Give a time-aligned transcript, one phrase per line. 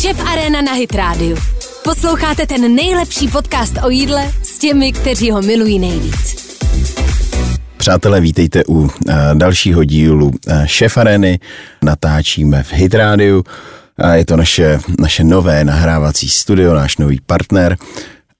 [0.00, 1.36] Šef Arena na Hit Radio.
[1.84, 6.36] Posloucháte ten nejlepší podcast o jídle s těmi, kteří ho milují nejvíc.
[7.76, 8.88] Přátelé, vítejte u uh,
[9.34, 11.40] dalšího dílu uh, Šef Areny.
[11.82, 13.42] Natáčíme v Hit Radio.
[14.12, 17.76] Je to naše, naše nové nahrávací studio, náš nový partner.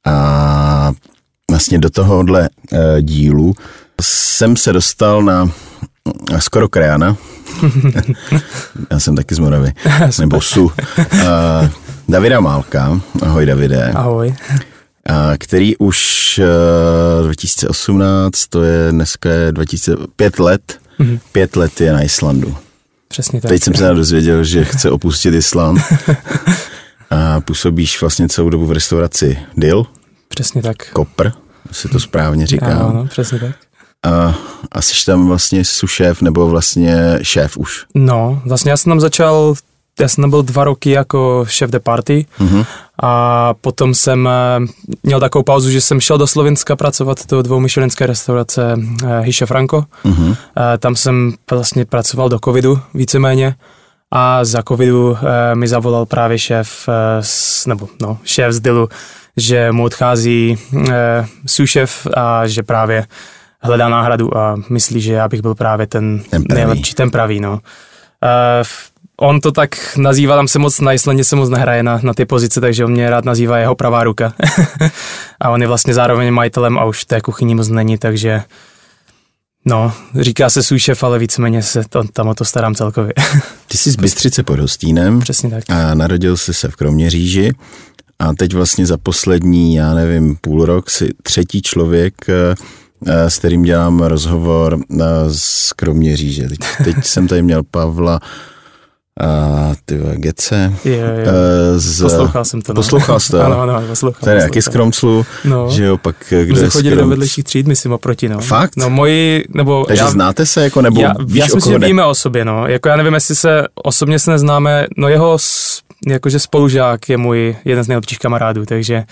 [0.07, 0.93] A
[1.51, 3.55] vlastně do tohohle uh, dílu
[4.03, 5.51] jsem se dostal na
[6.39, 7.17] skoro krajana.
[8.91, 9.73] Já jsem taky z Moravy.
[10.19, 10.65] nebo Su.
[10.65, 10.73] Uh,
[12.09, 13.01] Davida Málka.
[13.23, 13.93] Ahoj Davide.
[13.95, 14.35] Ahoj.
[15.07, 16.41] A který už
[17.19, 21.19] uh, 2018, to je dneska je 2005 let, mm-hmm.
[21.33, 22.57] pět let je na Islandu.
[23.09, 23.49] Přesně tak.
[23.49, 25.81] Teď jsem se dozvěděl, že chce opustit Island.
[27.11, 29.87] a působíš vlastně celou dobu v restauraci Dill.
[30.29, 30.91] Přesně tak.
[30.93, 31.31] Kopr,
[31.73, 32.67] si to správně říká.
[32.67, 33.57] Ano, přesně tak.
[34.07, 34.35] A,
[34.73, 37.85] a jsi tam vlastně sušéf nebo vlastně šéf už?
[37.95, 39.55] No, vlastně já jsem tam začal,
[40.01, 42.65] já jsem tam byl dva roky jako šéf de party Mhm.
[43.03, 44.67] a potom jsem eh,
[45.03, 49.85] měl takovou pauzu, že jsem šel do Slovenska pracovat do dvoumyšelinské restaurace eh, Hiše Franco.
[50.05, 53.55] Eh, Tam jsem vlastně pracoval do covidu víceméně
[54.11, 55.17] a za covidu
[55.55, 56.89] mi zavolal právě šéf,
[57.21, 58.89] s- nebo no, šéf z Dilu,
[59.37, 60.59] že mu odchází
[60.91, 63.07] eh, sušef a že právě
[63.67, 66.59] hledá náhradu a myslí, že já bych byl právě ten, Ten pravý.
[66.61, 67.61] nejlepší, ten pravý, no.
[68.61, 72.15] F- on to tak nazývá, tam se moc na Islandě se moc nehraje na, na
[72.15, 74.33] ty pozice, takže on mě rád nazývá jeho pravá ruka.
[75.41, 78.43] a on je vlastně zároveň majitelem a už té kuchyni moc není, takže
[79.65, 83.13] no, říká se soušef, ale víceméně se to, tam o to starám celkově.
[83.69, 85.65] Ty jsi z Bystřice pod Hostínem Přesně tak.
[85.69, 87.53] a narodil jsi se v Kroměříži
[88.19, 92.55] a teď vlastně za poslední, já nevím, půl rok si třetí člověk, eh,
[93.07, 96.49] s kterým dělám rozhovor eh, z Kroměříže.
[96.49, 98.21] Teď, teď jsem tady měl Pavla
[99.21, 100.73] a ty vole, Gece.
[100.85, 100.95] Jo.
[100.97, 102.73] eh, Z, Poslouchal jsem to.
[102.73, 102.75] No.
[102.75, 103.41] Poslouchal jsi to?
[103.41, 104.21] Ano, ano, poslouchal.
[104.25, 104.69] Tady jaký z.
[104.69, 105.71] Kromclu, No.
[105.71, 108.41] že jo, pak eh, kdo jsme je chodili do vedlejších tříd, myslím, oproti, no.
[108.41, 108.77] Fakt?
[108.77, 111.79] No, moji, nebo Takže já, znáte se, jako, nebo já, víš, já si myslím, že
[111.87, 112.67] víme o sobě, no.
[112.67, 115.39] Jako já nevím, jestli se osobně se neznáme, no jeho
[116.07, 119.05] jakože spolužák je můj jeden z nejlepších kamarádů, takže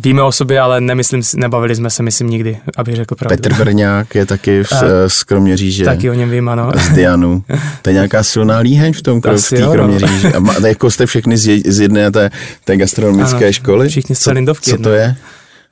[0.00, 3.36] víme o sobě, ale nemyslím, nebavili jsme se, myslím, nikdy, abych řekl pravdu.
[3.36, 5.84] Petr Brňák je taky v, A- z Kroměříže.
[5.84, 6.68] Taky o něm vím, ano.
[6.74, 7.44] A z Dianu.
[7.82, 9.62] To je nějaká silná líheň v tom, v té.
[9.72, 10.26] Kroměříži.
[10.34, 12.30] A má, jako jste všechny z, je- z jedné té,
[12.64, 13.88] té gastronomické Ano, školy?
[13.88, 15.16] všichni z co, Celindovky co to je?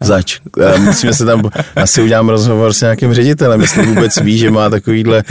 [0.03, 0.41] Zač.
[0.79, 5.23] Musíme se tam, asi udělám rozhovor s nějakým ředitelem, jestli vůbec ví, že má takovýhle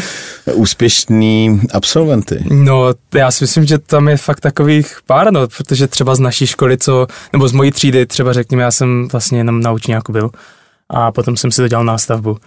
[0.54, 2.46] úspěšný absolventy.
[2.50, 6.48] No, já si myslím, že tam je fakt takových pár, no, protože třeba z naší
[6.48, 10.30] školy, co, nebo z mojí třídy, třeba řekněme, já jsem vlastně jenom na učňáku byl
[10.90, 12.38] a potom jsem si to dělal nástavbu.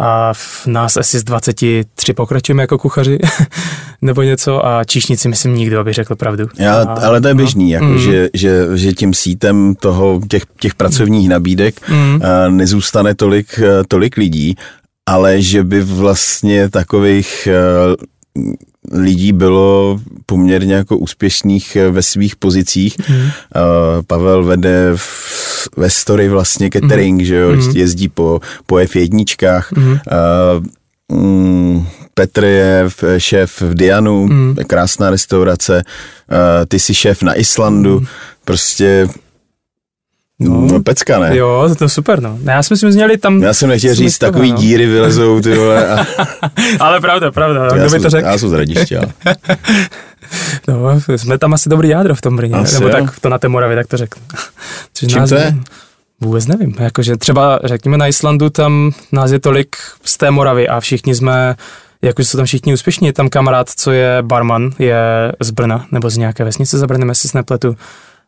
[0.00, 1.84] A v nás asi z 23
[2.16, 3.18] pokračujeme jako kuchaři,
[4.02, 6.46] nebo něco, a číšníci myslím nikdo, aby řekl pravdu.
[6.58, 7.98] Já, a, ale to je běžný, jako, Mm.
[7.98, 12.20] že, že, že tím sítem toho, těch, těch pracovních nabídek Mm.
[12.22, 14.54] a nezůstane tolik, eh, tolik lidí,
[15.08, 18.06] ale že by vlastně takových eh,
[18.92, 22.96] lidí bylo poměrně jako úspěšných eh, ve svých pozicích.
[23.08, 23.16] Mm.
[23.16, 23.30] Uh,
[24.06, 27.70] Pavel vede v, ve story vlastně catering, že jo, Mhm.
[27.76, 29.62] jezdí po, po F1.
[29.76, 29.98] Mhm.
[31.10, 32.84] Uh, mm, Petr je
[33.18, 34.56] šéf v Dianu, Mhm.
[34.66, 36.36] krásná restaurace, uh,
[36.68, 38.02] ty jsi šéf na Islandu,
[38.44, 39.08] prostě
[40.40, 40.82] no, No.
[40.82, 41.36] pecka, ne?
[41.36, 42.38] Jo, to je super, no.
[42.44, 43.42] Já si myslím, že měli tam...
[43.42, 44.56] Já jsem nechtěl Jsme říct, toho, takový no.
[44.58, 46.06] díry vylezou, ty vole, a
[46.80, 48.26] ale pravda, pravda, no, já, kdo by to řekl?
[48.26, 49.00] já jsem z Hradiště.
[50.68, 52.92] No, jsme tam asi dobrý jádro v tom Brně, Asi nebo jo.
[52.92, 53.96] tak to na té Moravě, tak to.
[54.94, 55.54] Což Čím nás- to je?
[56.20, 60.80] Vůbec nevím, jakože třeba řekněme na Islandu tam nás je tolik z té Moravy a
[60.80, 61.56] všichni jsme,
[62.02, 64.96] jakože jsou tam všichni úspěšní, je tam kamarád, co je barman, je
[65.40, 67.76] z Brna, nebo z nějaké vesnice za Brnem, jestli se nepletu,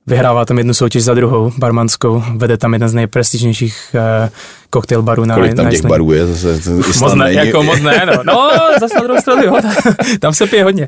[0.08, 3.76] vyhrává tam jednu soutěž za druhou, barmanskou, vede tam jeden z nejprestižnějších
[4.22, 4.28] uh,
[4.70, 5.92] koktejl barů na Kolik tam na těch Islandě.
[5.92, 6.70] barů je zase?
[7.00, 8.22] Moc ne, jako moc ne, no.
[8.24, 10.86] No, zase na druhou stranu, jo, tam, tam se pije hodně.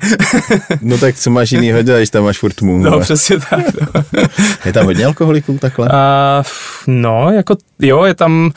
[0.82, 2.78] No tak co máš jinýho dělat, když tam máš furt tmu?
[2.78, 3.02] No, vole?
[3.02, 3.64] přesně tak.
[3.94, 4.22] No.
[4.64, 5.88] Je tam hodně alkoholiků takhle?
[5.92, 6.42] A,
[6.86, 8.50] no, jako, jo, je tam,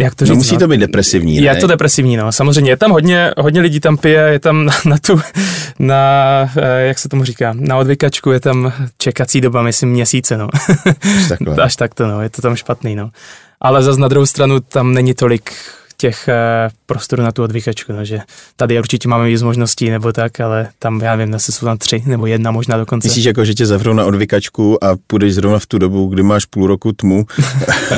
[0.00, 0.58] jak to říct, no, musí no?
[0.58, 1.60] to být depresivní, Je ne?
[1.60, 2.32] to depresivní, no.
[2.32, 5.20] Samozřejmě je tam hodně, hodně lidí tam pije, je tam na, na tu,
[5.78, 5.96] na,
[6.56, 10.48] eh, jak se tomu říká, na odvykačku je tam čekací doba, myslím, měsíce, no.
[11.18, 11.56] Až takhle.
[11.62, 13.10] Až takto, no, je to tam špatný, no.
[13.60, 15.52] Ale zase na druhou stranu tam není tolik
[15.96, 16.34] těch eh,
[16.86, 18.18] prostorů na tu odvykačku, no, že
[18.56, 22.02] tady určitě máme víc možností nebo tak, ale tam, já nevím, asi jsou tam tři
[22.06, 23.08] nebo jedna možná dokonce.
[23.08, 26.44] Myslíš jako, že tě zavřou na odvykačku a půjdeš zrovna v tu dobu, kdy máš
[26.44, 27.26] půl roku tmu,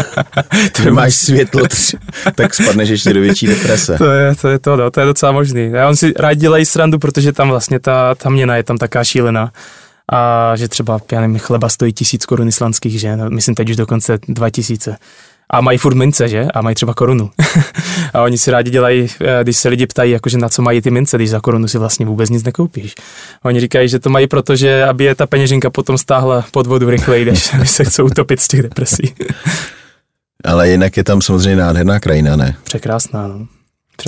[0.80, 1.98] kdy máš světlo, tři-
[2.34, 3.98] tak spadneš ještě do větší deprese.
[3.98, 5.70] To je, to je to, no, to je docela možný.
[5.72, 9.04] Já on si rád dělají srandu, protože tam vlastně ta, ta měna je tam taká
[9.04, 9.52] šílená.
[10.12, 13.16] A že třeba, já nevím, chleba stojí tisíc korun islandských, že?
[13.16, 14.96] No, myslím teď už dokonce dva tisíce.
[15.50, 16.46] A mají furt mince, že?
[16.54, 17.30] A mají třeba korunu.
[18.14, 20.90] a oni si rádi dělají, eh, když se lidi ptají, jakože na co mají ty
[20.90, 22.94] mince, když za korunu si vlastně vůbec nic nekoupíš.
[23.44, 26.90] Oni říkají, že to mají proto, že aby je ta peněženka potom stáhla pod vodu
[26.90, 29.14] rychleji, než se chcou utopit z těch depresí.
[30.44, 32.56] Ale jinak je tam samozřejmě nádherná krajina, ne?
[32.64, 33.46] Překrásná, no.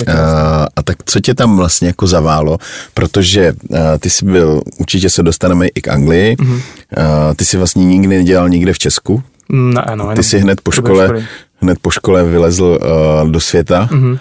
[0.07, 2.57] A, a tak co tě tam vlastně jako zaválo,
[2.93, 6.61] protože a, ty jsi byl, určitě se dostaneme i k Anglii, mm-hmm.
[6.97, 10.71] a, ty jsi vlastně nikdy nedělal nikde v Česku, ne, no, ty jsi hned po
[10.71, 11.25] škole,
[11.61, 12.79] hned po škole vylezl
[13.23, 14.19] uh, do světa, mm-hmm.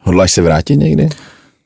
[0.00, 1.08] hodláš se vrátit někdy?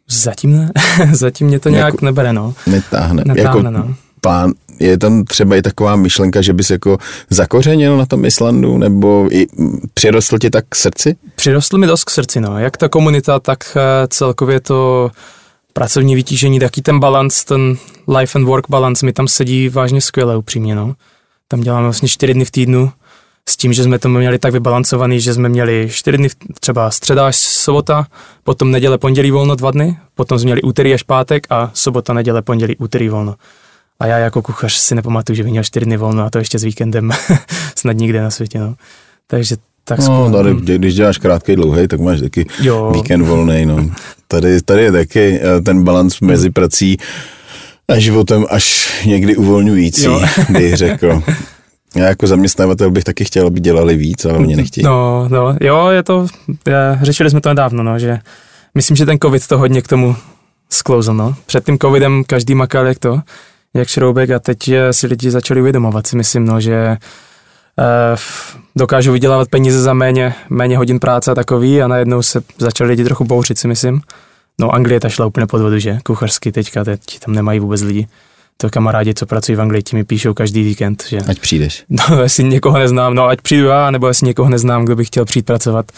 [0.09, 0.73] Zatím ne,
[1.13, 2.55] zatím mě to nějak jako, nebere, no.
[2.67, 3.23] Netáhne.
[3.27, 3.95] Netáhne, jako, no.
[4.21, 6.99] Plán, je tam třeba i taková myšlenka, že bys jako
[7.31, 9.47] zakořenil na tom Islandu, nebo i
[9.95, 11.17] přirostl ti tak k srdci?
[11.35, 12.59] Přirostl mi dost k srdci, no.
[12.59, 15.11] Jak ta komunita, tak eh, celkově to
[15.73, 17.77] pracovní vytížení, taky ten balans, ten
[18.19, 20.95] life and work balance mi tam sedí vážně skvěle, upřímně, no.
[21.49, 22.93] Tam děláme vlastně čtyři dny v týdnu,
[23.49, 26.29] s tím, že jsme to měli tak vybalancovaný, že jsme měli čtyři dny,
[26.61, 28.07] třeba středa až sobota,
[28.45, 32.43] potom neděle, pondělí volno dva dny, potom jsme měli úterý až pátek a sobota, neděle,
[32.43, 33.35] pondělí, úterý volno.
[34.01, 36.59] A já jako kuchař si nepamatuju, že bych měl čtyři dny volno a to ještě
[36.59, 37.11] s víkendem
[37.77, 38.59] snad nikde na světě.
[38.59, 38.75] No.
[39.27, 42.93] Takže tak no, tady, když děláš krátký, dlouhý, tak máš taky jo.
[42.95, 43.67] víkend volný.
[43.67, 43.91] No.
[44.29, 46.97] Tady, tady je taky eh, ten balans mezi prací
[47.89, 50.07] a životem až někdy uvolňující,
[50.51, 51.23] bych řekl.
[51.97, 54.85] Já jako zaměstnavatel bych taky chtěl, aby dělali víc, ale oni nechtějí.
[54.85, 56.27] No, no, jo, je to,
[56.67, 58.19] je, řešili jsme to nedávno, no, že
[58.75, 60.17] myslím, že ten covid to hodně k tomu
[60.71, 61.35] sklouzl, no.
[61.47, 63.21] Před tím covidem každý makal jak to,
[63.77, 68.17] jak šroubek a teď si lidi začali uvědomovat si myslím, no, že eh,
[68.77, 73.05] dokážu vydělávat peníze za méně, méně hodin práce a takový a najednou se začali lidi
[73.05, 74.01] trochu bouřit si myslím.
[74.61, 75.99] No Anglie ta šla úplně pod vodu, že?
[76.05, 78.09] Kuchařsky teďka, teď tam nemají vůbec lidi
[78.57, 81.19] to kamarádi, co pracují v Anglii, ti mi píšou každý víkend, že...
[81.19, 81.85] Ať přijdeš.
[81.91, 85.25] No, jestli někoho neznám, no ať přijdu já, nebo jestli někoho neznám, kdo by chtěl
[85.25, 85.93] přijít pracovat,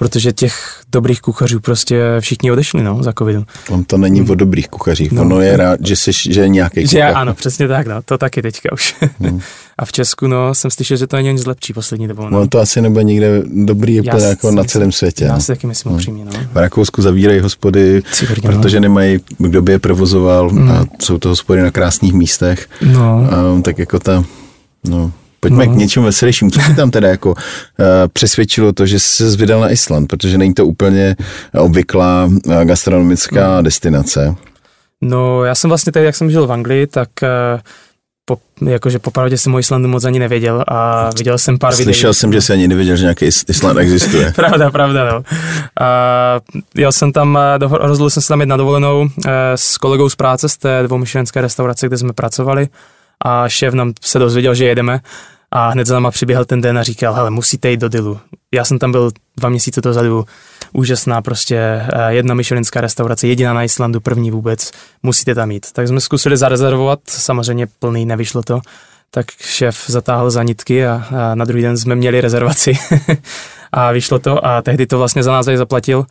[0.00, 3.44] protože těch dobrých kuchařů prostě všichni odešli, no, za covidu.
[3.68, 5.22] On to není o dobrých kuchařích, no.
[5.22, 6.90] ono je rád, že jsi, že je nějaký kuchař.
[6.90, 8.94] Že ano, přesně tak, no, to taky teďka už.
[9.20, 9.40] Hmm.
[9.78, 12.22] A v Česku, no, jsem slyšel, že to není nic lepší poslední dobou.
[12.22, 12.30] No.
[12.30, 15.24] no to asi nebude nikde dobrý úplně jako na celém světě.
[15.24, 15.40] Já no.
[15.40, 15.98] si taky myslím hmm.
[15.98, 16.32] upřímně, no.
[16.52, 18.82] V Rakousku zavírají hospody, Cibrně, protože no.
[18.82, 20.70] nemají, kdo by je provozoval hmm.
[20.70, 22.68] a jsou to hospody na krásných místech.
[22.92, 23.28] No.
[23.30, 24.24] A, tak jako ta,
[24.88, 25.72] no, Pojďme no.
[25.72, 26.50] k něčemu veselějšímu.
[26.50, 27.36] Co ti tam teda jako uh,
[28.12, 31.16] přesvědčilo to, že jsi vydal na Island, protože není to úplně
[31.58, 33.62] obvyklá uh, gastronomická no.
[33.62, 34.34] destinace?
[35.00, 37.60] No, já jsem vlastně tady, jak jsem žil v Anglii, tak uh,
[38.24, 38.38] po,
[38.70, 41.84] jakože popravdě jsem o Islandu moc ani nevěděl a viděl jsem pár videí.
[41.84, 44.32] Slyšel jsem, že jsi ani nevěděl, že nějaký Island existuje.
[44.36, 45.22] pravda, pravda, no.
[45.80, 46.40] A
[46.74, 47.38] jel jsem tam,
[47.70, 49.08] rozhodl jsem se tam jít na dovolenou
[49.54, 52.68] s kolegou z práce z té dvoumyšlenské restaurace, kde jsme pracovali
[53.24, 55.00] a šéf nám se dozvěděl, že jedeme.
[55.50, 58.20] A hned za náma přiběhl ten den a říkal, hele, musíte jít do Dilu.
[58.54, 60.24] Já jsem tam byl dva měsíce dozadu,
[60.72, 64.70] úžasná prostě eh, jedna myšelinská restaurace, jediná na Islandu, první vůbec,
[65.02, 65.72] musíte tam jít.
[65.72, 68.60] Tak jsme zkusili zarezervovat, samozřejmě plný, nevyšlo to,
[69.10, 72.78] tak šéf zatáhl za nitky a, a na druhý den jsme měli rezervaci.
[73.72, 76.06] A vyšlo to a tehdy to vlastně za nás aj zaplatil.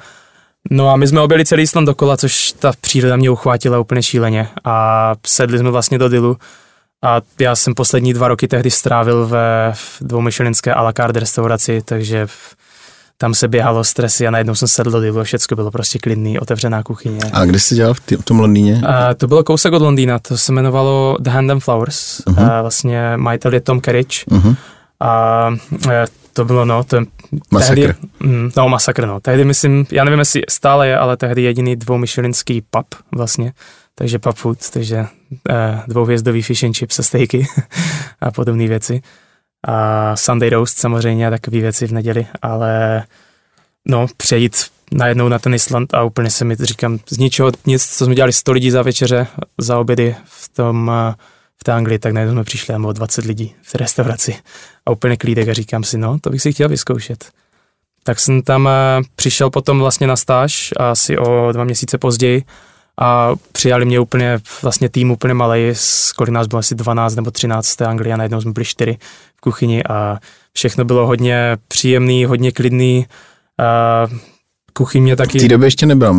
[0.72, 4.48] No a my jsme objeli celý Island dokola, což ta příroda mě uchvátila úplně šíleně.
[4.64, 6.38] A sedli jsme vlastně do Dilu
[7.02, 12.28] a já jsem poslední dva roky tehdy strávil ve dvoumyšelinské a la carte restauraci, takže
[13.18, 16.40] tam se běhalo stresy a najednou jsem sedl do divu a všechno bylo prostě klidný,
[16.40, 17.20] otevřená kuchyně.
[17.34, 18.82] A kde jsi dělal v, tý, v tom Londýně?
[18.88, 22.20] A to bylo kousek od Londýna, to se jmenovalo The Hand and Flowers.
[22.20, 22.52] Uh-huh.
[22.52, 24.28] A vlastně majitel je Tom Kerridge.
[24.28, 24.56] Uh-huh.
[25.00, 25.50] A
[25.90, 26.98] e, to bylo, no, to
[27.52, 27.76] Masakr.
[27.76, 29.20] Tehdy, mm, no, masakr, no.
[29.20, 33.54] Tehdy myslím, já nevím, jestli stále je, ale tehdy jediný dvoumyšelinský pub vlastně
[34.00, 35.06] takže pub food, takže
[35.50, 37.48] eh, dvouhvězdový fish and chips a steaky
[38.22, 39.02] a podobné věci.
[39.68, 43.04] A Sunday roast samozřejmě a takové věci v neděli, ale
[43.88, 48.06] no, přejít najednou na ten Island a úplně se mi, říkám, z ničeho nic, co
[48.06, 49.28] jsme dělali 100 lidí za večeře,
[49.58, 51.16] za obědy v tom, eh,
[51.58, 54.36] v té Anglii, tak najednou jsme přišli a o 20 lidí v té restauraci
[54.86, 57.30] a úplně klídek a říkám si, no, to bych si chtěl vyzkoušet.
[58.04, 62.44] Tak jsem tam eh, přišel potom vlastně na stáž asi o dva měsíce později
[63.00, 65.74] a přijali mě úplně, vlastně tým úplně malý,
[66.18, 68.98] kolik nás bylo asi 12 nebo 13 z té Anglie a najednou jsme byli 4
[69.36, 70.18] v kuchyni a
[70.54, 73.06] všechno bylo hodně příjemný, hodně klidný.
[73.60, 74.08] A
[74.74, 75.40] kuchyně taky...
[75.40, 76.16] V té době ještě nebyla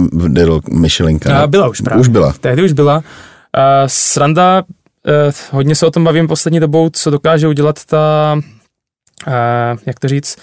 [0.71, 1.43] Michelinka.
[1.43, 2.01] A byla už právě.
[2.01, 2.35] Už byla.
[2.41, 3.03] Tehdy už byla.
[3.53, 4.63] A sranda,
[5.07, 8.37] eh, hodně se o tom bavím poslední dobou, co dokáže udělat ta,
[9.27, 10.37] eh, jak to říct,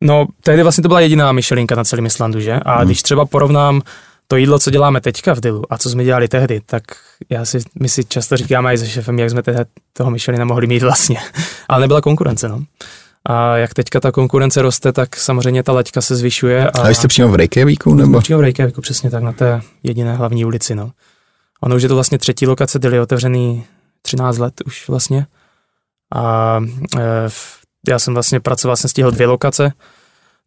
[0.00, 2.52] no tehdy vlastně to byla jediná Michelinka na celém Islandu, že?
[2.52, 2.86] A hmm.
[2.86, 3.82] když třeba porovnám
[4.30, 6.82] to jídlo, co děláme teďka v Dilu a co jsme dělali tehdy, tak
[7.30, 10.66] já si, my si často říkáme i se šefem, jak jsme tehdy toho Michelina mohli
[10.66, 11.20] mít vlastně.
[11.68, 12.62] Ale nebyla konkurence, no.
[13.26, 16.70] A jak teďka ta konkurence roste, tak samozřejmě ta laťka se zvyšuje.
[16.70, 17.94] A, a jste přímo v Reykjavíku?
[17.94, 18.20] Nebo?
[18.20, 20.74] Přímo v Reykjavíku, přesně tak, na té jediné hlavní ulici.
[20.74, 20.90] No.
[21.60, 23.64] Ono už je to vlastně třetí lokace, Dili otevřený
[24.02, 25.26] 13 let už vlastně.
[26.14, 26.56] A
[26.98, 27.28] e,
[27.88, 29.72] já jsem vlastně pracoval, jsem stihl dvě lokace.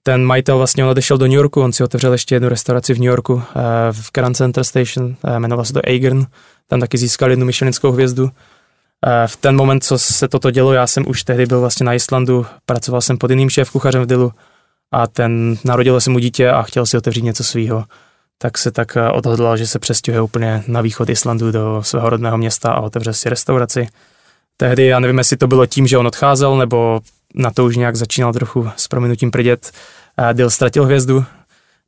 [0.04, 2.98] Ten majitel vlastně on odešel do New Yorku, on si otevřel ještě jednu restauraci v
[2.98, 6.26] New Yorku, e, v Grand Center Station, e, jmenoval se to Agern,
[6.68, 8.30] tam taky získal jednu Michelinskou hvězdu.
[9.06, 11.94] E, v ten moment, co se toto dělo, já jsem už tehdy byl vlastně na
[11.94, 14.32] Islandu, pracoval jsem pod jiným šéf kuchařem v Dilu
[14.92, 17.86] a ten narodil se mu dítě a chtěl si otevřít něco svého
[18.38, 22.72] tak se tak odhodlal, že se přestěhuje úplně na východ Islandu do svého rodného města
[22.72, 23.88] a otevře si restauraci.
[24.58, 27.02] Tehdy, já nevím, jestli to bylo tím, že on odcházel, nebo
[27.34, 29.72] na to už nějak začínal trochu s prominutím prdět.
[30.34, 31.26] Dill ztratil hvězdu,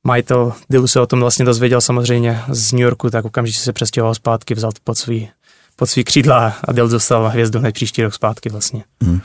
[0.04, 4.16] majitel Dillu se o tom vlastně dozvěděl samozřejmě z New Yorku, tak okamžitě se přestěhoval
[4.16, 5.30] zpátky, vzal to pod svý,
[5.76, 8.84] pod svý křídla a Dill dostal hvězdu hned příští rok zpátky vlastně.
[9.04, 9.20] Hmm.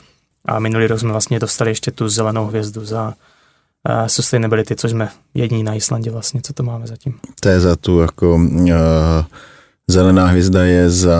[0.44, 5.08] A minulý rok jsme vlastně dostali ještě tu zelenou hvězdu za uh, sustainability, což jsme
[5.34, 7.14] jediní na Islandě vlastně, co to máme zatím.
[7.40, 8.70] To je za tu jako uh,
[9.88, 11.18] zelená hvězda je za...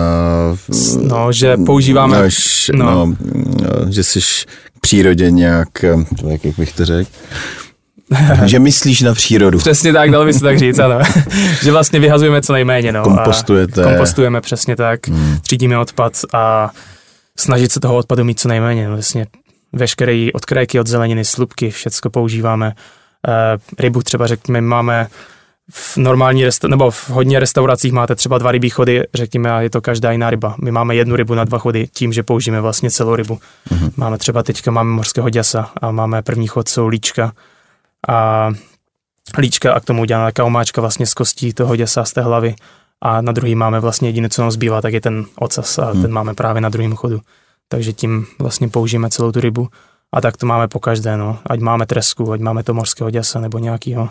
[1.01, 2.17] No, že používáme...
[2.17, 2.85] Až, no.
[2.85, 3.15] no.
[3.89, 4.19] Že jsi
[4.77, 5.83] k přírodě nějak,
[6.27, 7.09] jak, jak bych to řekl,
[8.45, 9.57] že myslíš na přírodu.
[9.57, 10.99] Přesně tak, dalo by se tak říct, ano.
[11.63, 12.91] že vlastně vyhazujeme co nejméně.
[12.91, 13.83] No, Kompostujete.
[13.83, 15.07] kompostujeme, přesně tak.
[15.07, 15.37] Hmm.
[15.41, 16.71] Třídíme odpad a
[17.37, 18.87] snažit se toho odpadu mít co nejméně.
[18.87, 19.27] No, vlastně
[19.73, 22.67] veškeré odkrajky od zeleniny, slupky, všecko používáme.
[22.67, 25.07] E, rybu třeba řekněme, máme
[25.71, 29.69] v normální resta- nebo v hodně restauracích máte třeba dva rybí chody, řekněme, a je
[29.69, 30.55] to každá jiná ryba.
[30.61, 33.39] My máme jednu rybu na dva chody tím, že použijeme vlastně celou rybu.
[33.69, 33.91] Mm-hmm.
[33.97, 37.31] Máme třeba teďka máme morského děsa a máme první chod jsou líčka
[38.09, 38.49] a
[39.37, 42.55] líčka a k tomu uděláme taková omáčka vlastně z kostí toho děsa z té hlavy
[43.01, 46.01] a na druhý máme vlastně jediné, co nám zbývá, tak je ten ocas a mm.
[46.01, 47.19] ten máme právě na druhém chodu.
[47.67, 49.67] Takže tím vlastně použijeme celou tu rybu
[50.13, 51.39] a tak to máme po každé, no.
[51.45, 54.09] Ať máme tresku, ať máme to morského děsa nebo nějakýho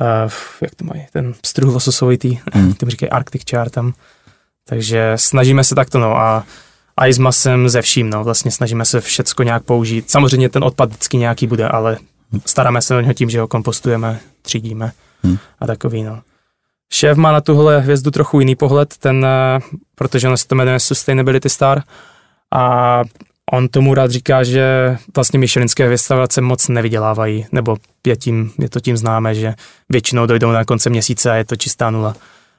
[0.00, 2.74] uh, jak to mají, ten struh lososovitý, mm.
[2.78, 3.92] tomu říkají Arctic Char tam.
[4.68, 6.46] Takže snažíme se takto, no a
[6.96, 10.10] a i s masem ze vším, no, vlastně snažíme se všecko nějak použít.
[10.10, 11.96] Samozřejmě ten odpad vždycky nějaký bude, ale
[12.46, 15.38] staráme se o něho tím, že ho kompostujeme, třídíme hmm.
[15.58, 16.22] a takový, no.
[16.92, 19.60] Šéf má na tuhle hvězdu trochu jiný pohled, ten, eh,
[19.94, 21.82] protože on se to jmenuje Sustainability Star
[22.54, 23.02] a
[23.52, 27.76] On tomu rád říká, že vlastně Michelinské restaurace moc nevydělávají, nebo
[28.06, 29.54] je, tím, je to tím známé, že
[29.88, 32.16] většinou dojdou na konce měsíce a je to čistá nula.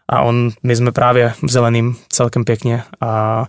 [0.09, 3.45] A on, my jsme právě v zeleným celkem pěkně a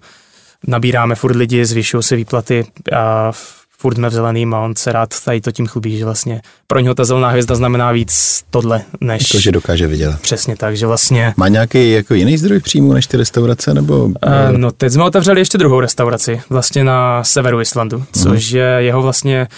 [0.66, 2.66] nabíráme furt lidi, zvyšují se výplaty
[2.97, 3.33] a
[3.80, 6.80] furt jsme v zeleným a on se rád tady to tím chlubí, že vlastně pro
[6.80, 9.28] něho ta zelená hvězda znamená víc tohle, než...
[9.28, 10.20] To, že dokáže vydělat.
[10.20, 11.35] Přesně tak, že vlastně...
[11.37, 14.04] Má nějaký jako jiný zdroj příjmu než ty restaurace, nebo...
[14.04, 14.12] Uh,
[14.56, 18.23] no teď jsme otevřeli ještě druhou restauraci, vlastně na severu Islandu, uh-huh.
[18.23, 19.49] což je jeho vlastně...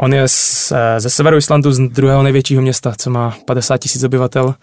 [0.00, 4.04] On je z, eh, ze severu Islandu, z druhého největšího města, co má 50 tisíc
[4.04, 4.54] obyvatel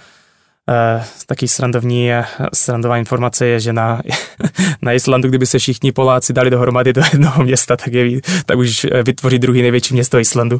[0.68, 2.10] Uh, taky srandovní,
[2.54, 4.02] srandová informace je, že na,
[4.82, 8.86] na Islandu, kdyby se všichni Poláci dali dohromady do jednoho města, tak, je, tak už
[8.86, 10.60] eh, vytvoří druhý největší město Islandu.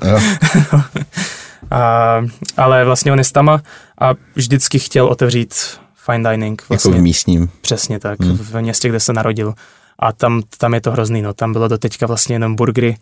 [1.72, 2.22] a,
[2.58, 3.62] ale vlastně on je stama
[4.02, 5.56] a vždycky chtěl otevřít
[6.06, 6.64] fine dining.
[6.70, 7.50] Vlastně, jako v místním.
[7.62, 8.38] Přesně tak, hmm.
[8.38, 9.54] v městě, kde se narodil.
[10.00, 11.34] A tam, tam je to hrozný, no.
[11.34, 12.98] Tam bylo do teďka vlastně jenom burgery,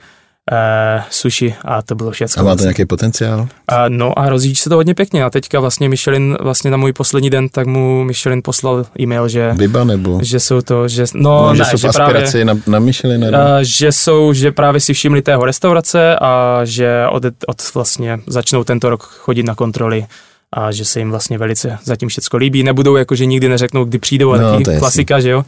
[0.52, 2.42] uh, sushi a to bylo všechno.
[2.42, 3.40] A má to nějaký potenciál?
[3.40, 3.48] Uh,
[3.88, 7.30] no a rozjíždí se to hodně pěkně a teďka vlastně Michelin, vlastně na můj poslední
[7.30, 9.52] den, tak mu Michelin poslal e-mail, že...
[9.54, 10.20] Vyba nebo?
[10.24, 11.06] Že jsou to, že...
[11.14, 13.24] No, no že ne, jsou že právě, na, na Michelin?
[13.24, 13.30] Uh,
[13.62, 18.90] že jsou, že právě si všimli tého restaurace a že od, od vlastně začnou tento
[18.90, 20.06] rok chodit na kontroly
[20.52, 22.64] a že se jim vlastně velice zatím všechno líbí.
[22.64, 25.24] Nebudou jako, že nikdy neřeknou, kdy přijdou, a no, taky klasika, jasný.
[25.24, 25.46] že jo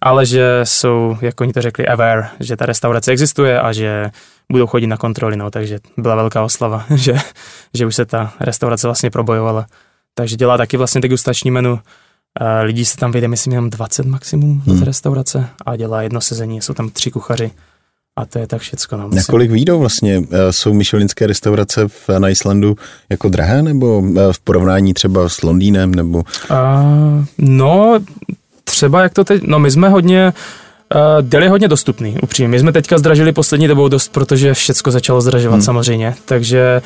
[0.00, 4.10] ale že jsou, jako oni to řekli, aware, že ta restaurace existuje a že
[4.52, 7.14] budou chodit na kontroly, no, takže byla velká oslava, že,
[7.74, 9.66] že už se ta restaurace vlastně probojovala.
[10.14, 11.80] Takže dělá taky vlastně degustační menu,
[12.62, 14.76] lidí se tam vyjde, myslím, jenom 20 maximum hmm.
[14.76, 14.82] hmm.
[14.82, 17.50] restaurace a dělá jedno sezení, jsou tam tři kuchaři
[18.16, 18.96] a to je tak všecko.
[18.96, 20.22] No, Na kolik výjdou vlastně?
[20.30, 22.76] E, jsou myšelinské restaurace v, na Islandu
[23.10, 25.94] jako drahé nebo e, v porovnání třeba s Londýnem?
[25.94, 26.18] Nebo...
[26.50, 28.00] Uh, no,
[28.70, 30.32] třeba jak to teď, no my jsme hodně,
[30.94, 32.48] Uh, Dell je hodně dostupný, upřímně.
[32.48, 35.62] My jsme teďka zdražili poslední dobou dost, protože všecko začalo zdražovat hmm.
[35.62, 36.82] samozřejmě, takže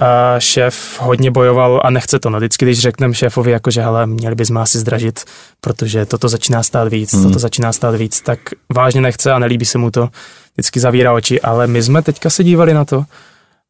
[0.00, 0.06] uh,
[0.38, 2.30] šéf hodně bojoval a nechce to.
[2.30, 5.24] No, vždycky, když řekneme šéfovi, jako, že hele, měli bychom asi zdražit,
[5.60, 7.22] protože toto začíná stát víc, hmm.
[7.22, 8.38] toto začíná stát víc, tak
[8.74, 10.08] vážně nechce a nelíbí se mu to.
[10.54, 13.04] Vždycky zavírá oči, ale my jsme teďka se dívali na to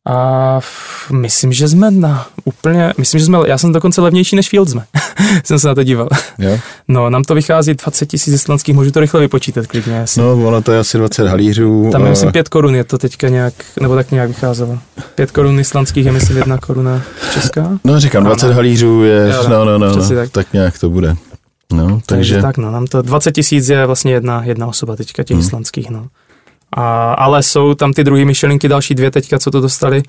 [0.07, 0.61] A
[1.13, 4.85] myslím, že jsme na úplně, myslím, že jsme, já jsem dokonce levnější než Field jsme.
[5.45, 6.09] jsem se na to díval.
[6.39, 6.59] Jo?
[6.89, 10.03] No, nám to vychází 20 tisíc islandských, můžu to rychle vypočítat klidně.
[10.03, 10.21] Asi.
[10.21, 11.89] No, ono to je asi 20 halířů.
[11.93, 14.79] Tam je, a- myslím, 5 korun je to teďka nějak, nebo tak nějak vycházelo.
[15.15, 17.03] 5 korun islandských je, myslím, jedna koruna
[17.35, 17.79] česká.
[17.85, 18.31] No, říkám, Ano.
[18.35, 20.31] 20 halířů je, Jo, no, no, no, no, no tak.
[20.31, 20.53] tak.
[20.53, 21.17] nějak to bude.
[21.73, 25.23] No, Takže, takže, tak, no, nám to 20 tisíc je vlastně jedna, jedna osoba teďka
[25.23, 25.41] těch Hmm.
[25.43, 25.47] hmm.
[25.49, 26.07] islandských, no.
[26.73, 30.03] A, ale jsou tam ty druhé myšelinky, další dvě teďka, co to dostali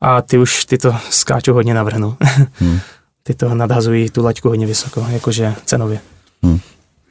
[0.00, 2.16] a ty už, ty to skáčou hodně navrhnu.
[2.54, 2.80] Hmm.
[3.22, 6.00] ty to nadhazují tu laťku hodně vysoko, jakože cenově.
[6.42, 6.60] Hmm.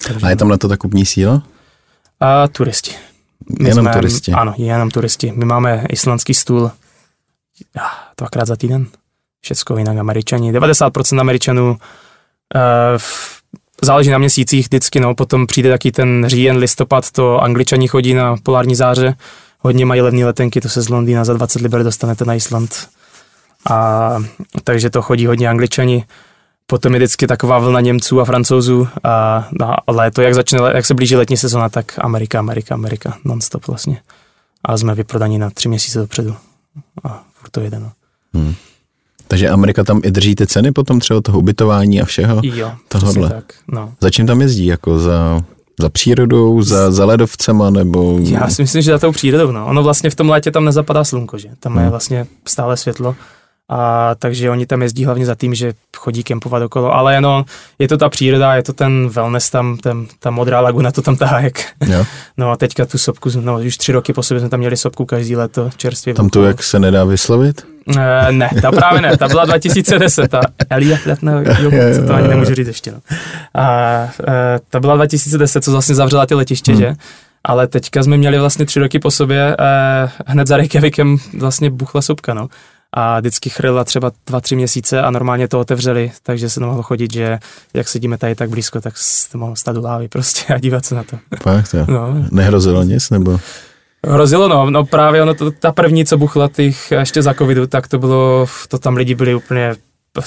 [0.08, 1.44] Takže, a je tam na to ta kupní síla?
[2.20, 2.96] a turisti.
[3.60, 4.32] Jenom turisti.
[4.32, 5.32] Ano, jenom turisti.
[5.32, 6.72] My máme islandský stůl
[8.18, 8.88] dvakrát za týden.
[9.42, 10.52] Všecko jinak američani.
[10.52, 11.78] 90% američanů uh,
[12.98, 13.42] v,
[13.82, 18.36] záleží na měsících vždycky, no, potom přijde taky ten říjen, listopad, to angličani chodí na
[18.44, 19.16] polární záře,
[19.60, 22.90] hodně mají levné letenky, to se z Londýna za 20 liber dostanete na Island.
[23.70, 24.18] A,
[24.64, 26.06] takže to chodí hodně angličani.
[26.68, 30.94] Potom je vždycky taková vlna Němců a Francouzů a na léto, jak, začne, jak se
[30.94, 34.02] blíží letní sezona, tak Amerika, Amerika, Amerika, non-stop vlastně.
[34.64, 36.36] A jsme vyprodaní na tři měsíce dopředu.
[37.04, 37.92] A furt to jede, no.
[38.34, 38.56] Hmm.
[39.32, 42.40] Takže Amerika tam i drží ty ceny potom třeba toho ubytování a všeho?
[42.44, 43.94] Jo, přesně tak, no.
[44.02, 44.66] Za čím tam jezdí?
[44.66, 45.42] Jako za,
[45.82, 48.18] za přírodou, za, za ledovcema nebo...
[48.22, 49.66] Já si myslím, že za tou přírodou, no.
[49.68, 51.50] Ono vlastně v tom létě tam nezapadá slunko, že?
[51.60, 51.90] Tam je Hmm.
[51.90, 53.16] vlastně stále světlo.
[53.72, 57.46] A takže oni tam jezdí hlavně za tím, že chodí kempovat okolo, ale no,
[57.80, 61.16] je to ta příroda, je to ten wellness tam, ten, ta modrá laguna to tam
[61.16, 61.60] tahá jak.
[61.88, 62.06] Jo?
[62.38, 65.06] No a teďka tu sopku, no už tři roky po sobě jsme tam měli sopku
[65.06, 66.14] každý léto čerstvě.
[66.14, 67.68] Tam to jak se nedá vyslovit?
[67.98, 72.28] E, ne, ta právě ne, ta byla 2010, ta Elia Flatner, jo, co to ani
[72.28, 72.92] nemůžu říct ještě.
[72.92, 72.98] No.
[73.56, 73.72] A
[74.28, 76.82] e, ta byla 2010, co vlastně zavřela ty letiště, Hmm.
[76.82, 76.94] že?
[77.44, 82.02] Ale teďka jsme měli vlastně tři roky po sobě, e, hned za Reykjavikem vlastně buchla
[82.02, 82.48] sopka, no.
[82.94, 87.14] A vždycky chryla třeba dva, tři měsíce a normálně to otevřeli, takže se mohlo chodit,
[87.14, 87.40] že
[87.74, 90.96] jak sedíme tady tak blízko, tak jste mohl stát u lávy prostě a dívat se
[90.96, 91.18] na to.
[91.44, 91.86] Fakt, jo.
[91.88, 93.40] No, Nehrozilo nic, nebo?
[94.08, 97.88] Hrozilo, no, no právě ono, to, ta první, co buchla těch ještě za covidu, tak
[97.88, 99.76] to bylo, to tam lidi byli úplně,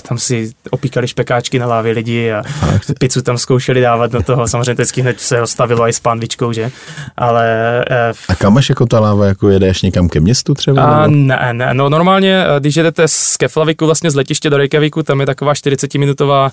[0.09, 2.93] tam si opíkali špekáčky na lávě lidi a Fakt.
[2.99, 6.71] pizzu tam zkoušeli dávat do toho, samozřejmě vždycky hned se rozstavilo i s pánvičkou, že,
[7.17, 7.47] ale
[7.91, 10.83] eh, A kam až jako ta láva, jako jedeš někam ke městu třeba?
[10.83, 11.15] a nebo?
[11.17, 15.21] ne, ne, no normálně, eh, když jedete z Keflaviku, vlastně z letiště do Reykjaviku, tam
[15.21, 16.51] je taková 40-minutová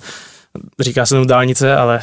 [0.80, 2.00] říká se tomu dálnice, ale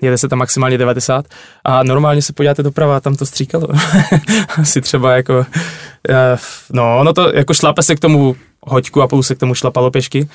[0.00, 1.26] jede se tam maximálně 90
[1.64, 3.68] a normálně se podíváte doprava a tam to stříkalo.
[4.60, 5.46] Asi třeba jako,
[6.08, 6.38] eh,
[6.72, 9.90] no ono to jako šlape se k tomu hoďku a půl se k tomu šlapalo
[9.90, 10.28] pěšky,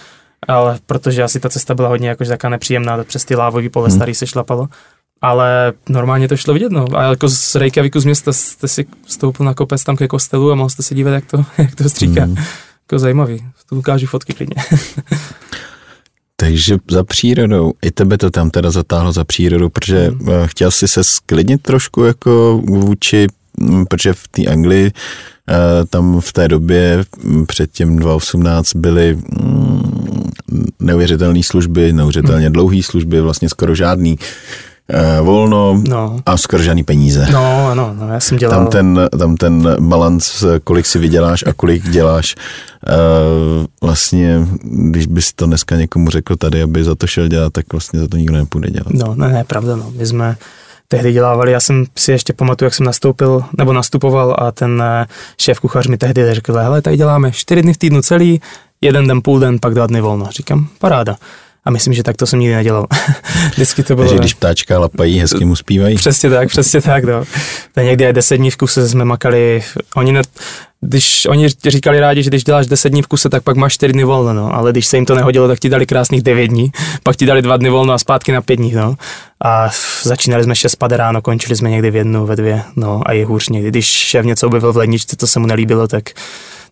[0.48, 3.96] ale protože asi ta cesta byla hodně jakože taká nepříjemná, přes ty lávový pole Hmm.
[3.96, 4.68] starý se šlapalo.
[5.22, 6.86] Ale normálně to šlo vidět, no.
[6.96, 10.56] A jako z Reykjaviku z města jste si stoupil na kopec tam ke kostelu a
[10.56, 12.24] mohl jste se dívat, jak to, jak to stříká.
[12.24, 12.36] Hmm.
[12.84, 13.46] Jako zajímavý.
[13.70, 14.56] To ukážu fotky klidně.
[16.48, 20.18] Takže za přírodou, i tebe to tam teda zatáhlo za přírodu, protože Hmm.
[20.20, 20.48] mm.
[20.48, 23.28] chtěl jsi se sklidnit trošku jako vůči,
[23.60, 24.92] mm, protože v té Anglii
[25.50, 27.04] eh, tam v té době
[27.48, 30.32] před těm 2018 byly mm,
[30.80, 34.20] neuvěřitelné služby, neuvěřitelně dlouhé služby, vlastně skoro žádný
[34.90, 36.20] eh, volno No.
[36.26, 37.28] a skoro žádný peníze.
[37.32, 38.58] No, ano, no, já jsem dělal...
[38.60, 42.36] Tam ten, tam ten balans, kolik si vyděláš a kolik děláš,
[42.90, 47.66] uh, vlastně, když bys to dneska někomu řekl tady, aby za to šel dělat, tak
[47.72, 48.94] vlastně za to nikdo nepůjde dělat.
[48.94, 49.92] No, ne, ne, pravda, no.
[49.98, 50.38] My jsme
[50.88, 55.06] tehdy dělávali, já jsem si ještě pamatuju, jak jsem nastoupil, nebo nastupoval a ten eh,
[55.38, 58.42] šéf kuchař mi tehdy řekl, hele, tady děláme čtyři dny v týdnu celý,
[58.82, 60.28] jeden den, půl den, pak dva dny volno.
[60.32, 61.16] Říkám, paráda.
[61.68, 62.88] A myslím, že tak to jsem nikdy nedělal.
[63.52, 64.08] Vždycky to bylo...
[64.08, 65.96] Takže když ptáčka lapají, hezky mu zpívají.
[65.96, 67.24] Přesně tak, přesně tak, no.
[67.74, 69.64] To je někde deset dní v kuse jsme makali,
[69.96, 70.22] oni ne,
[70.82, 73.94] když oni říkali rádi, že když děláš 10 dní v kuse, tak pak máš 4
[73.94, 74.56] dny volno, no.
[74.56, 76.72] ale když se jim to nehodilo, tak ti dali krásných 9 dní,
[77.04, 78.96] pak ti dali 2 dny volno a zpátky na 5 dní, no.
[79.44, 79.70] A
[80.04, 83.26] začínali jsme 6 pade ráno, končili jsme někdy v jednu, ve dvě, no a je
[83.26, 83.70] hůř někdy.
[83.70, 86.10] Když šéf něco objevil v ledničce, to se mu nelíbilo, tak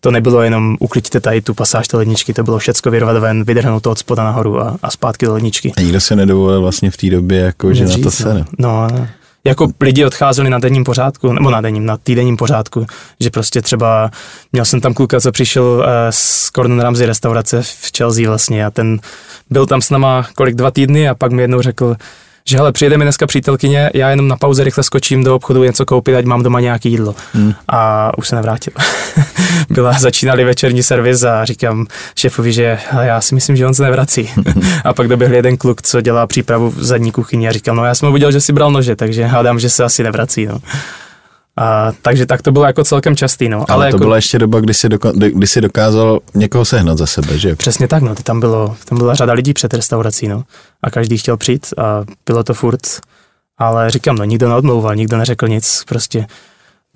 [0.06, 3.82] to nebylo jenom ukliďte tady tu pasáž té ledničky, to bylo všecko vyrvat ven, vydrhnout
[3.82, 5.72] to od spoda nahoru a, a zpátky do ledničky.
[5.76, 8.44] A nikdo se nedovolil vlastně v té době, jako, že na to Říct, se ne.
[8.58, 9.08] No, no.
[9.44, 12.86] Jako lidi odcházeli na denním pořádku, nebo na denním, na týdenním pořádku,
[13.20, 14.10] že prostě třeba
[14.52, 18.70] měl jsem tam kluka, co přišel uh, z Gordon Ramsay restaurace v Chelsea vlastně a
[18.70, 19.00] ten
[19.50, 21.96] byl tam s náma kolik dva týdny a pak mi jednou řekl,
[22.48, 25.86] že hele, přijede mi dneska přítelkyně, já jenom na pauze rychle skočím do obchodu něco
[25.86, 27.14] koupit, ať mám doma nějaký jídlo.
[27.32, 27.54] Hmm.
[27.68, 28.72] A už se nevrátil.
[29.70, 33.82] Byla, začínali večerní servis a říkám šéfovi, že hele, já si myslím, že on se
[33.82, 34.30] nevrací.
[34.84, 37.94] a pak doběhl jeden kluk, co dělá přípravu v zadní kuchyni a říkal, no já
[37.94, 40.46] jsem mu viděl, že si bral nože, takže hádám, že se asi nevrací.
[40.46, 40.58] No.
[41.56, 43.56] A, takže tak to bylo jako celkem častý, no.
[43.58, 46.98] Ale, ale to jako, byla ještě doba, kdy jsi, doka- kdy jsi dokázal někoho sehnat
[46.98, 47.56] za sebe, že?
[47.56, 48.14] Přesně tak, no.
[48.14, 50.42] Tam, bylo, tam byla řada lidí před restaurací, no.
[50.82, 52.80] A každý chtěl přijít a bylo to furt.
[53.58, 56.26] Ale říkám, no, nikdo neodmlouval, nikdo neřekl nic, prostě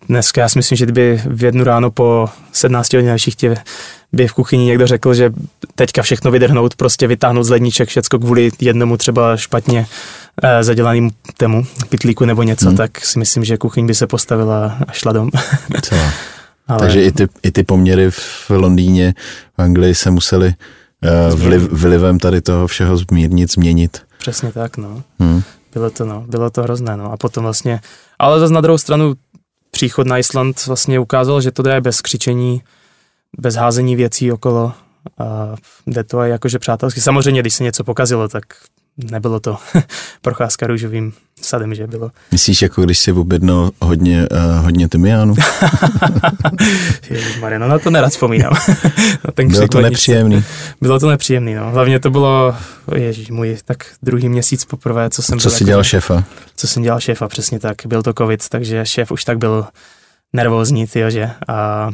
[0.08, 3.56] dneska já si myslím, že kdyby v jednu ráno po 17 hodinách šichtě
[4.12, 5.32] by v kuchyni někdo řekl, že
[5.74, 9.86] teďka všechno vydrhnout, prostě vytáhnout z ledniček všecko kvůli jednomu třeba špatně
[10.60, 12.76] zadělaným tému pitlíku nebo něco, hmm.
[12.76, 15.30] tak si myslím, že kuchyň by se postavila a šla dom.
[16.68, 16.78] Ale...
[16.78, 19.14] Takže i ty, i ty poměry v Londýně,
[19.58, 20.54] v Anglii se museli
[21.02, 24.02] eh, vliv, vlivem tady toho všeho zmírnit, změnit.
[24.18, 25.02] Přesně tak, no.
[25.20, 25.42] Hmm.
[25.74, 27.12] Bylo to, no, bylo to hrozné, no.
[27.12, 27.80] A potom vlastně,
[28.18, 29.14] ale zase na druhou stranu
[29.70, 32.62] příchod na Island vlastně ukázal, že to jde bez křičení,
[33.38, 34.72] bez házení věcí okolo.
[35.18, 35.54] A
[35.86, 37.00] jde to aj jakože přátelsky.
[37.00, 38.44] Samozřejmě, když se něco pokazilo, tak
[39.10, 39.56] nebylo to
[40.22, 42.10] procházka růžovým sadem, že bylo.
[42.32, 45.34] Myslíš, jako když si objednal hodně, uh, hodně tymiánu?
[47.10, 48.52] Ježišmarja, no na to nerad vzpomínám.
[49.24, 50.44] na ten bylo to nepříjemný.
[50.80, 51.70] Bylo to nepříjemný, no.
[51.70, 52.56] Hlavně to bylo,
[52.94, 56.24] ježíš, můj tak druhý měsíc poprvé, co jsem Co byl jsi jako, dělal šéfa?
[56.56, 57.76] Co jsem dělal šéfa, přesně tak.
[57.86, 59.66] Byl to covid, takže šéf už tak byl
[60.32, 61.30] nervózní, tyjo, že.
[61.48, 61.90] A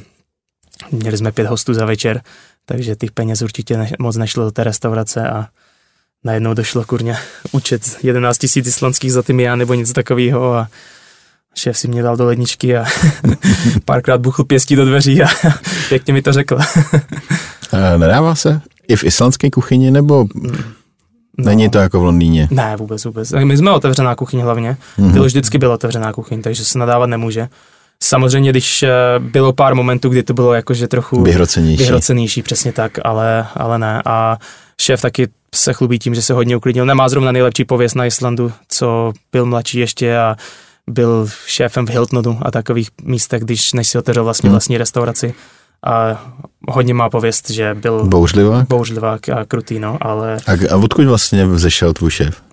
[0.92, 2.23] měli jsme pět hostů za večer,
[2.64, 5.47] takže těch peněz určitě ne, moc nešlo do té restaurace a
[6.24, 7.16] najednou došlo kurně
[7.52, 10.68] účet 11 tisíc islandských za já nebo něco takového a
[11.55, 12.85] šéf si mě dal do ledničky a
[13.85, 15.26] párkrát buchl pěstí do dveří a
[15.88, 16.59] pěkně mi to řekl.
[17.96, 20.52] Nedává se i v islandské kuchyni, nebo no.
[21.37, 22.48] není to jako v Londýně?
[22.50, 23.33] Ne, vůbec, vůbec.
[23.44, 24.76] My jsme otevřená kuchyň hlavně.
[24.98, 25.12] Mm-hmm.
[25.12, 27.48] Bylo vždycky byla otevřená kuchyň, takže se nadávat nemůže.
[28.02, 32.98] Samozřejmě, když eh, bylo pár momentů, kdy to bylo jakože trochu vyhrocenější, vyhrocenější přesně tak,
[33.05, 34.02] ale, ale ne.
[34.07, 34.37] A
[34.81, 36.87] šéf taky se chlubí tím, že se hodně uklidnil.
[36.87, 40.37] Nemá zrovna nejlepší pověst na Islandu, co byl mladší ještě a
[40.90, 44.55] byl šéfem v Hiltonu a takových místech, když než si otevřel vlastně hmm.
[44.55, 45.35] vlastní restauraci.
[45.87, 46.25] A
[46.69, 50.37] hodně má pověst, že byl bouřlivák, bouřlivák a krutý, no, ale...
[50.47, 52.45] A, a odkud vlastně vzešel tvůj šéf?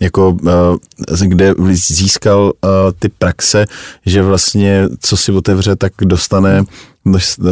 [0.00, 3.66] Jako uh, kde získal uh, ty praxe,
[4.06, 6.64] že vlastně co si otevře, tak dostane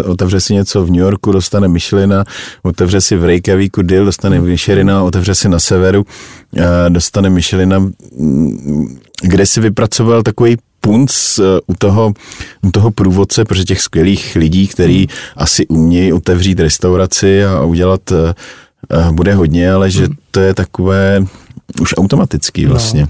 [0.05, 2.25] otevře si něco v New Yorku, dostane Michelina,
[2.63, 8.99] otevře si v Reykjavíku Dill, dostane Michelina, otevře si na severu, uh, dostane Michelina, mm,
[9.23, 12.13] kde si vypracoval takový punc u toho,
[12.63, 15.07] u toho průvodce, protože těch skvělých lidí, který hmm.
[15.37, 18.13] asi umějí otevřít restauraci a udělat
[19.11, 20.15] bude hodně, ale že hmm.
[20.31, 21.27] to je takové
[21.81, 22.71] už automaticky no.
[22.71, 23.09] vlastně.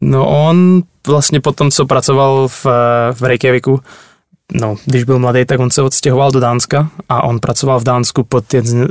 [0.00, 2.66] No, no on vlastně potom, co pracoval v,
[3.12, 3.80] v Reykjaviku,
[4.54, 8.24] no, když byl mladý, tak on se odstěhoval do Dánska a on pracoval v Dánsku
[8.24, 8.84] pod jedn,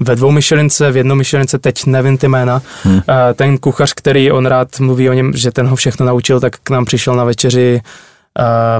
[0.00, 2.62] ve dvou myšelince, v jednom myšelince, teď nevím ty jména.
[2.82, 3.00] Hmm.
[3.34, 6.70] Ten kuchař, který on rád mluví o něm, že ten ho všechno naučil, tak k
[6.70, 7.80] nám přišel na večeři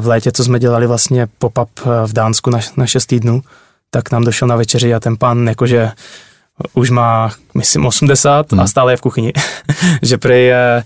[0.01, 1.69] v létě, co jsme dělali vlastně pop-up
[2.07, 3.43] v Dánsku na, na šest týdnů,
[3.91, 5.91] tak nám došel na večeři a ten pán jakože
[6.73, 8.61] už má, myslím, 80 hmm.
[8.61, 9.33] a stále je v kuchyni.
[10.03, 10.85] že prý je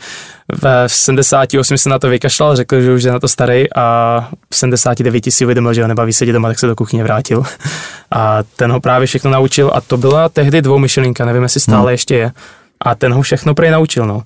[0.62, 4.57] ve 78 se na to vykašlal, řekl, že už je na to starý a v
[4.57, 7.43] 79 si uvědomil, že ho nebaví sedět doma, tak se do kuchyně vrátil.
[8.11, 11.83] A ten ho právě všechno naučil a to byla tehdy dvou myšelinka, nevím, jestli stále
[11.83, 11.91] hmm.
[11.91, 12.33] ještě je.
[12.81, 14.23] A ten ho všechno prej naučil, no.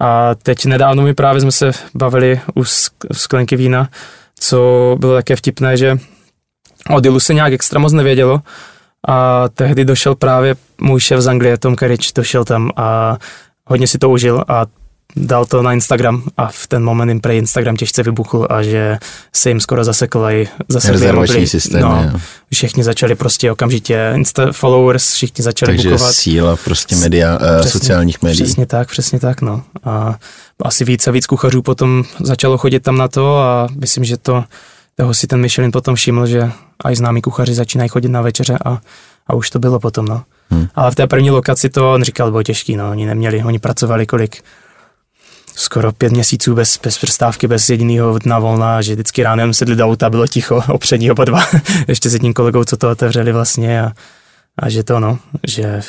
[0.00, 2.64] A teď nedávno mi právě jsme se bavili u
[3.12, 3.88] sklenky vína,
[4.38, 5.98] co bylo také vtipné, že
[6.90, 8.40] o Dilu se nějak extra moc nevědělo,
[9.08, 13.16] a tehdy došel právě můj šéf z Anglie, Tom Karič, došel tam a
[13.66, 14.66] hodně si to užil a
[15.16, 18.98] dal to na Instagram a v ten moment jim pre Instagram těžce vybuchl a že
[19.32, 22.20] se jim skoro zasekl i zase Rezervační systém, no, jo.
[22.52, 26.14] Všichni začali prostě okamžitě, Insta followers, všichni začali Takže bukovat.
[26.14, 28.44] síla prostě media, eh, přesně, sociálních médií.
[28.44, 29.62] Přesně tak, přesně tak, no.
[29.84, 30.18] A
[30.62, 34.44] asi víc a víc kuchařů potom začalo chodit tam na to a myslím, že to
[34.96, 36.52] toho si ten Michelin potom všiml, že
[36.84, 38.80] aj známí kuchaři začínají chodit na večeře a,
[39.26, 40.24] a už to bylo potom, no.
[40.50, 40.68] Hmm.
[40.74, 42.90] Ale v té první lokaci to on říkal, bylo těžký, no.
[42.90, 44.44] Oni neměli, oni pracovali kolik,
[45.56, 49.84] skoro pět měsíců bez, bez přestávky, bez jediného dna volna, že vždycky ráno sedli do
[49.84, 51.44] auta, bylo ticho, opřední oba dva,
[51.88, 53.92] ještě s jedním kolegou, co to otevřeli vlastně a,
[54.58, 55.80] a že to, no, že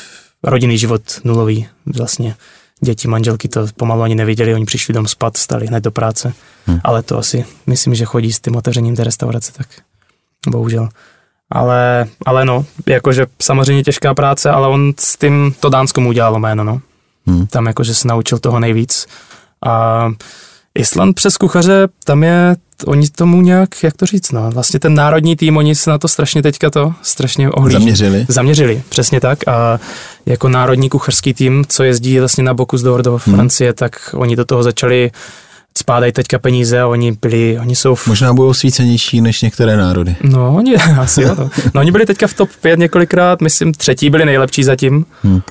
[0.43, 2.35] rodinný život nulový vlastně
[2.83, 6.33] děti, manželky to pomalu ani neviděli, oni přišli dom spát, stali hned do práce.
[6.65, 6.79] Hmm.
[6.83, 9.67] Ale to asi, myslím, že chodí s tím otevřením té restaurace, tak
[10.49, 10.89] bohužel.
[11.51, 16.39] Ale, ale no, jakože samozřejmě těžká práce, ale on s tím to Dánsko mu udělalo
[16.39, 16.81] jméno, no.
[17.27, 17.47] Hmm.
[17.47, 19.07] Tam jakože se naučil toho nejvíc.
[19.65, 20.11] A
[20.79, 22.55] Island přes kuchaře, tam je,
[22.85, 26.07] oni tomu nějak, jak to říct, no, vlastně ten národní tým, oni se na to
[26.07, 27.79] strašně teďka to strašně ohlíží.
[27.79, 28.25] Zaměřili.
[28.29, 29.47] Zaměřili, přesně tak.
[29.47, 29.79] A
[30.25, 33.35] jako národní kuchařský tým, co jezdí vlastně na boku z do hmm.
[33.35, 35.11] Francie, tak oni do toho začali
[35.77, 38.07] spádají teďka peníze a oni byli, oni jsou v...
[38.07, 40.15] Možná budou svícenější než některé národy.
[40.23, 41.35] No, oni asi jo.
[41.35, 41.49] To.
[41.73, 45.05] No, oni byli teďka v top 5 několikrát, myslím, třetí byli nejlepší zatím.
[45.23, 45.41] Hmm.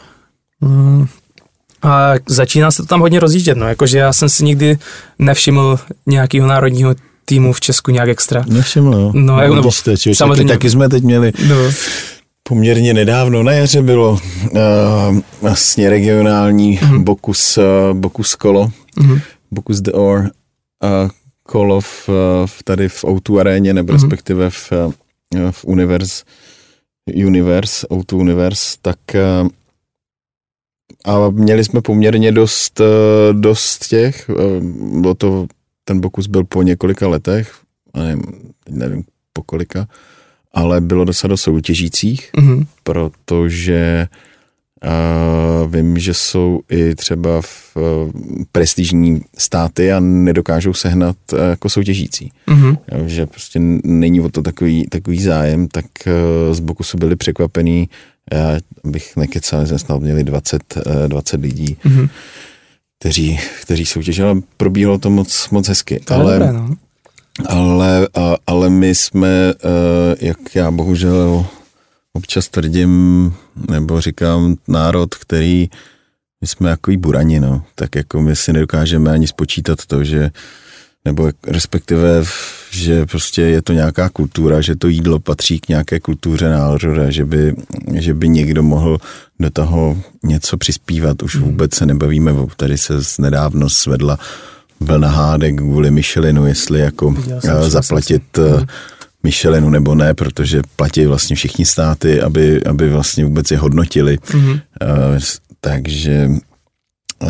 [1.82, 4.78] A začíná se to tam hodně rozjíždět, no, jakože já jsem si nikdy
[5.18, 8.44] nevšiml nějakého národního týmu v Česku nějak extra.
[8.48, 9.12] Nevšiml, jo.
[9.14, 10.44] No, jako, nebo, Vidíš to, či- samozřejmě.
[10.44, 11.56] Taky, taky jsme teď měli No,
[12.48, 14.58] poměrně nedávno, na jaře bylo uh,
[15.42, 17.02] vlastně regionální mm-hmm.
[17.04, 17.64] Bokus, uh,
[17.98, 19.20] Bokus kolo, mhm.
[19.50, 21.10] Bokus the Or uh,
[21.42, 22.08] kolo v,
[22.46, 24.02] v tady v O2 aréně, nebo Mhm.
[24.02, 24.72] respektive v,
[25.50, 26.24] v Universe,
[27.24, 28.98] Universe, O2 Universe, tak
[29.42, 29.48] uh,
[31.04, 32.86] a měli jsme poměrně dost, uh,
[33.40, 34.30] dost těch,
[35.00, 35.46] bylo to,
[35.84, 37.54] ten Bokus byl po několika letech,
[37.94, 38.22] a nevím,
[38.70, 39.02] nevím
[39.32, 39.88] po kolika,
[40.54, 42.66] ale bylo docela dost soutěžících, Mhm.
[42.82, 44.08] protože
[44.84, 48.12] uh, vím, že jsou i třeba v uh,
[48.52, 52.32] prestižní státy a nedokážou sehnat uh, jako soutěžící.
[52.46, 52.76] Mhm.
[52.92, 57.88] Jo, že prostě není o to takový, takový zájem, tak uh, z Bokusu byli překvapený,
[58.32, 62.08] já bych nekecal, jsme snad měli 20, uh, 20 lidí, Mhm.
[62.98, 66.00] kteří, kteří soutěžili, ale probíhalo to moc, moc hezky.
[66.00, 66.74] To ale, dobré, no.
[67.46, 71.46] ale, a, ale my jsme, eh, jak já bohužel
[72.12, 73.34] občas tvrdím,
[73.70, 75.70] nebo říkám, národ, který,
[76.40, 77.62] my jsme jako burani, no.
[77.74, 80.30] Tak jako my si nedokážeme ani spočítat to, že
[81.04, 82.24] nebo respektive,
[82.70, 87.24] že prostě je to nějaká kultura, že to jídlo patří k nějaké kultuře národa, že
[87.24, 87.54] by,
[87.94, 88.98] že by někdo mohl
[89.40, 91.22] do toho něco přispívat.
[91.22, 94.18] Už vůbec se nebavíme, tady se nedávno svedla
[94.80, 98.66] vlna hádek kvůli Michelinu, jestli jako jsem, eh, zaplatit eh,
[99.22, 104.18] Michelinu nebo ne, protože platí vlastně všichni státy, aby, aby vlastně vůbec je hodnotili.
[104.34, 104.60] Mhm.
[104.82, 106.28] Eh, s- takže
[107.22, 107.26] eh,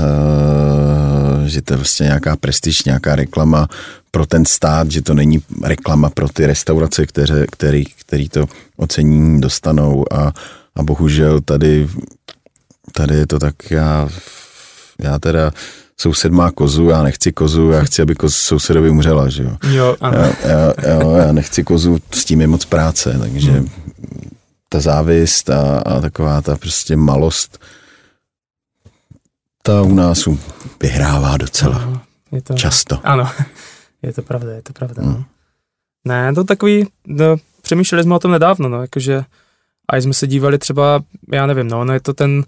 [1.49, 3.69] že to je vlastně nějaká prestiž, nějaká reklama
[4.11, 9.41] pro ten stát, že to není reklama pro ty restaurace, které, který, který to ocenění
[9.41, 10.33] dostanou a,
[10.77, 11.89] a bohužel tady,
[12.93, 14.09] tady je to tak, já,
[14.99, 15.53] já teda
[15.97, 19.57] soused má kozu, já nechci kozu, já chci, aby koz sousedovi umřela, že jo.
[19.71, 20.19] Jo, ano.
[20.19, 23.71] Já, já, já, já nechci kozu, s tím je moc práce, takže hmm.
[24.69, 27.59] ta závist a, a taková ta prostě malost,
[29.63, 30.29] ta u nás
[30.83, 32.99] vyhrává docela Je to, často.
[33.05, 33.29] Ano,
[34.03, 35.03] je to pravda, je to pravda.
[35.03, 35.13] Hmm.
[35.13, 35.25] No.
[36.05, 39.25] Ne, to takový, no, přemýšleli jsme o tom nedávno, no, jakože,
[39.89, 42.45] a jsme se dívali třeba, já nevím, no, no je to ten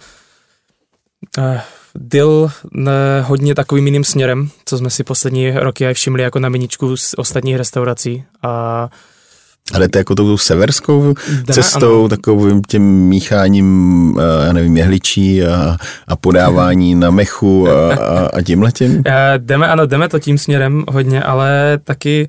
[1.38, 1.60] eh,
[1.94, 6.48] deal ne, hodně takovým jiným směrem, co jsme si poslední roky aj všimli jako na
[6.48, 8.24] meničku z ostatních restaurací.
[8.42, 8.88] A
[9.72, 12.08] Ale to jako tou severskou jde, cestou, ano.
[12.08, 15.76] takovým tím mícháním, eh, já nevím, jehličí a,
[16.08, 19.02] a podávání na mechu a, a, a tímhletím.
[19.14, 22.28] Eh, jdeme, ano, jdeme to tím směrem hodně, ale taky,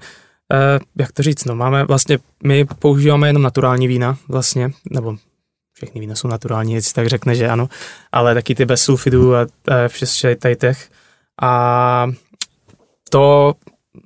[0.53, 5.15] eh, jak to říct, no, máme vlastně, my používáme jenom naturální vína vlastně, nebo
[5.73, 7.69] všechny vína jsou naturální, jestli tak řekne, že ano,
[8.11, 10.89] ale taky ty bez sulfidů a eh, vše tady těch.
[11.41, 12.07] A
[13.09, 13.53] to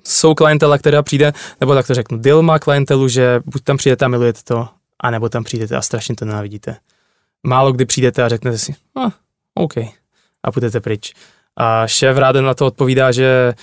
[0.03, 4.05] jsou klientela, která přijde, nebo tak to řeknu, Dill má klientelu, že buď tam přijdete
[4.05, 4.67] a milujete to,
[4.99, 6.77] anebo tam přijdete a strašně to nenávidíte.
[7.43, 9.11] Málo kdy přijdete a řeknete si, ah,
[9.53, 9.77] OK,
[10.43, 11.13] a půjdete pryč.
[11.57, 13.53] A šéf ráden na to odpovídá, že,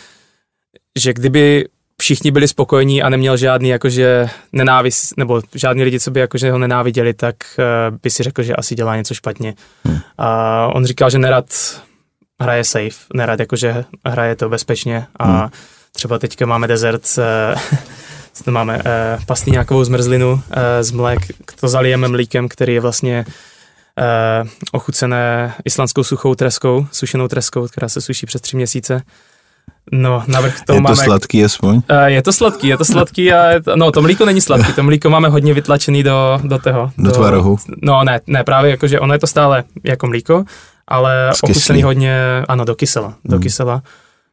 [0.99, 1.69] že kdyby
[2.01, 6.59] všichni byli spokojení a neměl žádný jakože nenávist, nebo žádný lidi, co by jakože ho
[6.59, 9.55] nenáviděli, tak uh, by si řekl, že asi dělá něco špatně.
[9.85, 9.99] Hmm.
[10.19, 11.47] A on říkal, že nerad
[12.41, 15.51] hraje safe, nerad jakože hraje to bezpečně a hmm.
[15.97, 17.03] Třeba teďka máme desert,
[18.33, 20.43] co to máme, uh, pastýňákovou zmrzlinu
[20.81, 21.21] z mlék,
[21.61, 23.25] to zalijeme mlíkem, který je vlastně
[24.43, 29.03] uh, ochucené islandskou suchou treskou, sušenou treskou, která se suší přes tři měsíce.
[29.93, 30.97] No, navrch toho Je to máme...
[30.97, 31.83] sladký aspoň?
[32.07, 34.83] Je to sladký, je to sladký a je to, no to mlíko není sladký, to
[34.83, 36.91] mlíko máme hodně vytlačený do, do toho.
[36.99, 37.57] Do tvarohu?
[37.83, 40.45] No ne, ne, právě jakože ono je to stále jako mlíko,
[40.89, 41.51] ale Zkyslý.
[41.51, 43.43] ochucený hodně, ano, do kysela, do Hmm.
[43.43, 43.83] kysela.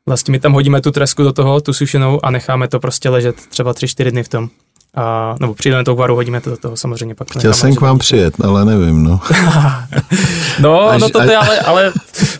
[0.07, 3.35] Vlastně my tam hodíme tu tresku do toho, tu sušenou a necháme to prostě ležet
[3.35, 4.49] třeba 3-4 dny v tom.
[4.95, 7.27] A, nebo přijdeme tou varu, hodíme to do toho samozřejmě pak.
[7.37, 9.19] Chtěl jsem k vám přijet, ale nevím, no.
[10.59, 11.91] No, Až- no to je ale, ale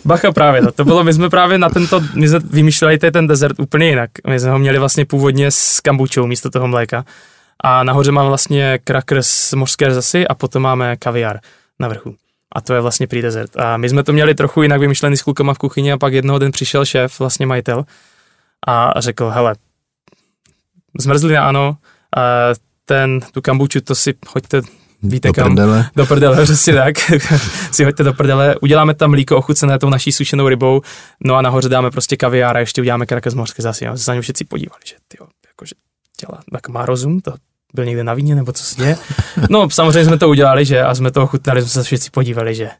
[0.04, 3.60] bacha právě, no, to bylo, my jsme právě na tento, my jsme vymýšleli ten desert
[3.60, 4.10] úplně jinak.
[4.28, 7.04] My jsme ho měli vlastně původně s kambučou místo toho mléka.
[7.60, 11.40] A nahoře máme vlastně crackers mořské řasy a potom máme kaviár
[11.80, 12.14] na vrchu.
[12.54, 13.56] A to je vlastně prý desert.
[13.56, 16.38] A my jsme to měli trochu jinak vymyšlený s klukama v kuchyni a pak jednoho
[16.38, 17.84] den přišel šéf, vlastně majitel,
[18.66, 19.54] a řekl, hele,
[20.98, 21.76] zmrzlina ano,
[22.16, 22.20] a
[22.84, 24.62] ten, tu kambuču, to si hoďte
[25.02, 25.46] Víte do kam?
[25.46, 25.90] prdele.
[25.96, 26.96] Do prdele, přesně tak.
[27.72, 28.56] si hoďte do prdele.
[28.62, 30.80] Uděláme tam mlíko ochucené tou naší sušenou rybou,
[31.24, 33.86] no a nahoře dáme prostě kaviár a ještě uděláme kraka z mořské zase.
[33.94, 35.74] Se na ně všichni podívali, že tyjo, jakože
[36.20, 37.32] dělá, tak má rozum, to
[37.74, 38.96] byl někde na víně, nebo co se děje.
[39.50, 42.70] No samozřejmě jsme to udělali, že a jsme to ochutnali, jsme se všichni podívali, že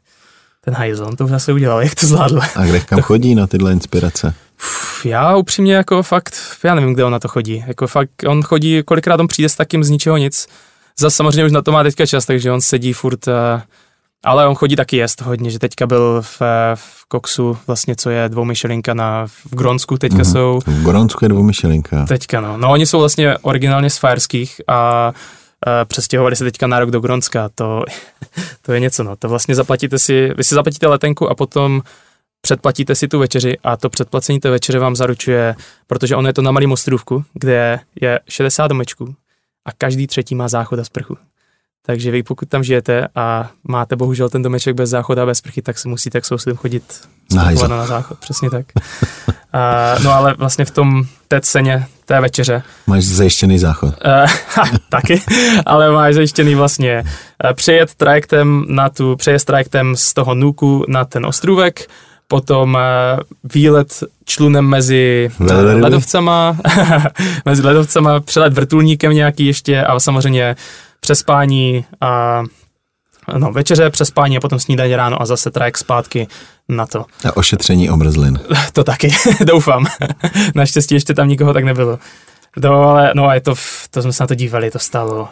[0.61, 2.39] ten hajzon to už zase udělal, jak to zvládl.
[2.55, 4.33] A kde kam chodí na tyhle inspirace?
[4.59, 7.63] Uf, já upřímně jako fakt, já nevím, kde on na to chodí.
[7.67, 10.47] Jako fakt, on chodí, kolikrát on přijde s takým z ničeho nic.
[10.99, 13.61] Zase samozřejmě už na to má teďka čas, takže on sedí furt, eh,
[14.23, 18.09] ale on chodí taky jest hodně, že teďka byl v, eh, v Koksu, vlastně co
[18.09, 20.25] je dvoumyšelinka na, v Gronsku teďka Mhm.
[20.25, 20.59] jsou.
[20.67, 22.05] V Goronsku je dvoumyšelinka.
[22.05, 22.57] Teďka no.
[22.57, 25.11] No oni jsou vlastně originálně z Fajerských a
[25.67, 27.49] e, přestěhovali se teďka na rok do Gronska.
[27.55, 27.83] To,
[28.61, 29.15] to je něco, no.
[29.15, 31.81] To vlastně zaplatíte si, vy si zaplatíte letenku a potom
[32.41, 35.55] předplatíte si tu večeři a to předplacení té večeře vám zaručuje,
[35.87, 39.15] protože ono je to na malém ostrůvku, kde je 60 domečků
[39.65, 41.17] a každý třetí má záchod a sprchu.
[41.85, 45.61] Takže vy pokud tam žijete a máte bohužel ten domeček bez záchoda a bez sprchy,
[45.61, 46.83] tak si musíte k sousedům chodit
[47.35, 48.65] Na na záchod, přesně tak.
[49.53, 53.93] A, no ale vlastně v tom té ceně té večeře Máš zajištěný záchod.
[54.05, 55.21] Uh, taky,
[55.65, 61.05] ale máš zajištěný vlastně uh, přejet trajektem na tu, přejezd trajektem z toho Nuku na
[61.05, 61.89] ten ostrůvek,
[62.27, 63.19] potom uh,
[63.53, 65.81] výlet člunem mezi Velryby?
[65.81, 66.57] ledovcama,
[67.45, 70.55] mezi ledovcama, přelet vrtulníkem nějaký ještě a samozřejmě
[70.99, 72.43] přespání a
[73.37, 76.27] no, večeře, přespání a potom snídaně ráno a zase trajekt zpátky
[76.69, 77.05] na to.
[77.25, 78.39] A ošetření obrzlin.
[78.73, 79.11] To taky,
[79.45, 79.85] doufám.
[80.55, 81.99] Naštěstí ještě tam nikoho tak nebylo.
[82.63, 83.55] No, ale, no a je to,
[83.89, 85.27] to jsme se na to dívali, to stálo,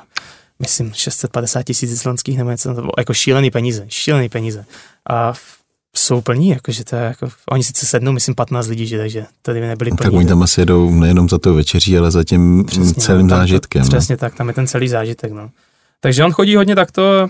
[0.60, 4.66] myslím, 650 tisíc islandských nebo něco, to bylo jako šílený peníze, šílený peníze.
[5.10, 5.34] A
[5.96, 9.62] jsou plní, jakože to je jako, oni sice sednou, myslím, 15 lidí, že, takže tady
[9.62, 9.98] nebyli plní.
[9.98, 13.30] Tak oni tam asi jedou nejenom za tou večeří, ale za tím Přesně, celým no,
[13.30, 13.82] tam to- zážitkem.
[13.82, 13.88] no.
[13.88, 15.50] Přesně tak, tam je ten celý zážitek, no.
[16.00, 17.30] Takže on chodí hodně takto,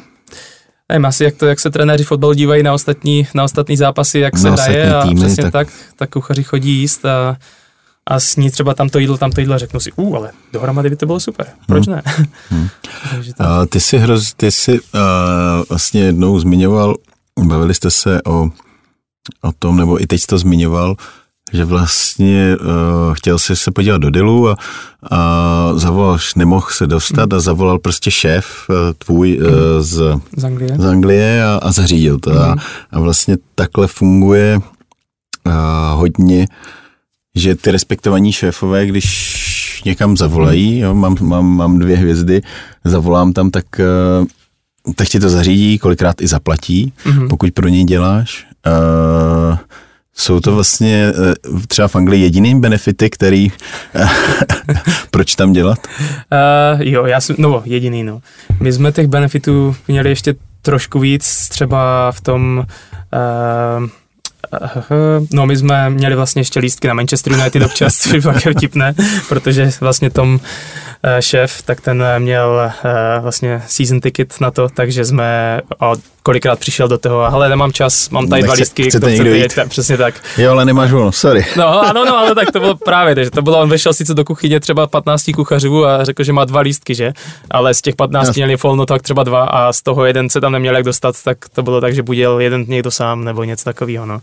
[0.89, 4.37] nevím, asi jak, to, jak se trenéři fotbalu dívají na ostatní, na ostatní zápasy, jak
[4.37, 5.67] se Na hraje a přesně tak- tak.
[5.67, 7.37] tak, tak kuchaři chodí jíst a,
[8.07, 11.05] a sní třeba tamto jídlo, tamto jídlo a řeknu si, u, ale dohromady by to
[11.05, 12.01] bylo super, proč ne?
[13.11, 14.79] Takže to, A ty jsi, hroz, ty jsi uh,
[15.69, 16.95] vlastně jednou zmiňoval,
[17.39, 18.49] bavili jste se o,
[19.41, 20.95] o tom, nebo i teď to zmiňoval,
[21.53, 24.57] že vlastně uh, chtěl jsi se podívat do Dilu a,
[25.11, 29.47] a zavolal, nemohl se dostat a zavolal prostě šéf uh, tvůj uh,
[29.79, 30.75] z, z Anglie.
[30.77, 32.41] z Anglie a, a zařídil to.
[32.41, 32.55] A,
[32.91, 34.59] a vlastně takhle funguje
[35.45, 35.53] uh,
[35.99, 36.47] hodně,
[37.35, 42.41] že ty respektovaní šéfové, když někam zavolají, jo, mám, mám, mám dvě hvězdy,
[42.83, 44.27] zavolám tam, tak, uh,
[44.95, 47.27] tak ti to zařídí, kolikrát i zaplatí, Mhm.
[47.27, 48.45] pokud pro něj děláš.
[48.67, 49.57] Uh,
[50.15, 51.13] jsou to vlastně
[51.51, 53.51] uh, třeba v Anglii jediný benefity, který
[55.11, 55.79] proč tam dělat?
[56.75, 58.21] Uh, jo, já jsem, no jediný, no.
[58.59, 62.65] My jsme těch benefitů měli ještě trošku víc, třeba v tom,
[63.79, 63.87] uh,
[65.33, 68.95] no my jsme měli vlastně ještě lístky na Manchester United občas, což bylo vtipné,
[69.29, 70.39] protože vlastně tom
[71.19, 75.91] šéf, tak ten eh, měl uh, vlastně season ticket na to, takže jsme a
[76.23, 79.55] kolikrát přišel do toho, ale nemám čas, mám tady dva lístky, chcete kdo někdo jít?
[79.55, 80.15] tak přesně tak.
[80.37, 81.45] Jo, ale nemáš volno, sorry.
[81.57, 84.25] No, ano, no, ale tak to bylo právě, takže to bylo, on vešel sice do
[84.25, 87.13] kuchyně třeba 15 kuchařů a řekl, že má dva lístky, že?
[87.51, 88.45] Ale z těch 15 Jasně.
[88.45, 91.37] měli volno tak třeba dva a z toho jeden se tam neměl jak dostat, tak
[91.53, 94.21] to bylo tak, že buď jel jeden někdo sám nebo něco takového, no.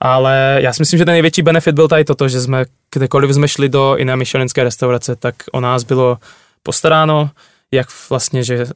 [0.00, 3.48] Ale já si myslím, že ten největší benefit byl tady toto, že jsme kdekoliv jsme
[3.48, 6.18] šli do jiné myšelinské restaurace, tak o nás bylo
[6.62, 7.30] postaráno,
[7.72, 8.66] jak vlastně, že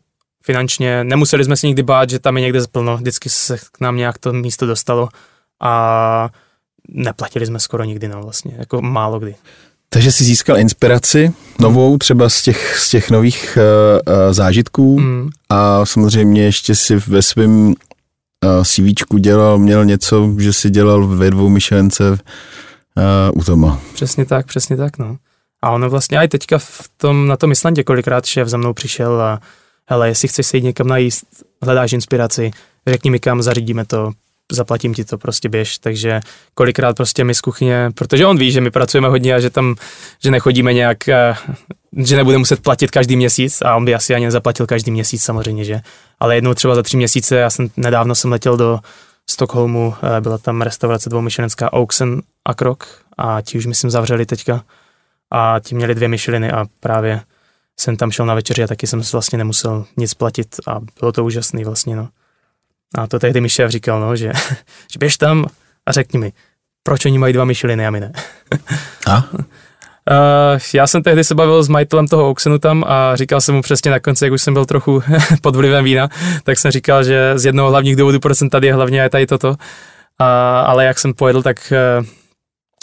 [0.45, 3.97] finančně nemuseli jsme si nikdy bát, že tam je někde plno, vždycky se k nám
[3.97, 5.09] nějak to místo dostalo
[5.61, 6.29] a
[6.89, 9.35] neplatili jsme skoro nikdy, no vlastně, jako málo kdy.
[9.89, 15.31] Takže jsi získal inspiraci novou třeba z těch, z těch nových uh, uh, zážitků Mm.
[15.49, 17.75] a samozřejmě ještě si ve svém
[18.65, 22.19] CVčku dělal, měl něco, že si dělal ve dvou myšlence
[23.35, 23.81] u Toma.
[23.95, 25.17] Přesně tak, přesně tak, no.
[25.63, 29.23] A ono vlastně i teďka v tom, na tom Islandě kolikrát šéf za mnou přišel
[29.23, 29.41] a
[29.87, 31.25] hele, jestli chceš se jít někam najíst,
[31.63, 32.51] hledáš inspiraci,
[32.87, 34.13] řekni mi kam, zařídíme to,
[34.53, 36.21] zaplatím ti to, prostě běž, takže
[36.55, 39.75] kolikrát prostě my z kuchyně, protože on ví, že my pracujeme hodně a že tam,
[40.23, 41.35] že nechodíme nějak, eh,
[41.97, 45.65] že nebude muset platit každý měsíc a on by asi ani nezaplatil každý měsíc samozřejmě,
[45.65, 45.81] že,
[46.21, 48.81] ale jednou třeba za tři měsíce, já jsem nedávno jsem letěl do
[49.31, 54.65] Stockholmu, eh, byla tam restaurace dvoumyšlenská Oaksen a Krok a ti už myslím zavřeli teďka
[55.31, 57.21] a ti měli dvě myšliny a právě
[57.81, 61.25] jsem tam šel na večeři a taky jsem vlastně nemusel nic platit a bylo to
[61.25, 62.09] úžasný vlastně, no.
[62.99, 64.33] A to tehdy mi šéf říkal, no, že,
[64.93, 65.47] že běž tam
[65.87, 66.33] a řekni mi,
[66.83, 68.13] proč oni mají dva myšliny a my ne.
[69.07, 69.25] A?
[70.11, 73.63] Uh, já jsem tehdy se bavil s majitelem toho auctionu tam a říkal jsem mu
[73.63, 75.03] přesně na konci, jak už jsem byl trochu
[75.43, 76.09] pod vlivem vína,
[76.45, 79.27] tak jsem říkal, že z jednoho hlavních důvodů, proč jsem tady je hlavně je tady
[79.27, 79.55] toto.
[80.19, 82.07] A, ale jak jsem pojedl, tak uh,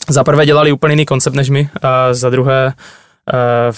[0.10, 2.74] za prvé dělali úplně jiný koncept než my a za druhé
[3.34, 3.76] uh,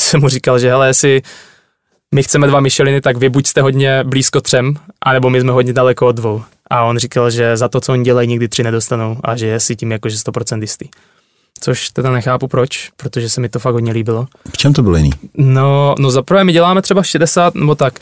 [0.00, 1.22] jsem mu říkal, že hele, jestli
[2.14, 5.72] my chceme dva Micheliny, tak vy buď jste hodně blízko třem, anebo my jsme hodně
[5.72, 6.42] daleko od dvou.
[6.70, 9.60] A on říkal, že za to, co oni dělají, nikdy tři nedostanou a že je
[9.60, 10.88] si tím jakože 100% jistý.
[11.60, 14.26] Což teda nechápu proč, protože se mi to fakt hodně líbilo.
[14.52, 15.10] V čem to bylo jiný?
[15.36, 17.98] No, no zaprvé my děláme třeba 60, nebo tak,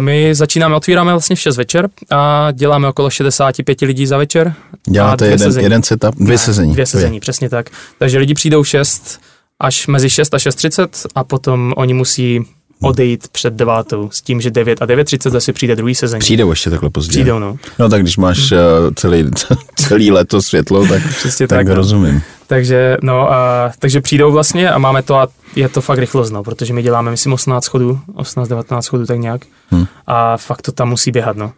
[0.00, 4.54] my začínáme, otvíráme vlastně v 6 večer a děláme okolo 65 lidí za večer.
[4.88, 5.64] Děláte jeden, sezení.
[5.64, 6.72] jeden setup, dvě ne, sezení.
[6.72, 7.70] Dvě sezení, přesně tak.
[7.98, 9.20] Takže lidi přijdou 6
[9.60, 12.44] až mezi 6 a 6.30 a potom oni musí
[12.82, 16.20] odejít před devátou s tím, že 9 a 9.30 zase přijde druhý sezení.
[16.20, 17.10] Přijdou ještě takhle pozdě.
[17.10, 17.56] Přijdou, no.
[17.78, 18.58] No tak když máš uh,
[18.94, 19.30] celý,
[19.76, 21.74] celý leto světlo, tak, Přesně tak, tak no.
[21.74, 22.22] rozumím.
[22.46, 26.42] Takže, no, a, takže přijdou vlastně a máme to a je to fakt rychlost, no,
[26.42, 29.40] protože my děláme, myslím, 18 chodů, 18-19 chodů, tak nějak.
[29.70, 29.86] Hmm.
[30.06, 31.52] A fakt to tam musí běhat, no.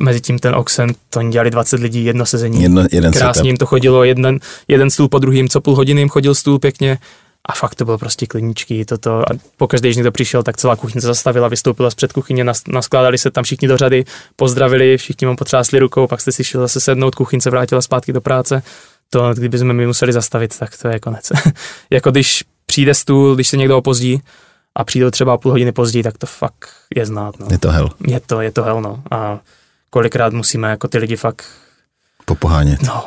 [0.00, 2.62] Mezi tím ten Oxen, to oni dělali 20 lidí, jedno sezení.
[2.62, 6.08] Jedno, jeden Krásně jim to chodilo, jeden, jeden stůl po druhým, co půl hodiny jim
[6.08, 6.98] chodil stůl pěkně
[7.48, 9.20] a fakt to bylo prostě klidničky, toto.
[9.20, 13.18] A pokaždé, když někdo přišel, tak celá kuchyně zastavila, vystoupila z před kuchyně, nas, naskládali
[13.18, 14.04] se tam všichni do řady,
[14.36, 18.12] pozdravili, všichni mu potřásli rukou, pak jste si šel zase sednout, kuchyň se vrátila zpátky
[18.12, 18.62] do práce.
[19.10, 21.32] To, kdyby jsme mi museli zastavit, tak to je konec.
[21.90, 24.22] jako když přijde stůl, když se někdo opozdí
[24.74, 27.40] a přijde třeba půl hodiny později, tak to fakt je znát.
[27.40, 27.46] No.
[27.50, 27.90] Je to hell.
[28.06, 29.02] Je to, je to hell, no.
[29.10, 29.38] A
[29.90, 31.44] kolikrát musíme jako ty lidi fakt...
[32.24, 32.82] Popohánět.
[32.82, 33.04] No,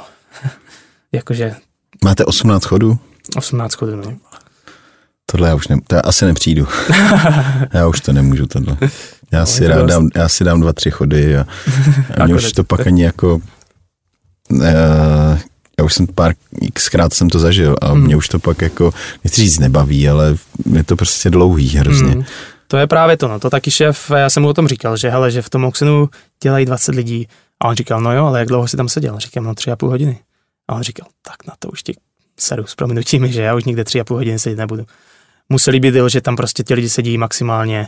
[1.12, 1.56] jakože...
[2.04, 3.00] Máte 18 chodů?
[3.36, 4.18] 18 chodů, no.
[5.26, 6.68] Tohle já už ne, to já asi nepřijdu.
[7.74, 8.78] já už to nemůžu tohle.
[9.32, 11.46] Já, no, si, rád dám, já si dám dva, tři chody a,
[12.18, 13.42] a mě už to pak ani jako...
[14.52, 14.62] Uh,
[15.80, 16.34] já už jsem pár
[16.74, 18.04] xkrát jsem to zažil a hmm.
[18.04, 18.94] mě už to pak jako,
[19.24, 20.36] nechci říct nebaví, ale
[20.74, 22.12] je to prostě dlouhý hrozně.
[22.12, 22.24] Hmm.
[22.68, 23.40] To je právě to, no.
[23.40, 26.10] To taky šéf, já jsem mu o tom říkal, že hele, že v tom Oxenu
[26.44, 27.28] dělají 20 lidí.
[27.60, 29.20] A on říkal, no jo, ale jak dlouho si tam seděl?
[29.20, 30.20] Říkám, no tři a půl hodiny.
[30.68, 31.96] A on říkal, tak na to už ti
[32.40, 34.86] sedu s prominutím, že já už nikde tři a půl hodiny sedět nebudu.
[35.50, 37.88] Museli být, že tam prostě ti lidi sedí maximálně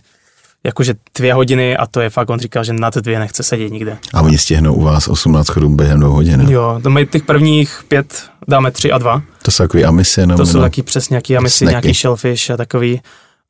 [0.64, 3.98] jakože dvě hodiny a to je fakt, on říkal, že nad dvě nechce sedět nikde.
[4.14, 6.42] A oni stihnou u vás 18 chodů během dvou hodin.
[6.50, 9.22] Jo, to my těch prvních pět dáme tři a dva.
[9.42, 10.28] To jsou takový amisy?
[10.28, 13.02] Nebo to jsou taky přesně nějaký amisy, nějaký shellfish a takový.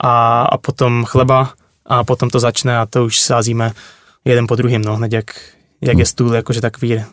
[0.04, 1.54] A, a potom chleba
[1.86, 3.72] a potom to začne a to už sázíme
[4.26, 5.26] jeden po druhým, no, hned jak,
[5.82, 6.00] jak hmm.
[6.00, 7.04] je stůl, jakože takový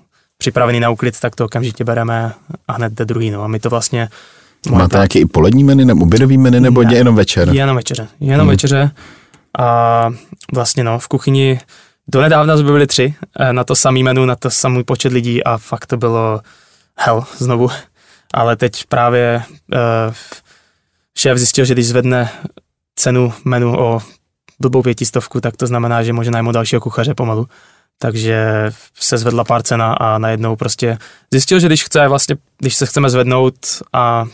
[0.41, 2.33] připravený na úklid, tak to okamžitě bereme
[2.69, 3.43] a hned jde druhý, no.
[3.43, 4.09] A my to vlastně
[4.71, 7.49] Máte nějaký i polední menu nebo obědový menu, nebo ne, jenom večer?
[7.49, 8.51] Jenom večeře, jenom hmm.
[8.51, 8.91] večeře.
[9.59, 10.09] A
[10.53, 11.61] vlastně no, v kuchyni
[12.09, 15.45] do nedávna jsme byli tři eh, na to samý menu, na to samý počet lidí
[15.45, 16.41] a fakt to bylo
[16.99, 17.69] hell znovu.
[18.35, 20.15] Ale teď právě uh,
[21.19, 22.31] šéf zjistil, že když zvedne
[22.97, 24.01] cenu menu o
[24.61, 27.49] blbou pětistovku, tak to znamená, že možná najmout dalšího kuchaře pomalu.
[28.03, 30.99] Takže se zvedla pár cena a najednou prostě
[31.31, 33.55] zjistil, že když chce vlastně, když se chceme zvednout
[33.93, 34.27] a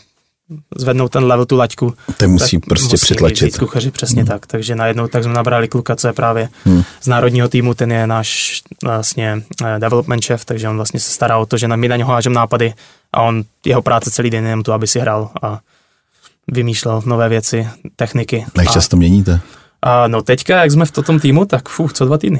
[0.77, 1.93] zvednout ten level, tu laťku.
[2.17, 3.57] To musí tak prostě musí přitlačit.
[3.57, 4.27] Kuchaři, přesně hmm.
[4.27, 4.47] tak.
[4.47, 6.83] Takže najednou tak jsme nabrali kluka, co je právě hmm.
[7.01, 11.37] z národního týmu, ten je náš vlastně eh, development chef, takže on vlastně se stará
[11.37, 12.73] o to, že my na něho hážem nápady
[13.13, 15.59] a on, jeho práce celý den jenom to, aby si hrál a
[16.47, 18.45] vymýšlel nové věci, techniky.
[18.57, 19.39] Jak často měníte?
[19.81, 22.39] A no teďka, jak jsme v tom týmu, tak fuh, co dva týdny.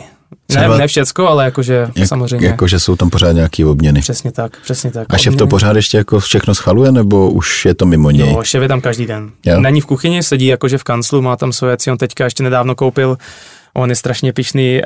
[0.55, 2.47] Ne, ne všecko, ale jakože jak, samozřejmě.
[2.47, 3.99] Jakože jsou tam pořád nějaký obměny.
[3.99, 5.13] Přesně tak, přesně tak.
[5.13, 8.31] A šéf to pořád ještě jako všechno schvaluje, nebo už je to mimo něj?
[8.31, 9.31] Jo, šéf je tam každý den.
[9.45, 9.59] Jo.
[9.59, 12.75] Není v kuchyni, sedí jakože v kanclu, má tam svoje věci, on teďka ještě nedávno
[12.75, 13.17] koupil,
[13.73, 14.81] on je strašně pišný,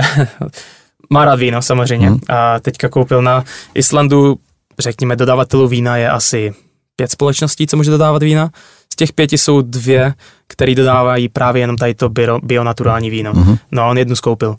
[1.10, 2.20] má rád víno samozřejmě, hmm.
[2.30, 4.38] a teďka koupil na Islandu,
[4.80, 6.54] řekněme, dodavatelů vína je asi
[6.96, 8.50] pět společností, co může dodávat vína.
[8.94, 10.14] Z těch pěti jsou dvě,
[10.48, 13.34] které dodávají právě jenom tady to bio, bionaturální víno.
[13.34, 13.58] Mm-hmm.
[13.72, 14.56] No a on jednu skoupil.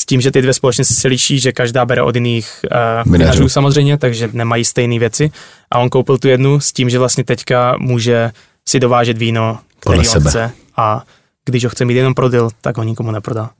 [0.00, 2.64] S tím, že ty dvě společnosti se liší, že každá bere od jiných
[3.04, 5.30] uh, vinařů samozřejmě, takže nemají stejné věci.
[5.70, 8.30] A on koupil tu jednu s tím, že vlastně teďka může
[8.68, 11.04] si dovážet víno, který on chce a
[11.44, 13.50] když ho chce mít jenom pro deal, tak ho nikomu neprodá.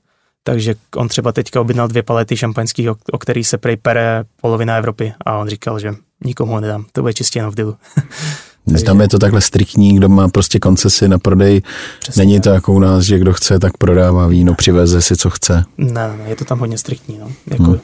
[0.43, 4.77] Takže on třeba teďka objednal dvě palety šampaňských, o, o který se prej pere polovina
[4.77, 5.93] Evropy a on říkal, že
[6.25, 7.77] nikomu ho nedám, to bude čistě jenom v dealu.
[8.69, 8.85] Takže...
[8.85, 11.61] Tam je to takhle striktní, kdo má prostě koncesi na prodej.
[11.99, 15.29] Přesně Není to jako u nás, že kdo chce, tak prodává víno, přiveze si, co
[15.29, 15.63] chce.
[15.77, 17.31] Ne, ne, je to tam hodně striktní, no.
[17.47, 17.79] Jako hmm.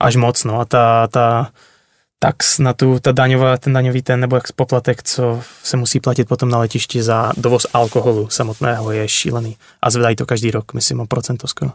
[0.00, 0.60] Až moc, no.
[0.60, 1.50] A ta, ta
[2.18, 6.28] tax na tu, ta daňová, ten daňový ten, nebo jak poplatek, co se musí platit
[6.28, 9.56] potom na letišti za dovoz alkoholu samotného, je šílený.
[9.82, 11.70] A zvedají to každý rok, myslím o procento skoro.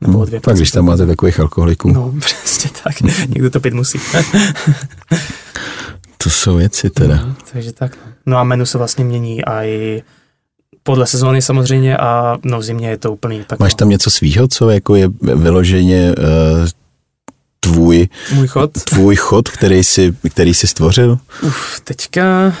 [0.00, 1.92] Nebo hmm, Tak když tam máte takových alkoholiků.
[1.92, 3.00] No, přesně tak.
[3.28, 3.98] Někdo to pít musí.
[6.24, 7.16] To jsou věci teda.
[7.16, 7.96] No, takže tak.
[8.06, 8.12] No.
[8.26, 10.02] no a menu se vlastně mění a i
[10.82, 13.44] podle sezóny samozřejmě a no v zimě je to úplný.
[13.46, 13.76] Tak Máš no.
[13.76, 16.68] tam něco svýho, co jako je vyloženě uh,
[17.60, 18.72] tvůj, Můj chod?
[18.72, 21.18] tvůj chod, který jsi, který jsi stvořil?
[21.42, 22.52] Uf, teďka...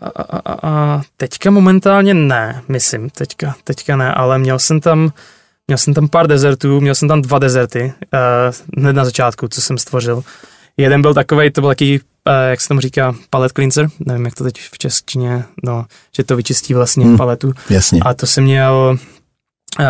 [0.00, 5.12] A, a, a, a, teďka momentálně ne, myslím, teďka, teďka ne, ale měl jsem tam,
[5.68, 7.92] měl jsem tam pár dezertů, měl jsem tam dva dezerty,
[8.74, 10.22] uh, hned na začátku, co jsem stvořil.
[10.76, 14.34] Jeden byl takový, to byl taký, uh, jak se tomu říká, palet cleanser, nevím, jak
[14.34, 15.84] to teď v češtině, no,
[16.16, 17.16] že to vyčistí vlastně Hmm.
[17.16, 17.52] paletu.
[17.70, 18.00] Jasně.
[18.00, 18.98] A to jsem měl,
[19.78, 19.84] uh,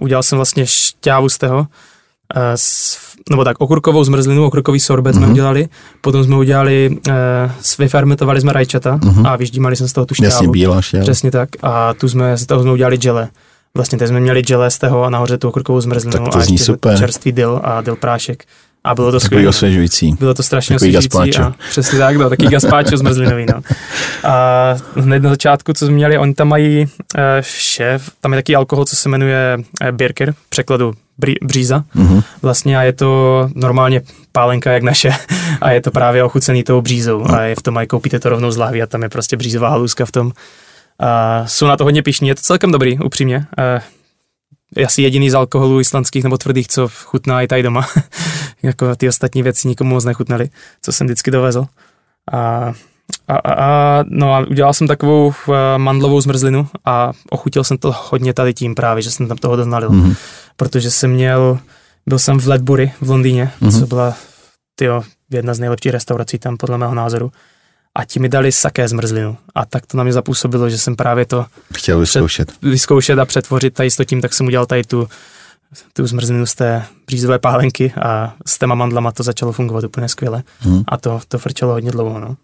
[0.00, 1.66] udělal jsem vlastně šťávu z toho, uh,
[2.54, 2.98] s,
[3.30, 5.18] nebo tak okurkovou zmrzlinu, okurkový sorbet mm-hmm.
[5.18, 5.32] jsme Mhm.
[5.32, 5.68] udělali,
[6.00, 7.14] potom jsme udělali, uh,
[7.78, 9.26] vyfermentovali jsme rajčata Mhm.
[9.26, 10.30] a vyždímali jsme z toho tu šťávu.
[10.30, 11.02] Jasně, bílá šťáva.
[11.02, 11.48] Přesně tak.
[11.62, 13.28] A tu jsme, z toho jsme udělali džele.
[13.74, 16.42] Vlastně teď jsme měli džele z toho a nahoře tu okurkovou zmrzlinu Tak to a
[16.42, 16.98] zní ještě super.
[16.98, 18.44] čerstvý dill a dill prášek.
[18.84, 19.42] A bylo to skvělé.
[19.44, 19.48] no.
[19.50, 20.12] osvěžující.
[20.18, 23.60] Bylo to strašně Takový osvěžující a přesně tak, no, taky gazpacho zmrzlinový, no.
[24.24, 28.56] A hned na začátku, co jsme měli, oni tam mají eh, šéf, tam je taký
[28.56, 30.92] alkohol, co se jmenuje eh, Birker, v překladu
[31.42, 32.22] bříza, Mhm.
[32.42, 34.02] vlastně a je to normálně
[34.32, 35.10] pálenka jak naše
[35.60, 38.50] a je to právě ochucený tou břízou a je v tom, aj koupíte to rovnou
[38.50, 40.32] z lahví a tam je prostě břízová haluska v tom.
[40.98, 43.46] A jsou na to hodně pišní, je to celkem dobrý, upřímně.
[43.58, 43.80] Eh,
[44.76, 47.86] je asi jediný z alkoholů islandských nebo tvrdých, co chutná i tady doma.
[48.62, 50.50] Jako ty ostatní věci nikomu moc nechutnaly,
[50.82, 51.66] co jsem vždycky dovezl.
[52.32, 52.72] A,
[53.28, 57.94] a, a, a, no a udělal jsem takovou uh, mandlovou zmrzlinu a ochutil jsem to
[58.10, 59.90] hodně tady tím právě, že jsem tam toho doznalil.
[59.90, 60.14] Mhm.
[60.56, 61.58] Protože jsem měl,
[62.06, 63.70] byl jsem v Ledbury v Londýně, Mhm.
[63.80, 64.14] co byla
[64.74, 67.32] tyjo, jedna z nejlepších restaurací tam podle mého názoru.
[67.98, 69.36] A ti mi dali saké zmrzlinu.
[69.54, 72.52] A tak to na mě zapůsobilo, že jsem právě to Chtěl vyzkoušet.
[72.62, 75.08] vyzkoušet a přetvořit tady s to tím, tak jsem udělal tady tu,
[75.92, 80.42] tu zmrzlinu z té břízové pálenky a s těma mandlama to začalo fungovat úplně skvěle.
[80.64, 80.82] Mhm.
[80.88, 82.36] A to, to frčelo hodně dlouho, no.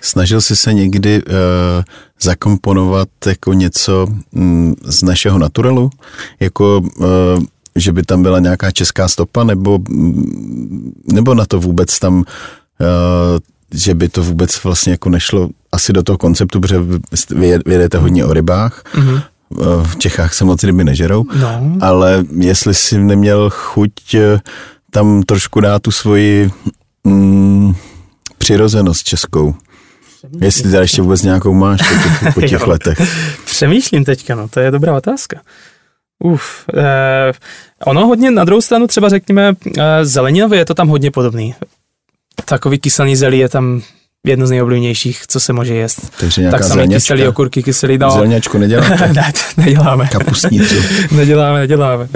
[0.00, 1.32] Snažil jsi se někdy uh,
[2.22, 5.90] zakomponovat jako něco mm, z našeho naturalu?
[6.40, 7.06] Jako, uh,
[7.76, 12.24] že by tam byla nějaká česká stopa, nebo, mm, nebo na to vůbec tam, uh,
[13.74, 16.98] že by to vůbec vlastně jako nešlo asi do toho konceptu, protože vy
[17.66, 19.20] vy jedete hodně o rybách, Mhm.
[19.50, 24.40] Uh, v Čechách se moc ryby nežerou, No, ale jestli jsi neměl chuť eh,
[24.90, 26.50] tam trošku dát tu svoji
[27.04, 27.74] mm,
[28.38, 29.54] přirozenost českou.
[30.40, 32.98] Jestli teda ještě vůbec nějakou máš po těch, po těch letech.
[33.44, 35.40] přemýšlím teďka, no, to je dobrá otázka.
[36.24, 37.32] Uf, eh,
[37.86, 41.54] ono hodně, na druhou stranu třeba řekněme, eh, zeleninově je to tam hodně podobný.
[42.44, 43.82] Takový kyselný zelí je tam
[44.26, 46.12] jedno z nejoblíbenějších, co se může jíst.
[46.20, 49.08] Takže nějaká tak samé kyselý okurky, kyselý, no, Zelňačku neděláte?
[49.16, 50.08] ne, neděláme.
[50.12, 50.74] Kapustnicu.
[51.16, 52.08] Neděláme, neděláme.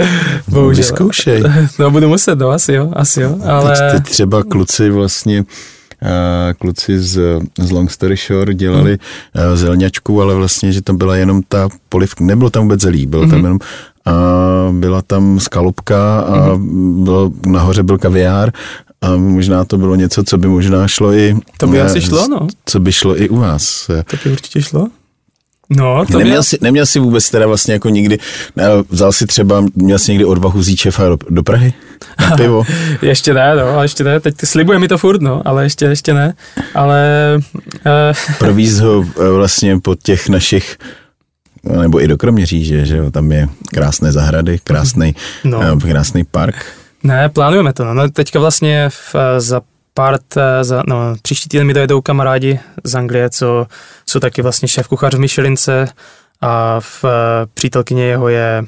[0.48, 0.76] Bohužel.
[0.76, 1.42] Vyzkoušej.
[1.78, 3.70] No budu muset, no asi jo, asi jo, ale...
[3.78, 5.44] Teď, teď třeba kluci vlastně
[6.02, 6.08] Uh,
[6.58, 7.20] kluci z,
[7.58, 8.98] z Long Story Shore dělali
[9.34, 9.56] Hmm.
[9.56, 13.30] zelňačku, ale vlastně, že tam byla jenom ta polivka, nebylo tam vůbec zelí, bylo tam
[13.30, 13.44] Mhm.
[13.44, 13.58] jenom
[14.06, 14.12] a
[14.72, 17.04] byla tam skalupka a Mhm.
[17.04, 18.52] bylo, nahoře byl kaviár
[19.02, 21.36] a možná to bylo něco, co by možná šlo i...
[21.58, 22.46] To by eh, asi šlo, no.
[22.66, 23.86] Co by šlo i u vás.
[23.86, 24.88] To by určitě šlo.
[25.70, 26.18] No, to.
[26.18, 28.18] Neměl jsi, neměl jsi vůbec teda vlastně jako nikdy,
[28.56, 31.72] ne, vzal si třeba, měl jsi někdy odvahu vzít šefa do, do Prahy
[32.30, 32.62] na pivo?
[33.02, 34.20] Ještě ne, no, ale ještě ne.
[34.20, 36.34] Teď slibuje mi to furt, no, ale ještě, ještě ne.
[36.74, 37.00] Ale
[37.86, 40.76] eh, Províz ho eh, vlastně po těch našich
[41.62, 45.62] nebo i do Kroměříže, že jo, tam je krásné zahrady, krásný, No.
[45.74, 45.80] no.
[45.80, 46.66] krásný park.
[47.02, 47.84] ne, plánujeme to.
[47.84, 47.94] No.
[47.94, 49.60] no teďka vlastně v, eh, za
[49.94, 53.66] pár, t- za, no, příští týden mi dojedou kamarádi z Anglie, co
[54.06, 55.88] jsou taky vlastně šéf kuchař v Michelince
[56.40, 57.10] a v, eh,
[57.54, 58.64] přítelkyně jeho je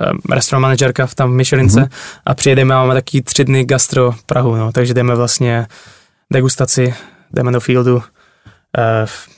[0.00, 1.88] eh, restaurant manažerka v tam v Michelince Mhm.
[2.26, 5.66] a přijedeme a máme taky tři dny gastro Prahu, no, takže jdeme vlastně
[6.32, 6.94] degustaci,
[7.32, 8.17] jdeme do fieldu, eh,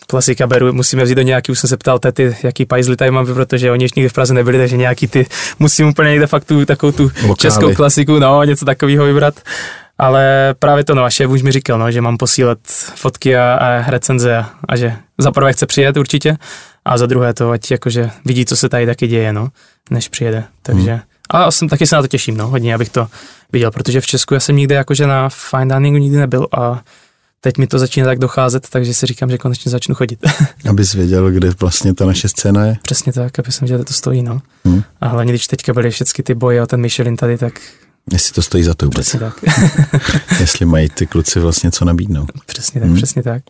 [0.07, 3.27] klasika beru, musíme vzít do nějaký, už jsem se ptal tety, jaký pajzly tady mám,
[3.27, 5.27] protože oni ještě nikdy v Praze nebyli, takže nějaký ty,
[5.59, 7.37] musím úplně někde fakt tu, takovou tu Lokály.
[7.37, 9.41] českou klasiku, no, něco takového vybrat.
[9.99, 12.59] Ale právě to, no, a šéf už mi říkal, no, že mám posílat
[12.95, 16.37] fotky a, a recenze a, a že za prvé chce přijet určitě
[16.85, 19.49] a za druhé to, ať jakože vidí, co se tady taky děje, no,
[19.91, 20.45] než přijede.
[20.63, 21.01] Takže, hmm.
[21.31, 23.07] a jsem, taky se na to těším, no, hodně, abych to
[23.53, 26.81] viděl, protože v Česku já jsem nikdy jakože na fine diningu nikdy nebyl a
[27.41, 30.19] teď mi to začíná tak docházet, takže si říkám, že konečně začnu chodit.
[30.69, 32.77] Abys věděl, kde vlastně ta naše scéna je.
[32.83, 34.41] Přesně tak, aby jsem viděl, že to stojí, no.
[34.65, 34.83] Hmm.
[35.01, 37.61] A hlavně, když teďka byly všechny ty boje o ten Michelin tady, tak
[38.13, 39.01] Jestli to stojí za to vůbec.
[39.07, 39.35] přesně tak.
[40.41, 42.31] Jestli mají ty kluci vlastně co nabídnout.
[42.47, 42.97] přesně tak, Hmm.
[42.97, 43.43] přesně tak.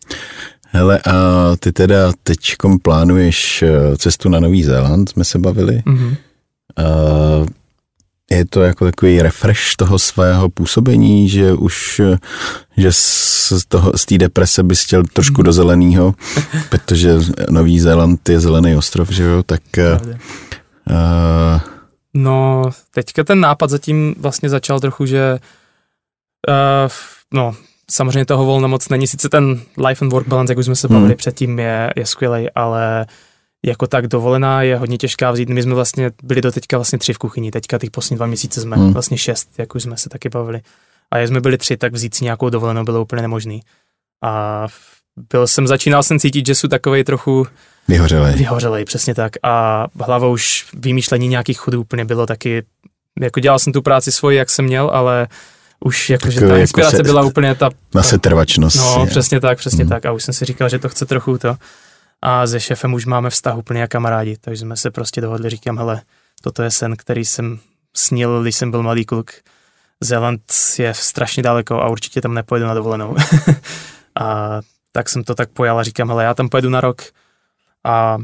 [0.72, 1.12] Hele, a
[1.60, 5.82] ty teda teďkom plánuješ eh, cestu na Nový Zéland, jsme se bavili.
[5.86, 6.06] Mhm.
[6.06, 7.46] Uh,
[8.32, 12.00] je to jako takový refresh toho svého působení, že už
[12.76, 16.14] že z toho, z té deprese bys chtěl trošku do zeleného,
[16.68, 17.14] protože
[17.50, 19.62] Nový Zéland je zelený ostrov, že jo, tak
[20.88, 21.60] uh,
[22.14, 25.38] No, teďka ten nápad zatím vlastně začal trochu, že
[26.48, 26.90] uh,
[27.34, 27.54] no,
[27.90, 29.06] samozřejmě toho volna moc není.
[29.06, 31.16] Sice ten life and work balance, jak už jsme se bavili hmm.
[31.16, 33.06] předtím, je, je skvělý, ale
[33.66, 35.48] jako tak dovolená je hodně těžká vzít.
[35.48, 38.60] My jsme vlastně byli do teďka vlastně tři v kuchyni, teďka těch poslední dva měsíce
[38.60, 38.92] jsme hmm.
[38.92, 40.60] vlastně šest, jak už jsme se taky bavili.
[41.10, 43.60] A jak jsme byli tři, tak vzít si nějakou dovolenou bylo úplně nemožný.
[44.24, 44.66] A
[45.32, 47.46] byl jsem, začínal jsem cítit, že jsou takový trochu
[47.88, 48.34] Vyhořelej.
[48.36, 49.32] Vyhořelej, přesně tak.
[49.42, 52.62] A hlava už vymýšlení nějakých chodů úplně bylo taky,
[53.20, 55.28] jako dělal jsem tu práci svoji, jak jsem měl, ale
[55.84, 57.70] už jako, že ta jako inspirace jako se, byla úplně ta...
[57.94, 58.76] Na setrvačnost.
[58.76, 59.06] No, je.
[59.06, 59.90] přesně tak, přesně mm.
[59.90, 60.06] tak.
[60.06, 61.56] A už jsem si říkal, že to chce trochu to.
[62.22, 65.78] A se šefem už máme vztah úplně jak kamarádi, takže jsme se prostě dohodli, říkám,
[65.78, 66.02] hele,
[66.42, 67.58] toto je sen, který jsem
[67.96, 69.30] snil, když jsem byl malý kluk.
[70.00, 70.42] Zéland
[70.78, 73.16] je strašně daleko a určitě tam nepojedu na dovolenou.
[74.20, 74.60] a
[74.92, 77.02] tak jsem to tak pojal a říkám, hele, já tam pojedu na rok,
[77.84, 78.18] a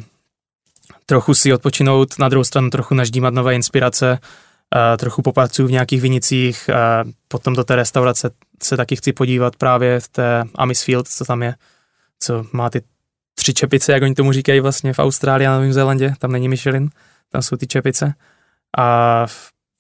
[1.07, 4.19] trochu si odpočinout, na druhou stranu trochu naždímat nové inspirace,
[4.71, 8.31] a trochu popracuju v nějakých vinicích, a potom do té restaurace
[8.63, 11.55] se taky chci podívat právě v té Amisfield, co tam je,
[12.19, 12.83] co má ty
[13.39, 16.91] tři čepice, jak oni tomu říkají vlastně v Austrálii a Novém Zélandě, tam není Michelin,
[17.33, 18.15] tam jsou ty čepice.
[18.79, 19.27] A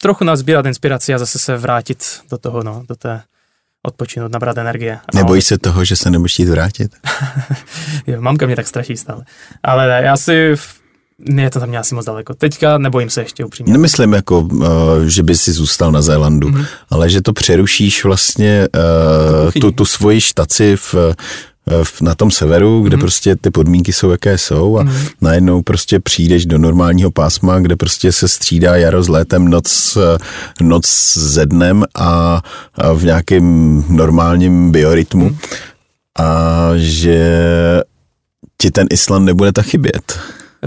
[0.02, 3.22] trochu nazbírat inspiraci a zase se vrátit do toho, no, do té
[3.86, 4.98] odpočinout, nabrat energie.
[5.14, 6.96] Nebojí se toho, že se nebudeš jít vrátit?
[8.06, 9.24] jo, mamka mě tak straší stále.
[9.62, 10.54] Ale ne, já si
[11.18, 12.34] ne, to tam mě asi moc daleko.
[12.34, 13.72] Teďka nebojím se ještě upřímně.
[13.72, 14.66] Nemyslím jako, uh,
[15.06, 16.66] že by si zůstal na Zélandu, mm-hmm.
[16.90, 18.68] ale že to přerušíš vlastně
[19.44, 20.94] uh, tu, tu svoji štaci v
[22.00, 23.00] na tom severu, kde mm.
[23.00, 24.92] prostě ty podmínky jsou, jaké jsou a mm.
[25.20, 29.98] najednou prostě přijdeš do normálního pásma, kde prostě se střídá jaro s létem, noc,
[30.60, 30.86] noc
[31.32, 32.42] se dnem a,
[32.74, 35.38] a v nějakém normálním biorytmu mm.
[36.18, 37.30] a že
[38.58, 40.18] ti ten Island nebude tak chybět.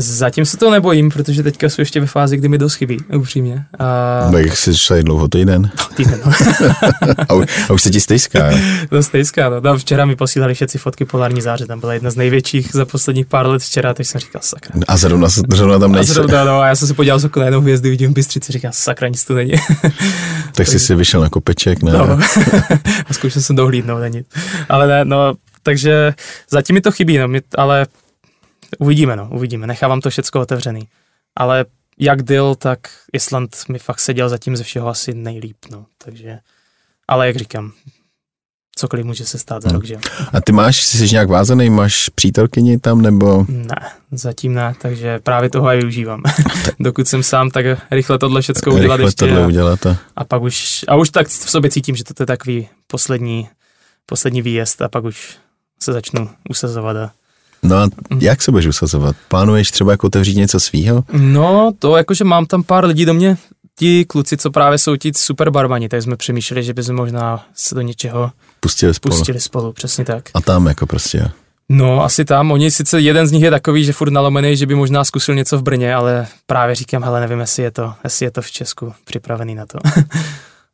[0.01, 3.65] Zatím se to nebojím, protože teďka jsou ještě ve fázi, kdy mi dost chybí, upřímně.
[3.79, 4.29] A...
[4.31, 5.71] Tak jsi šel dlouho týden?
[5.95, 6.31] Týden, no.
[7.29, 8.51] a, už, a už se ti stejská,
[8.91, 9.61] No stejská, no.
[9.61, 9.77] no.
[9.77, 13.47] Včera mi posílali všetci fotky polární záře, tam byla jedna z největších za posledních pár
[13.47, 14.81] let včera, teď jsem říkal, sakra.
[14.87, 16.11] A zrovna, zrovna tam nejsi.
[16.11, 18.71] A zrovna, no, a já jsem se podíval z okna jednou hvězdy, vidím Bystřici, říkal,
[18.73, 19.53] sakra, nic tu není.
[20.55, 21.91] tak jsi si vyšel na kopeček, ne?
[21.91, 22.19] No.
[23.09, 24.23] a zkoušel jsem dohlídnout, není.
[24.69, 25.33] Ale ne, no,
[25.63, 26.13] takže
[26.51, 27.87] zatím mi to chybí, no, my, ale
[28.79, 29.67] Uvidíme, no, uvidíme.
[29.67, 30.87] Nechávám to všecko otevřený.
[31.35, 31.65] Ale
[31.99, 32.79] jak Dill, tak
[33.13, 35.85] Island mi fakt seděl zatím ze všeho asi nejlíp, no.
[35.97, 36.39] Takže,
[37.07, 37.71] ale jak říkám,
[38.79, 39.75] cokoliv může se stát za hmm.
[39.75, 39.97] rok, že
[40.33, 43.45] A ty máš, jsi nějak vázaný, máš přítelkyni tam, nebo?
[43.49, 46.23] Ne, zatím ne, takže právě toho aj využívám.
[46.79, 49.25] Dokud jsem sám, tak rychle tohle všechno udělat rychle ještě.
[49.25, 49.97] tohle udělat a...
[50.15, 53.49] a pak už, a už tak v sobě cítím, že to je takový poslední,
[54.05, 55.37] poslední výjezd a pak už
[55.79, 57.11] se začnu usazovat a
[57.63, 57.89] No a
[58.19, 59.15] jak se budeš usazovat?
[59.27, 61.03] Plánuješ třeba jako otevřít něco svýho?
[61.13, 63.37] No, to jakože mám tam pár lidí do mě,
[63.79, 67.75] ti kluci, co právě jsou ti super barmani, tak jsme přemýšleli, že bychom možná se
[67.75, 69.15] do něčeho pustili spolu.
[69.15, 70.29] Pustili spolu, přesně tak.
[70.33, 71.31] A tam jako prostě.
[71.69, 72.51] No, asi tam.
[72.51, 75.57] Oni sice jeden z nich je takový, že furt nalomený, že by možná zkusil něco
[75.57, 78.93] v Brně, ale právě říkám, hele, nevím, jestli je to, jestli je to v Česku
[79.05, 79.79] připravený na to.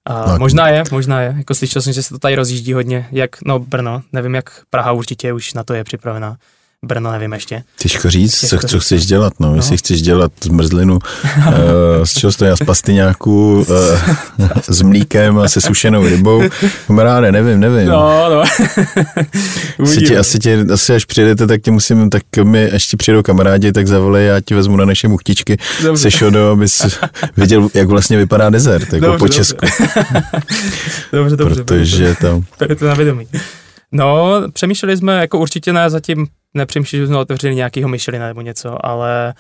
[0.05, 1.36] A no, možná je, možná je.
[1.38, 4.91] Jako slyšel jsem, že se to tady rozjíždí hodně, jak, no Brno, nevím, jak Praha
[4.91, 6.38] určitě už na to je připravená.
[6.86, 7.63] Brno nevím ještě.
[7.79, 9.49] Těžko říct, Těžko co, co chceš dělat, no.
[9.49, 9.55] no.
[9.55, 11.01] Jestli chceš dělat zmrzlinu uh,
[12.03, 16.43] z čeho stojí z pastyňáků, uh, s mlíkem a se sušenou rybou.
[16.88, 17.88] Kamaráde, nevím, nevím.
[17.88, 18.43] No, no.
[19.83, 23.71] asi, tě, asi, tě, asi až přijedete, tak tě musím, tak mi ještě přijedou kamarádi,
[23.71, 26.01] tak zavolej, já ti vezmu na naše muchtičky dobře.
[26.01, 26.97] se šodo, abys
[27.38, 29.65] viděl, jak vlastně vypadá desert, jako dobře, po Česku.
[31.11, 31.63] dobře, dobře.
[31.63, 32.43] Protože tam...
[32.57, 33.27] Tady to na vědomí.
[33.91, 38.86] No, přemýšleli jsme, jako určitě ne zatím nepřemýšlím, že jsme otevřeli nějakýho Michelina nebo něco,
[38.86, 39.34] ale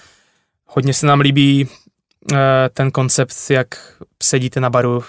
[0.65, 1.67] hodně se nám líbí
[2.31, 2.37] uh,
[2.73, 3.67] ten koncept, jak
[4.23, 5.03] sedíte na baru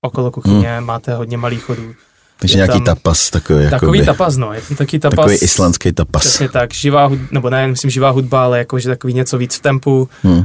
[0.00, 0.86] okolo kuchyně, hmm.
[0.86, 1.94] máte hodně malých chodů.
[2.38, 3.70] Takže nějaký tapas takový.
[3.70, 4.52] Takový jakoby, tapas, no.
[4.52, 5.16] Je to taky tapas.
[5.16, 6.22] Takový islandský tapas.
[6.22, 9.62] Přesně tak, živá hudba, nebo ne, myslím živá hudba, ale jakože takový něco víc v
[9.62, 10.36] tempu, hmm.
[10.36, 10.44] uh,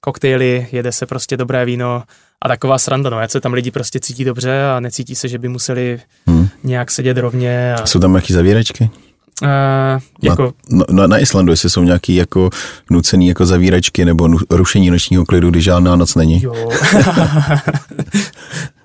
[0.00, 2.02] koktejly, jede se prostě dobré víno
[2.42, 5.48] a taková sranda, no, se tam lidi prostě cítí dobře a necítí se, že by
[5.48, 6.48] museli hmm.
[6.64, 7.74] nějak sedět rovně.
[7.74, 7.86] A...
[7.86, 8.90] Jsou tam nějaký zavírečky?
[9.42, 9.48] Uh,
[10.22, 10.52] jako...
[10.70, 12.50] na, na, na Islandu, jestli jsou nějaký jako
[12.90, 16.42] nucený jako zavíračky nebo nu, rušení nočního klidu, když žádná noc není.
[16.42, 16.54] Jo.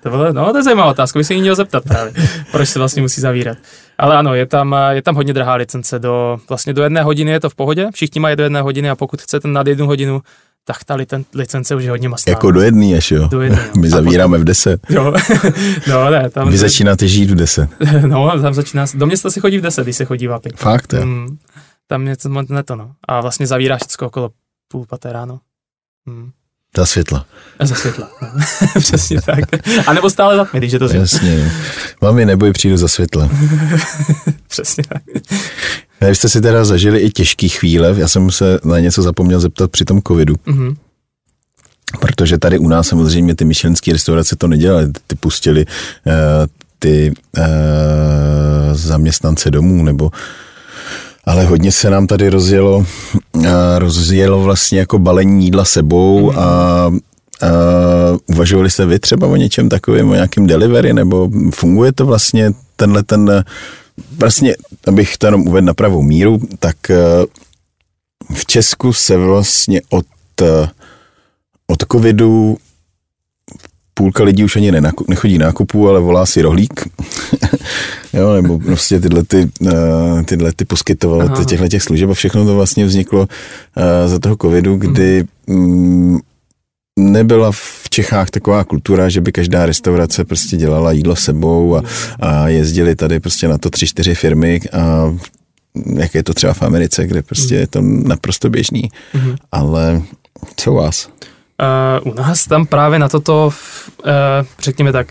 [0.02, 2.12] to bylo, no, to je zajímavá otázka, bych se jí měl zeptat právě,
[2.52, 3.58] proč se vlastně musí zavírat.
[3.98, 7.40] Ale ano, je tam, je tam hodně drahá licence, do, vlastně do jedné hodiny je
[7.40, 10.22] to v pohodě, všichni mají do jedné hodiny a pokud chcete nad jednu hodinu,
[10.64, 12.30] tak ta licen, licence už je hodně mastná.
[12.30, 13.28] Jako do jedný až jo.
[13.28, 13.64] Do jedný, jo.
[13.80, 14.80] My A zavíráme v 10.
[14.90, 15.12] Jo,
[15.88, 16.50] no ne, tam...
[16.50, 17.70] Vy začínáte žít v 10.
[18.06, 20.56] No, tam začíná, do města se chodí v 10, když se chodí vápit.
[20.56, 21.06] Fakt, jo.
[21.06, 21.38] Mm,
[21.86, 22.92] tam je to ne to, no.
[23.08, 24.30] A vlastně zavírá všechno okolo
[24.68, 25.40] půl paté ráno.
[26.06, 26.30] Mm.
[26.76, 27.26] Za světla.
[27.58, 28.08] A za světla.
[28.22, 28.28] No.
[28.80, 29.44] Přesně tak.
[29.86, 31.00] A nebo stále za tmy, když je to zima.
[31.00, 31.38] Jasně.
[31.38, 31.50] jo.
[32.00, 33.28] Mami, neboj, přijdu za světla.
[34.48, 35.02] Přesně tak.
[36.00, 37.94] Vy jste si teda zažili i těžký chvíle.
[37.96, 40.34] Já jsem se na něco zapomněl zeptat při tom covidu.
[40.46, 40.76] Mhm.
[42.00, 44.92] Protože tady u nás samozřejmě ty myšlenské restaurace to nedělaly.
[45.06, 46.12] Ty pustili uh,
[46.78, 47.44] ty uh,
[48.72, 50.10] zaměstnance domů, nebo
[51.24, 52.86] ale hodně se nám tady rozjelo,
[53.78, 56.38] rozjelo vlastně jako balení jídla sebou Mhm.
[56.38, 56.90] a
[57.42, 62.50] Uh, uvažovali jste vy třeba o něčem takovém, o nějakém delivery, nebo funguje to vlastně
[62.76, 63.44] tenhle ten, eh,
[64.18, 64.54] vlastně,
[64.86, 66.96] abych to jenom uvedl na pravou míru, tak uh,
[68.36, 70.06] v Česku se vlastně od,
[70.42, 70.48] uh,
[71.66, 72.56] od covidu
[73.94, 76.88] půlka lidí už ani nenaku, nechodí nákupů, ale volá si rohlík.
[78.12, 82.54] jo, nebo prostě tyhle, ty, uh, tyhle ty poskytovatele těchto těch služeb a všechno to
[82.54, 83.26] vlastně vzniklo uh,
[84.06, 86.18] za toho covidu, kdy mm,
[86.98, 91.82] nebyla v Čechách taková kultura, že by každá restaurace prostě dělala jídlo sebou a,
[92.20, 95.14] a jezdili tady prostě na to tři, čtyři firmy a
[95.98, 98.90] jak je to třeba v Americe, kde prostě je to naprosto běžný.
[99.14, 99.36] Mhm.
[99.52, 100.02] Ale
[100.56, 101.08] co u vás?
[102.04, 103.46] Uh, u nás tam právě na toto,
[104.06, 104.12] uh,
[104.62, 105.08] řekněme tak,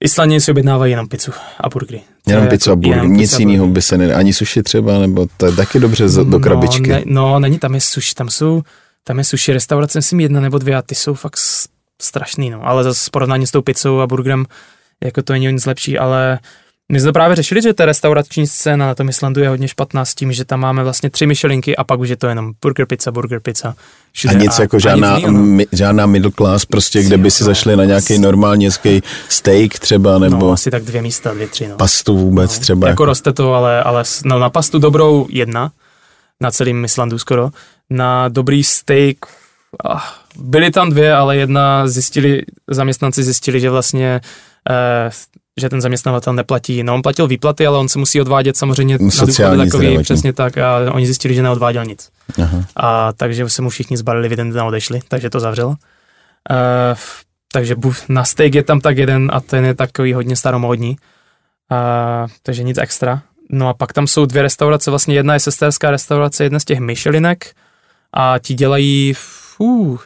[0.00, 2.02] Islandě si objednávají jenom pizzu a burgery.
[2.24, 3.74] To Jenom je pizza a jako- burger, jenom nic jiného burgery.
[3.74, 6.90] by se ne, ani suši třeba, nebo to je taky dobře z- do krabičky.
[6.90, 8.62] No, ne, no, není, tam je sushi, tam jsou,
[9.04, 11.36] tam je sushi restaurace, myslím jedna nebo dvě a ty jsou fakt
[12.02, 12.66] strašný, no.
[12.66, 14.46] Ale zase porovnání s tou pizzou a burgerem,
[15.04, 16.38] jako to není nic lepší, ale
[16.92, 20.04] my jsme to právě řešili, že ta restaurační scéna na tom Islandu je hodně špatná
[20.04, 22.86] s tím, že tam máme vlastně tři myšelinky a pak už je to jenom burger
[22.86, 23.68] pizza, burger pizza.
[23.68, 23.74] A
[24.12, 25.42] Všude nic jako nic žádná, jinýho, no.
[25.42, 27.46] mi, žádná middle class, prostě, kde by si no.
[27.46, 31.68] zašli na nějaký normální hezký steak třeba, nebo No, asi tak dvě místa, dvě, tři,
[31.68, 31.76] no.
[31.76, 32.88] pastu vůbec třeba.
[32.88, 35.70] Jako roste to, ale, ale no, na pastu dobrou jedna,
[36.40, 37.50] na celém Islandu skoro.
[37.90, 39.16] Na dobrý steak,
[39.84, 40.00] ah,
[40.36, 44.20] byly tam dvě, ale jedna zjistili, zaměstnanci zjistili, že vlastně
[44.70, 45.10] eh,
[45.60, 46.82] že ten zaměstnavatel neplatí.
[46.82, 50.32] No on platil výplaty, ale on se musí odvádět samozřejmě na Sociální, důchody takový, přesně
[50.32, 52.10] tak a oni zjistili, že neodváděl nic.
[52.42, 52.64] Aha.
[52.76, 55.68] A takže se mu všichni zbalili jeden den a odešli, takže to zavřel.
[55.68, 55.76] Uh,
[57.52, 57.76] takže
[58.08, 60.90] na steak je tam tak jeden a ten je takový hodně staromódní.
[61.70, 63.22] Uh, takže nic extra.
[63.50, 66.80] No a pak tam jsou dvě restaurace, vlastně jedna je sesterská restaurace, jedna z těch
[66.80, 67.54] Michelinek
[68.12, 69.98] a ti dělají, fů,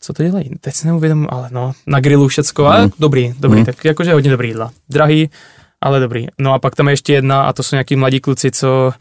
[0.00, 0.50] co to dělají?
[0.60, 2.90] Teď si neuvědomím, ale no, na grilu všecko, ale Mhm.
[2.98, 3.66] dobrý, dobrý, Mhm.
[3.66, 4.70] tak jakože hodně dobrý jídla.
[4.88, 5.30] Drahý,
[5.80, 6.26] ale dobrý.
[6.38, 8.92] No a pak tam je ještě jedna a to jsou nějaký mladí kluci, co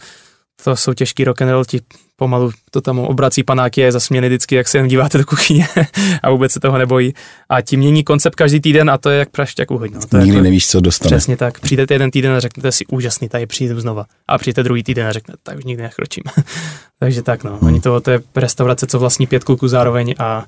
[0.63, 1.81] to jsou těžký rock and roll, ti
[2.15, 5.67] pomalu to tam obrací panáky je zasměny vždycky, jak se jen díváte do kuchyně
[6.23, 7.13] a vůbec se toho nebojí.
[7.49, 9.95] A ti mění koncept každý týden a to je jak prašť, jak uhodně.
[9.95, 10.05] No.
[10.09, 11.17] To Nikdy jako, nevíš, co dostane.
[11.17, 11.59] Přesně tak.
[11.59, 14.05] Přijdete jeden týden a řeknete si úžasný, tady přijdu znova.
[14.27, 16.23] A přijdete druhý týden a řeknete, tak už nikdy nechročím.
[16.99, 17.59] Takže tak no.
[17.61, 20.45] Oni to, to je restaurace, co vlastní pět kluků zároveň a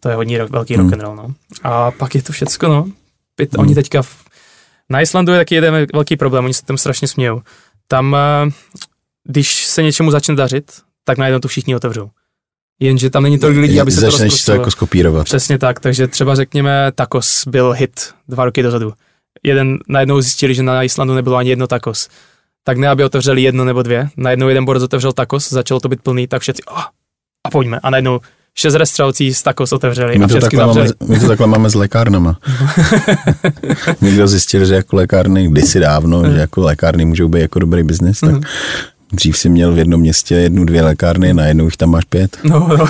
[0.00, 0.84] to je hodně velký Hmm.
[0.84, 1.34] rock and roll, no.
[1.62, 2.86] A pak je to všecko, no.
[3.34, 4.24] Pět, Oni teďka v,
[4.90, 7.42] na Islandu je taky jeden velký problém, oni se tam strašně smějou.
[7.88, 8.50] Tam, eh,
[9.24, 10.72] když se něčemu začne dařit,
[11.04, 12.10] tak najednou to všichni otevřou.
[12.80, 14.58] Jenže tam není tolik lidí, aby se to Začneš to rozprostřelo.
[14.58, 15.24] jako skopírovat.
[15.24, 18.92] Přesně tak, takže třeba řekněme tacos byl hit dva roky dozadu.
[19.42, 22.08] Jeden najednou zjistili, že na Islandu nebylo ani jedno tacos.
[22.64, 24.08] Tak ne, aby otevřeli jedno nebo dvě.
[24.16, 26.82] Najednou jeden borec otevřel tacos, začalo to být plný, tak všetci, oh,
[27.46, 27.80] a pojďme.
[27.82, 28.20] A najednou
[28.60, 31.70] šest restaurací z tacos otevřeli a My to, všechny takhle máme, my to takhle máme
[31.70, 32.38] s lékárnama.
[34.00, 38.20] Někdo zjistil, že jako lékárny kdysi dávno, že jako lékárny můžou být jako dobrý biznis,
[38.20, 38.42] tak Mhm.
[39.12, 42.38] dřív si měl v jednom městě jednu, dvě lékárny, najednou jich tam máš pět.
[42.44, 42.86] No, no.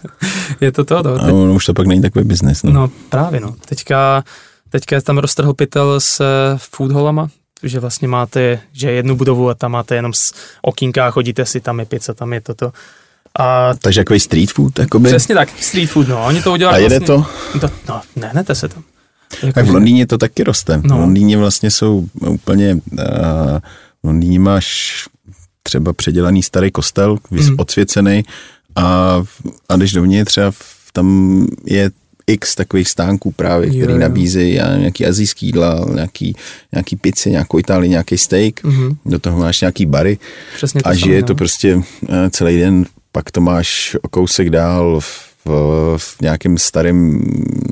[0.60, 1.10] je to to, no.
[1.22, 2.62] A on už to pak není takový biznis.
[2.62, 2.72] No.
[2.72, 3.54] No právě no.
[3.68, 4.24] Teďka,
[4.70, 7.28] teďka je tam roztrhl pytel s eh, food hallama,
[7.62, 10.32] že vlastně máte, že jednu budovu a tam máte jenom z
[10.62, 12.72] okýnka, chodíte si, tam je pizza, tam je toto.
[13.38, 15.08] A Takže jako street food, jakoby.
[15.08, 16.24] přesně tak, street food, no.
[16.26, 17.26] Oni to udělali A jede vlastně,
[17.60, 17.68] to?
[17.68, 17.74] to?
[17.88, 18.82] No, nehnete se tam.
[19.42, 20.80] Jako, Tak v Londýně to taky roste.
[20.84, 20.96] No.
[20.96, 22.98] V Londýně vlastně jsou úplně, uh,
[24.02, 24.92] v Londýně máš
[25.62, 27.54] třeba předělaný starý kostel, vys- Mhm.
[27.58, 28.24] odsvěcený
[28.76, 29.16] a,
[29.68, 31.90] a když dovnitř a v- tam je
[32.26, 33.98] x takových stánků právě, Jo, který jo.
[33.98, 36.34] nabízejí nějaký azijský jídla, nějaký,
[36.72, 40.18] nějaký pici, nějakou Itálii, nějaký steak, Mhm, do toho máš nějaký bary
[40.56, 41.26] přesně to a žije no.
[41.26, 45.50] to prostě eh, celý den, pak to máš o kousek dál v, v,
[45.98, 47.22] v nějakém starém,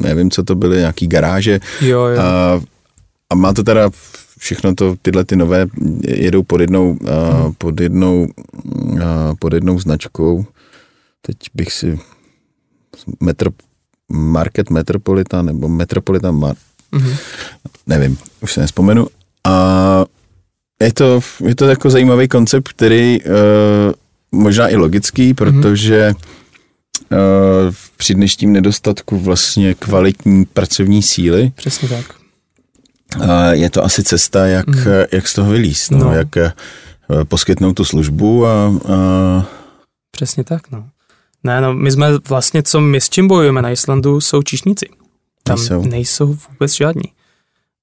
[0.01, 2.21] nevím, co to byly, nějaký garáže Jo, jo.
[2.21, 2.61] a,
[3.31, 3.91] a má to teda
[4.39, 5.67] všechno to, tyhle ty nové
[6.07, 8.29] jedou pod jednou, a, pod jednou,
[9.05, 10.45] a, pod jednou značkou.
[11.23, 11.99] Teď bych si
[13.21, 13.51] metro,
[14.13, 16.57] Market Metropolitan nebo Metropolitan Mar,
[16.93, 17.13] Mhm.
[17.87, 19.07] nevím, už se nespomenu.
[19.45, 20.05] A
[20.83, 23.33] je to, je to jako zajímavý koncept, který uh,
[24.33, 26.13] možná i logický, protože
[27.13, 27.19] uh,
[27.97, 32.15] při dnešním nedostatku vlastně kvalitní pracovní síly Přesně tak.
[33.17, 34.87] uh, je to asi cesta, jak, Mhm.
[35.13, 36.13] jak z toho vylíst, no, No.
[36.13, 39.47] jak uh, poskytnout tu službu a, a
[40.11, 40.89] Přesně tak, no.
[41.45, 44.89] Ne, no, my jsme vlastně, co my s čím bojujeme na Islandu, jsou čišníci.
[45.43, 45.83] Tam Nejsou.
[45.83, 47.03] nejsou, vůbec žádní.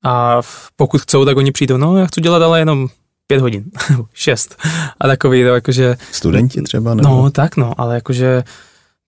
[0.04, 0.41] A
[0.76, 2.88] pokud chcou, tak oni přijdou, no já chci dělat ale jenom
[3.28, 3.63] pět hodin,
[4.13, 4.57] šest.
[4.99, 6.93] A takový, to jakože, studenti třeba?
[6.93, 7.09] Nebo?
[7.09, 8.43] no tak no, ale jakože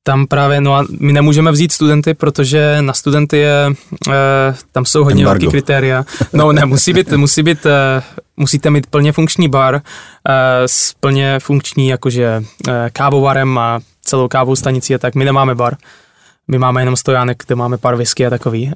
[0.03, 3.73] tam právě, no a my nemůžeme vzít studenty, protože na studenty je,
[4.09, 6.05] e, tam jsou hodně velký kritéria.
[6.33, 8.01] No ne, musí být, musí být, e,
[8.37, 9.81] musíte mít plně funkční bar e,
[10.65, 15.15] s plně funkční jakože e, kávovarem a celou kávou stanicí a tak.
[15.15, 15.75] My nemáme bar.
[16.47, 18.73] My máme jenom stojánek, kde máme pár whisky a takový e,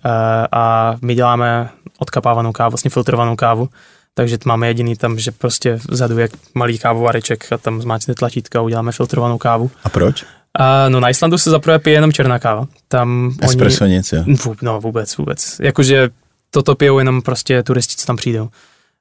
[0.52, 1.70] a my děláme
[2.00, 3.70] odkapávanou kávu, vlastně filtrovanou kávu.
[4.14, 8.62] Takže máme jediný tam, že prostě vzadu je malý kávovareček a tam zmáčknete tlačítka a
[8.62, 9.72] uděláme filtrovanou kávu.
[9.84, 10.26] A proč?
[10.60, 12.68] A no na Islandu se zaprvé pije jenom černá káva.
[12.88, 14.24] Tam Espresso nic, jo.
[14.28, 14.58] oni...
[14.62, 15.56] No vůbec, vůbec.
[15.62, 16.10] Jakože
[16.50, 18.50] toto pijou jenom prostě turisti, co tam přijdou.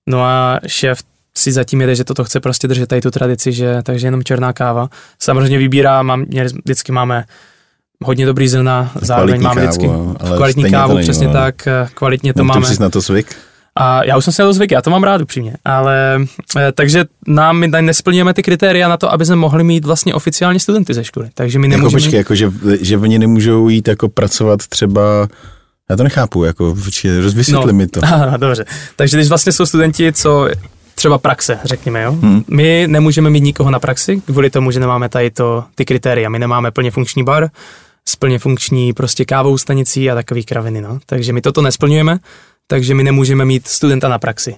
[0.07, 1.03] No a šéf
[1.37, 4.53] si zatím jede, že toto chce prostě držet tady tu tradici, že takže jenom černá
[4.53, 4.89] káva.
[5.19, 6.25] Samozřejmě vybírá, mám,
[6.65, 7.25] vždycky máme
[8.05, 12.39] hodně dobrý zrna, zároveň máme vždycky kávu, ale kvalitní kávu, přesně tak, eh, kvalitně to
[12.39, 12.67] No, máme.
[12.67, 13.37] Jsi na to zvyk?
[13.77, 16.19] A já už jsem se na to zvyk, já to mám rád upřímně, ale
[16.57, 20.61] eh, takže nám my nesplňujeme ty kritéria na to, aby jsme mohli mít vlastně oficiálně
[20.61, 21.31] studenty ze školy.
[21.35, 22.01] Takže my Jako nemůžeme...
[22.01, 25.29] počkej, jako že, že oni nemůžou jít jako pracovat třeba,
[25.91, 26.77] já to nechápu, jako
[27.21, 28.01] rozvysvětli mi to.
[28.13, 28.65] Ano, dobře.
[28.97, 30.49] Takže když vlastně jsou studenti, co
[30.95, 32.13] třeba praxe, řekněme, jo.
[32.13, 32.43] Hmm.
[32.49, 36.29] My nemůžeme mít nikoho na praxi, kvůli tomu, že nemáme tady to, ty kritéria.
[36.29, 37.49] My nemáme plně funkční bar,
[38.09, 40.99] s plně funkční prostě kávou stanicí a takový kraviny, no.
[41.07, 42.19] Takže my toto nesplňujeme,
[42.73, 44.55] takže my nemůžeme mít studenta na praxi.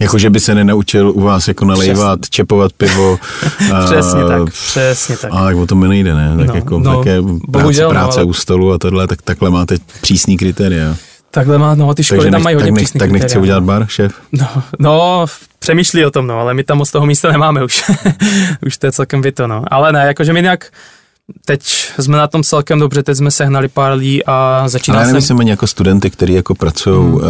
[0.00, 3.18] Jako, že by se nenaučil u vás jako nalévat, čepovat pivo.
[3.74, 5.30] a- Přesně tak, přesně tak.
[5.34, 6.36] A tak o tom mi nejde, ne?
[6.38, 9.22] Tak No, jako no, také práce, bohužel, no, práce ale- u stolu a tohle, tak
[9.22, 10.96] takhle máte přísný kritéria.
[11.30, 13.24] Takhle má, no, ty školy Takže tam nech, mají tak, hodně nech, přísný tak nechce
[13.26, 13.66] kritéria, udělat no.
[13.66, 14.12] bar, šéf?
[14.32, 14.48] No,
[14.78, 15.26] no,
[15.58, 17.90] přemýšlí o tom, no, ale my tam moc toho místa nemáme už.
[18.66, 19.64] už to je celkem vyto, no.
[19.70, 20.70] Ale ne, jakože my nějak,
[21.44, 21.62] teď
[21.98, 25.40] jsme na tom celkem dobře, teď jsme sehnali pár lidí a začíná Ale já nemyslím
[25.40, 27.14] ani jako studenty, kteří jako pracují hmm.
[27.14, 27.20] uh,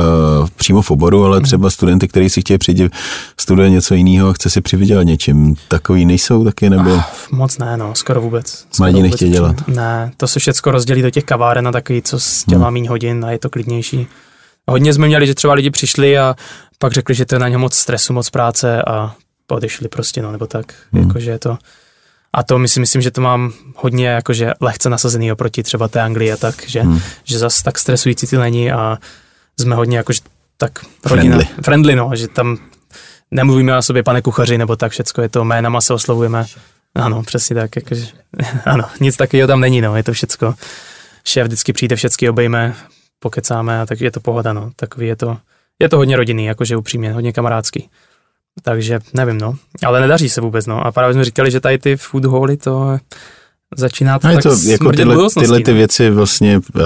[0.56, 2.92] přímo v oboru, ale třeba studenty, kteří si chtějí přijít,
[3.40, 5.54] studuje něco jiného a chce si přivydělat něčím.
[5.68, 6.90] Takový nejsou taky, nebo...
[6.94, 8.66] Ah, Moc ne, no, skoro vůbec.
[8.78, 9.68] Mladí nechtějí dělat.
[9.68, 12.74] Ne, to se všechno rozdělí do těch kaváren a takový, co s dělá Hmm.
[12.74, 14.06] méně hodin a je to klidnější.
[14.68, 16.34] Hodně jsme měli, že třeba lidi přišli a
[16.78, 19.14] pak řekli, že to je na ně moc stresu, moc práce a
[19.50, 21.06] odešli prostě, no, nebo tak, Hmm.
[21.08, 21.58] jakože je to...
[22.32, 26.00] A to my si myslím, že to mám hodně jakože lehce nasazený oproti třeba té
[26.00, 27.00] Anglii a tak, že, Hmm.
[27.24, 28.98] že zas tak stresující to není a
[29.60, 30.20] jsme hodně jakože
[30.56, 30.78] tak
[31.08, 31.30] Friendly.
[31.30, 32.58] rodina, friendly, no, že tam
[33.30, 36.46] nemluvíme o sobě pane kuchaři nebo tak, všecko je to jménama se oslovujeme.
[36.94, 38.06] Ano, přesně tak, jakože,
[38.64, 40.54] ano, nic takového tam není, no, je to všecko.
[41.24, 42.74] Šéf vždycky přijde, všecky obejme,
[43.18, 45.38] pokecáme a tak je to pohoda, no, takový je to,
[45.78, 47.88] je to hodně rodinný, jakože upřímně, hodně kamarádský.
[48.62, 49.54] Takže nevím, no,
[49.86, 52.98] ale nedaří se vůbec, no, a právě jsme říkali, že tady ty food hally to
[53.76, 55.76] začíná to je tak to, jako tyhle, tyhle ty no.
[55.76, 56.82] věci vlastně, uh,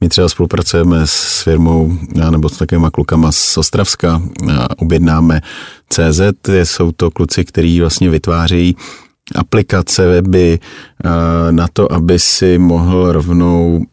[0.00, 5.40] my třeba spolupracujeme s firmou uh, nebo s takovýma klukama z Ostravska, uh, objednáme
[5.88, 6.20] CZ,
[6.64, 8.76] jsou to kluci, kteří vlastně vytvářejí
[9.34, 10.58] aplikace, weby
[11.50, 13.84] na to, aby si mohl rovnou,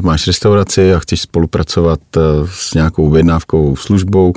[0.00, 2.00] máš restauraci a chceš spolupracovat
[2.44, 4.32] s nějakou objednávkou službou,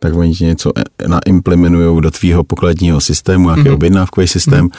[0.00, 3.68] tak oni ti něco e- naimplementují do tvýho pokladního systému, nějaký Mhm.
[3.70, 3.74] mm-hmm.
[3.74, 4.68] objednávkový systém.
[4.68, 4.78] Mm-hmm.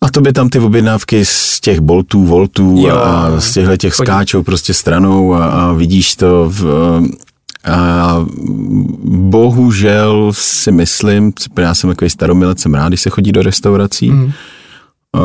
[0.00, 2.96] A to by tam ty objednávky z těch boltů, voltů Jo.
[2.96, 6.64] a z těchto těch skáčou prostě stranou a, a vidíš to v,
[7.64, 8.16] a
[9.04, 14.32] bohužel si myslím, já jsem takový staromilec, jsem rád, když se chodí do restaurací, Mhm.
[15.14, 15.20] a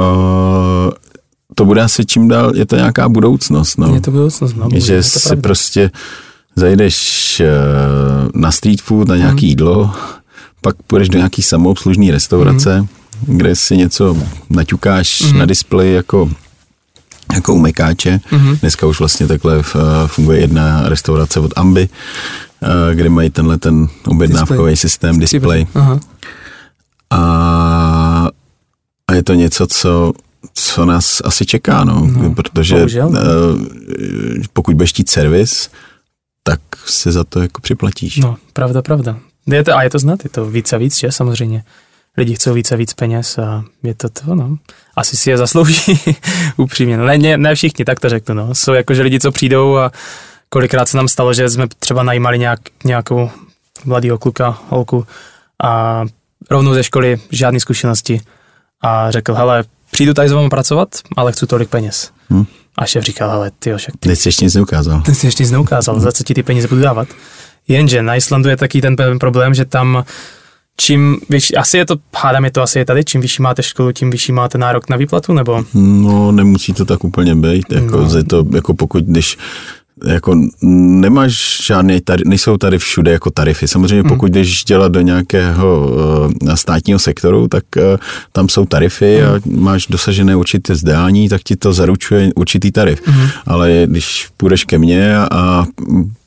[1.55, 3.93] to bude asi čím dál, je to nějaká budoucnost, no.
[3.95, 5.41] Je to budoucnost, no, že je to si pravda.
[5.41, 6.32] prostě zajdeš
[7.39, 7.49] eh,
[8.34, 9.91] na street food, na nějaký jídlo,
[10.62, 12.88] pak půjdeš do nějaký samoobslužní restaurace, Mhm.
[13.38, 14.18] kde si něco
[14.49, 16.30] naťukáš na displeji jako
[17.34, 18.20] jako umykáče.
[18.32, 18.56] Mhm.
[18.62, 19.64] Dneska už vlastně takhle eh,
[20.08, 21.89] funguje jedna restaurace od Amby,
[22.64, 24.76] eh, kde mají tenhle ten objednávkový Display.
[24.76, 25.68] systém, display.
[25.76, 25.99] Aha.
[27.10, 28.28] A,
[29.08, 30.14] a je to něco, co,
[30.54, 33.22] co nás asi čeká, no, No, protože bohužel, eh,
[34.54, 35.70] pokud budeš chtít servis,
[36.86, 38.17] si za to jako připlatíš.
[38.17, 39.17] No, pravda, pravda.
[39.47, 41.63] Je to, a je to znát, je to víc a víc, že samozřejmě.
[42.17, 44.57] lidi chcou více a víc peněz a je to to, no.
[44.95, 45.99] Asi si je zaslouží,
[46.57, 46.97] upřímně.
[46.97, 48.55] No, ne, ne, ne všichni, tak to řeknu, no.
[48.55, 49.91] Jsou jakože lidi, co přijdou a
[50.49, 53.29] kolikrát se nám stalo, že jsme třeba najímali nějak, nějakou
[53.86, 55.07] mladého kluka, holku
[55.63, 56.03] a
[56.49, 58.21] rovnou ze školy žádné zkušenosti
[58.81, 62.11] a řekl, hele, přijdu tady s vámi pracovat, ale chci tolik peněz.
[62.29, 62.45] Hmm.
[62.78, 64.09] A šéf říkal, ale ty však ty...
[64.09, 65.01] Teď jsi ještě nic neukázal.
[65.01, 67.07] Ty jsi ještě nic neukázal, za co ti ty peníze budu dávat.
[67.67, 70.03] Jenže na Islandu je taky ten problém, že tam
[70.78, 73.91] čím vyšší, asi je to, hádám je to asi je tady, čím vyšší máte školu,
[73.91, 75.63] tím vyšší máte nárok na výplatu, nebo?
[75.74, 78.24] No, nemusí to tak úplně být, jako, no.
[78.24, 79.38] to, jako pokud, když
[80.08, 83.68] jako nemáš žádné, tady, nejsou tady všude jako tarify.
[83.68, 84.10] Samozřejmě hmm.
[84.10, 85.91] pokud jdeš dělat do nějakého
[86.41, 87.84] uh, státního sektoru, tak uh,
[88.32, 89.28] tam jsou tarify mm.
[89.28, 93.08] a máš dosažené určité zdání, tak ti to zaručuje určitý tarif.
[93.08, 93.28] Mm.
[93.45, 95.66] Ale když půjdeš ke mně a,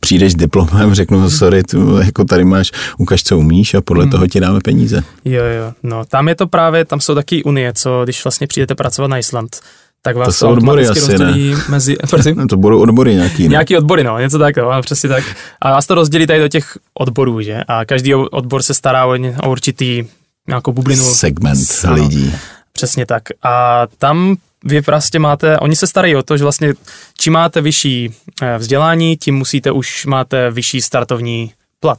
[0.01, 1.31] přijdeš s diplomem, řeknu, hmm.
[1.31, 4.11] sorry, tu, jako tady máš, ukaž, co umíš a podle mm.
[4.11, 5.03] toho ti dáme peníze.
[5.24, 8.74] Jo, jo, no tam je to právě, tam jsou taky unie, co když vlastně přijdete
[8.74, 9.61] pracovat na Island,
[10.07, 11.34] tak vás to, jsou odbory asi, ne?
[11.68, 11.96] mezi...
[12.48, 13.48] to budou odbory nějaký, ne?
[13.48, 15.24] Nějaký odbory, no, něco tak, no, přesně tak.
[15.61, 17.62] A vás to rozdělí tady do těch odborů, že?
[17.68, 20.04] A každý odbor se stará o, o určitý
[20.48, 21.04] nějakou bublinu.
[21.04, 22.34] Segment ano, lidí.
[22.72, 23.22] Přesně tak.
[23.42, 26.74] A tam vy prostě máte, oni se starají o to, že vlastně
[27.18, 31.98] čím máte vyšší eh, vzdělání, tím musíte už máte vyšší startovní plat.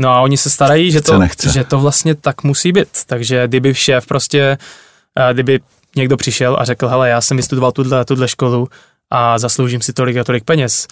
[0.00, 1.20] No a oni se starají, že to,
[1.52, 2.88] že to vlastně tak musí být.
[3.06, 4.58] Takže kdyby šéf prostě,
[5.18, 5.60] eh, kdyby
[5.96, 8.68] někdo přišel a řekl, hele, já jsem vystudoval tuhle, tuhle školu
[9.10, 10.86] a zasloužím si tolik a tolik peněz.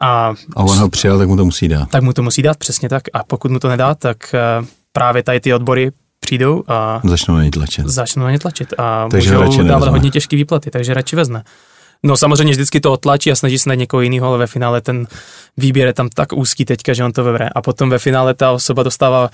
[0.00, 1.90] A, a on ho přijal, tak mu to musí dát.
[1.90, 3.02] Tak mu to musí dát, přesně tak.
[3.12, 4.16] A pokud mu to nedá, tak
[4.60, 7.86] uh, právě tady ty odbory přijdou a začnou na ně tlačit.
[7.86, 11.44] Začnou na ně tlačit a takže můžou dávat hodně těžké výplaty, takže radši vezne.
[12.02, 15.06] No samozřejmě vždycky to otlačí a snaží se na někoho jiného, ale ve finále ten
[15.56, 17.48] výběr je tam tak úzký teďka, že on to vybere.
[17.48, 19.30] A potom ve finále ta osoba dostává,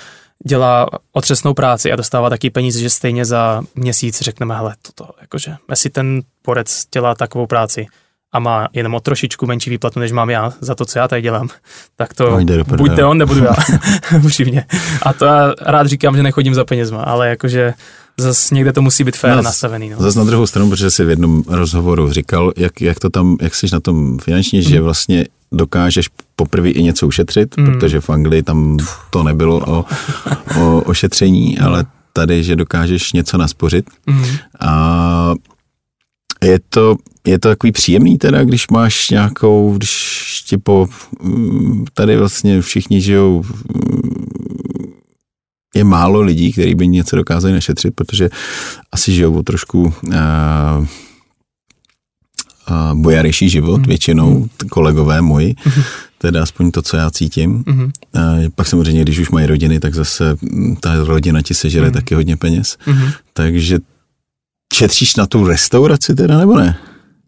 [0.47, 5.57] dělá otřesnou práci a dostává taky peníze, že stejně za měsíc řekneme, hele, toto, jakože,
[5.71, 7.87] jestli ten porec dělá takovou práci
[8.33, 11.23] a má jenom o trošičku menší výplatu, než mám já za to, co já tady
[11.23, 11.49] dělám,
[11.97, 13.55] tak to no, buďte on, nebudu já,
[14.25, 14.64] upřímně.
[15.03, 17.75] A to já rád říkám, že nechodím za penězma, ale jakože
[18.21, 19.91] zase někde to musí být fér no, nastavený.
[19.91, 19.97] No.
[20.01, 23.55] Zase na druhou stranu, protože jsi v jednom rozhovoru říkal, jak, jak to tam, jak
[23.55, 24.69] jsi na tom finančně, mm.
[24.69, 27.67] že vlastně dokážeš poprvé i něco ušetřit, mm.
[27.67, 28.77] protože v Anglii tam
[29.11, 29.85] to nebylo o,
[30.61, 33.91] o ošetření, ale tady, že dokážeš něco naspořit.
[34.07, 34.25] Mm.
[34.61, 35.35] A
[36.45, 36.97] je to,
[37.27, 40.89] je to takový příjemný teda, když máš nějakou, když ti po,
[41.23, 43.45] mm, tady vlastně všichni žijou
[45.77, 48.29] je málo lidí, kteří by něco dokázali našetřit, protože
[48.93, 49.93] asi žijou o trošku uh,
[52.70, 53.85] uh, bojarejší život, mm.
[53.85, 54.49] většinou mm.
[54.70, 55.83] kolegové moji, mm.
[56.18, 57.64] teda aspoň to, co já cítím.
[57.66, 57.83] Mm.
[57.83, 57.91] Uh,
[58.55, 61.93] pak samozřejmě, když už mají rodiny, tak zase mm, ta rodina ti sežere mm.
[61.93, 62.79] taky hodně peněz.
[62.87, 63.09] Mm.
[63.33, 63.79] Takže
[64.74, 66.79] šetříš na tu restauraci teda, nebo ne?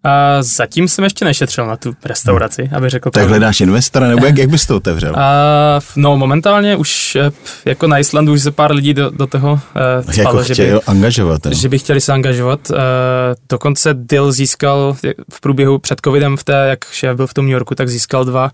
[0.04, 2.76] A zatím jsem ještě nešetřil na tu restauraci, hmm.
[2.76, 3.04] aby řekl.
[3.04, 3.28] Tak pravdu.
[3.28, 5.14] hledáš investora, nebo jak, jak bys to otevřel?
[5.18, 7.30] A, no momentálně už eh,
[7.64, 10.80] jako na Islandu už se pár lidí do, do toho uh, spalo, jako že by,
[10.86, 11.44] angažovat.
[11.44, 11.54] Ne?
[11.54, 12.70] Že by chtěli se angažovat.
[12.70, 12.76] Uh,
[13.48, 14.96] dokonce Dill získal
[15.30, 18.24] v průběhu před covidem, v té, jak šéf byl v tom New Yorku, tak získal
[18.24, 18.50] dva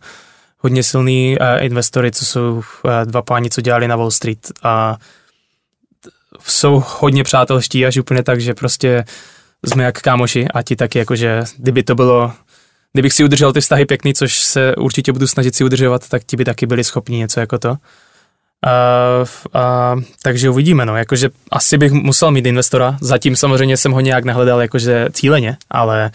[0.59, 4.97] hodně silný uh, investory, co jsou uh, dva páni, co dělali na Wall Street a
[6.47, 9.05] jsou hodně přátelští až úplně tak, že prostě
[9.67, 12.33] jsme jak kámoši a ti taky jakože, kdyby to bylo,
[12.93, 16.37] kdybych si udržel ty vztahy pěkný, což se určitě budu snažit si udržovat, tak ti
[16.37, 17.71] by taky byli schopni něco jako to.
[17.71, 24.01] Uh, uh, takže uvidíme, no, jakože asi bych musel mít investora, zatím samozřejmě jsem ho
[24.01, 26.11] nějak nehledal jakože cíleně, ale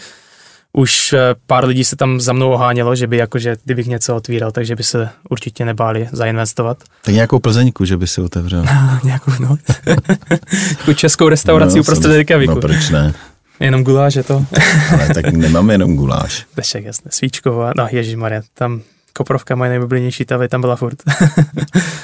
[0.73, 4.51] už eh, pár lidí se tam za mnou ohánělo, že by jakože, kdybych něco otvíral,
[4.51, 6.77] takže by se určitě nebáli zainvestovat.
[7.03, 8.65] Tak nějakou plzeňku, že by si otevřel.
[9.03, 9.57] nějakou, no.
[10.95, 12.55] českou restauraci no, uprostřed Reykjaviku.
[12.55, 13.13] No proč ne?
[13.59, 14.45] Jenom guláš je to?
[14.93, 16.45] Ale tak nemáme jenom guláš.
[16.55, 17.11] Dešek, jasně.
[17.11, 18.81] Svíčková, no Maria, tam
[19.13, 20.97] Koprovka moje nejmobilnější tavy, tam byla furt.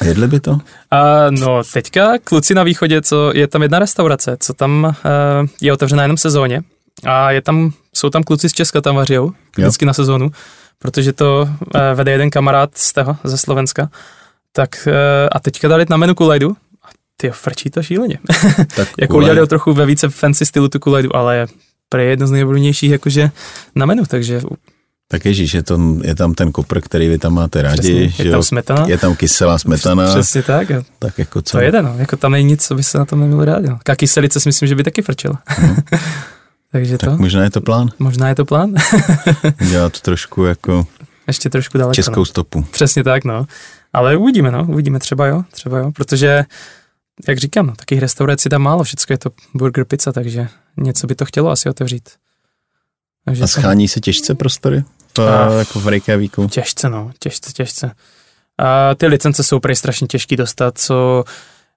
[0.01, 0.58] A jedli by to?
[0.91, 4.93] A, no, teďka kluci na východě, co je tam jedna restaurace, co tam uh,
[5.62, 6.62] je otevřená jenom sezóně
[7.03, 9.88] a je tam, jsou tam kluci z Česka, tam vařijou, vždycky jo.
[9.88, 10.32] na sezónu,
[10.80, 13.89] protože to uh, vede jeden kamarád z toho, ze Slovenska.
[14.51, 14.93] Tak uh,
[15.32, 16.56] a teďka dali na menu kulajdu
[17.18, 18.20] ty frčí to šíleně.
[18.76, 21.47] Tak jako udělali trochu ve více fancy stylu tu kulajdu, ale
[21.89, 23.32] pro je jedno z nejvlnějších jakože
[23.76, 24.41] na menu, takže
[25.07, 28.07] tak ježíš, je, to, je tam ten kopr, který vy tam máte rádi.
[28.07, 28.86] Přesně, je tam smetana.
[28.88, 30.09] Je tam kyselá smetana.
[30.13, 30.68] Přesně tak.
[30.99, 31.57] Tak jako co?
[31.57, 31.95] To je no.
[31.97, 33.68] Jako tam není nic, co by se na tom nemělo rádi.
[33.68, 33.80] No.
[33.97, 35.41] kyselice si myslím, že by taky frčela.
[35.61, 35.76] No.
[36.72, 37.18] Takže tak to.
[37.18, 37.89] možná je to plán.
[37.99, 38.74] Možná je to plán.
[39.70, 40.88] Dělat trošku jako
[41.28, 41.95] ještě trošku daleko.
[41.95, 42.26] Českou no.
[42.26, 42.66] stopu.
[42.72, 43.45] Přesně tak, no.
[43.93, 44.66] Ale uvidíme, no.
[44.70, 46.45] Uvidíme, třeba jo, třeba jo, protože
[47.28, 50.47] jak říkám, no, takých restaurací tam málo, všechno je to burger, pizza, takže
[50.78, 52.09] něco by to chtělo asi otevřít.
[53.26, 54.84] Takže a schání se těžce prostory?
[55.13, 56.47] To a, jako v Reykjavíku?
[56.47, 57.91] Těžce, no, těžce, těžce.
[58.57, 61.24] A ty licence jsou prej strašně těžký dostat, co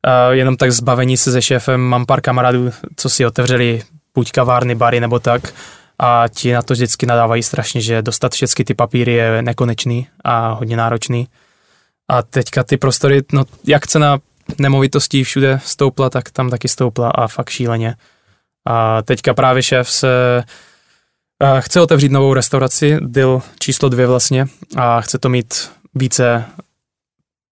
[0.03, 3.83] a jenom tak zbavení se se šéfem, mám pár kamarádů, co si otevřeli
[4.15, 5.55] buď kavárny, bary nebo tak
[5.99, 10.53] a ti na to vždycky nadávají strašně, že dostat všechny ty papíry je nekonečný a
[10.53, 11.29] hodně náročný.
[12.09, 14.19] A teďka ty prostory, no jak cena
[14.59, 17.95] nemovitostí všude stoupla, tak tam taky stoupla a fakt šíleně.
[18.69, 20.43] A teďka právě šéf se
[21.61, 24.47] chce otevřít novou restauraci, Dil číslo dvě vlastně,
[24.77, 26.45] a chce to mít více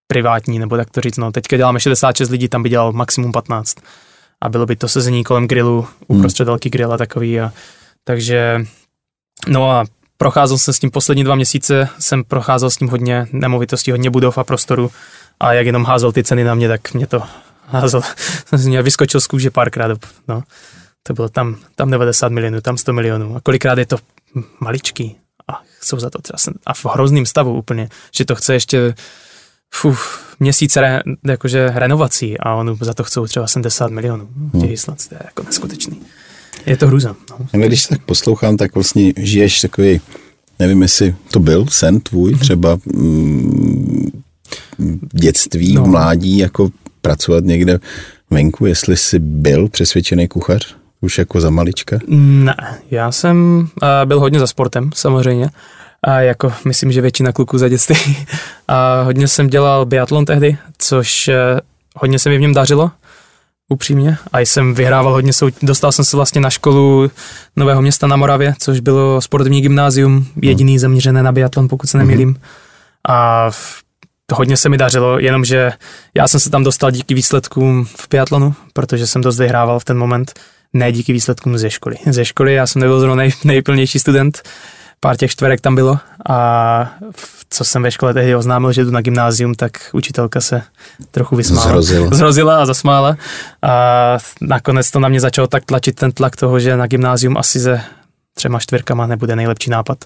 [0.07, 1.17] privátní, nebo tak to říct.
[1.17, 3.77] No, teďka děláme 66 lidí, tam by dělal maximum 15.
[4.41, 6.51] A bylo by to sezení kolem grilu, uprostřed hmm.
[6.51, 7.41] velký grill a takový.
[7.41, 7.53] A,
[8.05, 8.61] takže,
[9.49, 9.85] no a
[10.17, 14.39] procházel jsem s tím poslední dva měsíce, jsem procházel s tím hodně nemovitostí, hodně budov
[14.39, 14.91] a prostoru
[15.41, 17.23] a jak jenom házel ty ceny na mě, tak mě to
[17.67, 18.03] házel,
[18.65, 19.99] mě vyskočil z kůže párkrát.
[20.29, 20.43] No.
[21.03, 23.37] To bylo tam, tam 90 milionů, tam 100 milionů.
[23.37, 23.97] A kolikrát je to
[24.61, 25.17] maličký
[25.49, 28.95] a chcou za to třeba a v hrozným stavu úplně, že to chce ještě
[29.75, 34.29] fuf, měsíc re, jakože renovací a on za to chcou třeba 70 milionů.
[34.55, 34.65] Hmm.
[34.65, 36.01] Island, to je jako neskutečný.
[36.67, 37.17] Je to hruza.
[37.31, 37.67] No.
[37.67, 40.01] Když tak poslouchám, tak vlastně žiješ takový,
[40.59, 44.23] nevím, jestli to byl sen tvůj, třeba mm,
[45.13, 45.87] dětství, no.
[45.87, 46.71] mládí, jako
[47.03, 47.79] pracovat někde
[48.31, 50.77] venku, jestli jsi byl přesvědčený kuchař?
[51.01, 51.99] Už jako za malička?
[52.09, 52.57] Ne,
[52.91, 55.51] já jsem uh, byl hodně za sportem, samozřejmě.
[56.03, 58.17] A jako myslím, že většina kluků za dětství.
[58.69, 61.61] A hodně jsem dělal biatlon tehdy, což uh,
[61.97, 62.91] hodně se mi v něm dařilo,
[63.69, 64.17] upřímně.
[64.33, 65.49] A jsem vyhrával hodně, sou...
[65.63, 67.11] dostal jsem se vlastně na školu
[67.57, 70.79] Nového města na Moravě, což bylo sportovní gymnázium, jediný hmm.
[70.79, 72.29] zaměřené na biatlon, pokud se nemýlím.
[72.29, 72.37] Hmm.
[73.09, 73.51] A
[74.33, 75.73] hodně se mi dařilo, jenomže
[76.15, 79.99] já jsem se tam dostal díky výsledkům v biatlonu, protože jsem dost vyhrával v ten
[79.99, 80.33] moment
[80.73, 81.97] ne díky výsledkům ze školy.
[82.07, 84.43] Ze školy já jsem nebyl zrovna nej, nejplnější student,
[85.01, 85.99] pár těch čtverek tam bylo
[86.29, 86.95] a
[87.51, 90.63] co jsem ve škole tehdy oznámil, že jdu na gymnázium, tak učitelka se
[91.11, 91.69] trochu vysmála.
[91.69, 92.09] Zrozila.
[92.13, 93.17] Zrozila a zasmála
[93.63, 97.59] a nakonec to na mě začalo tak tlačit ten tlak toho, že na gymnázium asi
[97.59, 97.81] ze
[98.35, 100.05] třema čtvrkama nebude nejlepší nápad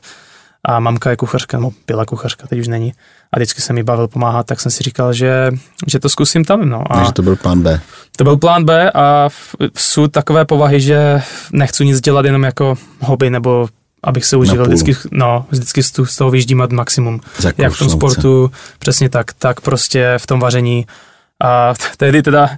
[0.64, 2.92] a mamka je kuchařka, no byla kuchařka, teď už není.
[3.32, 5.50] A vždycky se mi bavil pomáhat, tak jsem si říkal, že,
[5.86, 6.68] že to zkusím tam.
[6.68, 6.92] No.
[6.92, 7.80] A Takže to byl plán B.
[8.16, 9.28] To byl plán B a
[9.76, 13.68] jsou takové povahy, že nechci nic dělat jenom jako hobby nebo
[14.02, 17.20] abych se užíval vždycky, no, vždycky z toho vyždímat maximum.
[17.58, 20.86] Jak v tom sportu, přesně tak, tak prostě v tom vaření.
[21.44, 22.50] A tehdy teda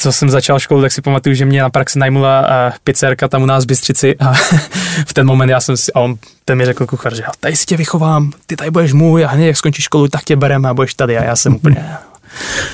[0.00, 3.42] co jsem začal školu, tak si pamatuju, že mě na praxi najmula uh, pizzerka tam
[3.42, 4.32] u nás v Bystřici a
[5.06, 7.66] v ten moment já jsem si, a on ten mi řekl kuchař, že tady si
[7.66, 10.74] tě vychovám, ty tady budeš můj a hned jak skončíš školu, tak tě bereme a
[10.74, 11.84] budeš tady a já jsem úplně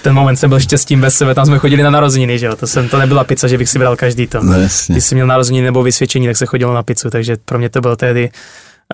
[0.03, 2.67] ten moment jsem byl štěstím bez sebe, tam jsme chodili na narozeniny, že jo, to,
[2.67, 4.43] jsem, to nebyla pizza, že bych si bral každý to.
[4.43, 4.55] No,
[4.89, 7.81] Když jsi měl narozeniny nebo vysvědčení, tak se chodilo na pizzu, takže pro mě to
[7.81, 8.31] byl tehdy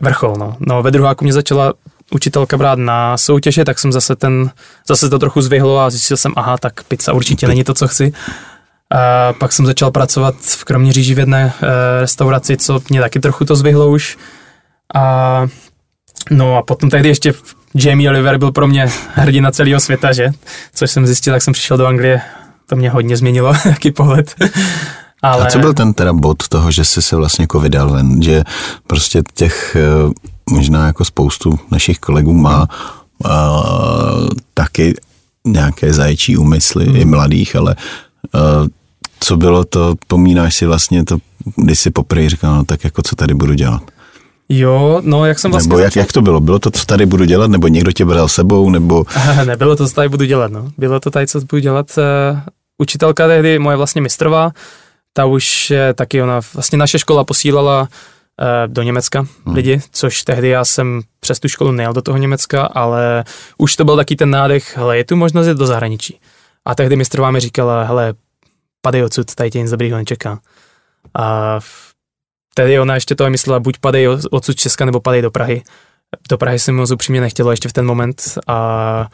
[0.03, 0.57] vrchol, no.
[0.61, 1.73] No ve druháku mě začala
[2.11, 4.51] učitelka brát na soutěže, tak jsem zase ten,
[4.89, 8.13] zase to trochu zvyhlo a zjistil jsem, aha, tak pizza určitě není to, co chci.
[8.91, 13.45] A pak jsem začal pracovat v Kroměříži v jedné e, restauraci, co mě taky trochu
[13.45, 14.19] to zvyhlo už.
[14.95, 15.47] A
[16.31, 17.35] no a potom tehdy ještě
[17.75, 20.31] Jamie Oliver byl pro mě hrdina celého světa, že?
[20.75, 22.21] Což jsem zjistil, tak jsem přišel do Anglie,
[22.67, 24.35] to mě hodně změnilo, jaký pohled.
[25.23, 25.47] Ale...
[25.47, 28.45] A co byl ten teda bod toho, že jsi se vlastně jako vydal ven, že
[28.87, 30.13] prostě těch eh,
[30.51, 32.69] možná jako spoustu našich kolegů má
[33.25, 34.95] uh, taky
[35.47, 36.97] nějaké zaječí úmysly, hmm.
[36.97, 37.77] i mladých, ale
[38.35, 38.69] uh,
[39.21, 41.19] co bylo to, pomínáš si vlastně to,
[41.57, 43.83] když si poprvé říkal, no tak jako co tady budu dělat?
[44.49, 45.69] Jo, no jak jsem vlastně...
[45.69, 46.41] Nebo jak, jak to bylo?
[46.41, 49.05] Bylo to, co tady budu dělat, nebo někdo tě bral sebou, nebo...
[49.45, 50.69] Nebylo to, co tady budu dělat, no.
[50.79, 51.87] Bylo to tady, co budu dělat.
[51.99, 52.39] Uh,
[52.79, 54.51] učitelka tehdy, moje vlastně mistrová,
[55.13, 57.89] ta už je taky ona, vlastně naše škola posílala
[58.43, 59.55] Eh, do Německa hmm.
[59.55, 63.25] lidi, což tehdy já jsem přes tu školu nejel do toho Německa, ale
[63.59, 66.21] už to byl taky ten nádech, hele, je tu možnost jít do zahraničí.
[66.65, 68.15] A tehdy mistrová mi říkala, hele,
[68.83, 70.39] padej odsud, tady tě nic dobrýho nečeká.
[71.19, 71.59] A
[72.55, 75.63] tehdy ona ještě to myslela, buď padej odsud Česka, nebo padej do Prahy.
[76.29, 79.09] Do Prahy jsem moc upřímně nechtělo ještě v ten moment a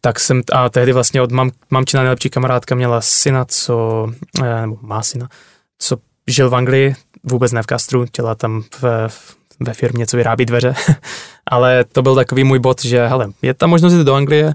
[0.00, 4.06] tak jsem, a tehdy vlastně od mam, mamčina nejlepší kamarádka měla syna, co,
[4.44, 5.28] eh, nebo má syna,
[5.78, 5.96] co
[6.26, 6.94] žil v Anglii,
[7.24, 9.08] vůbec ne v Kastru, dělá tam v,
[9.60, 10.74] ve firmě, co vyrábí dveře,
[11.50, 14.54] ale to byl takový můj bod, že hele, je tam možnost jít do Anglie,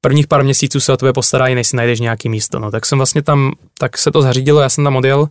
[0.00, 2.98] prvních pár měsíců se o tebe postarají, než si najdeš nějaký místo, no, tak jsem
[2.98, 5.28] vlastně tam, tak se to zařídilo, já jsem tam odjel,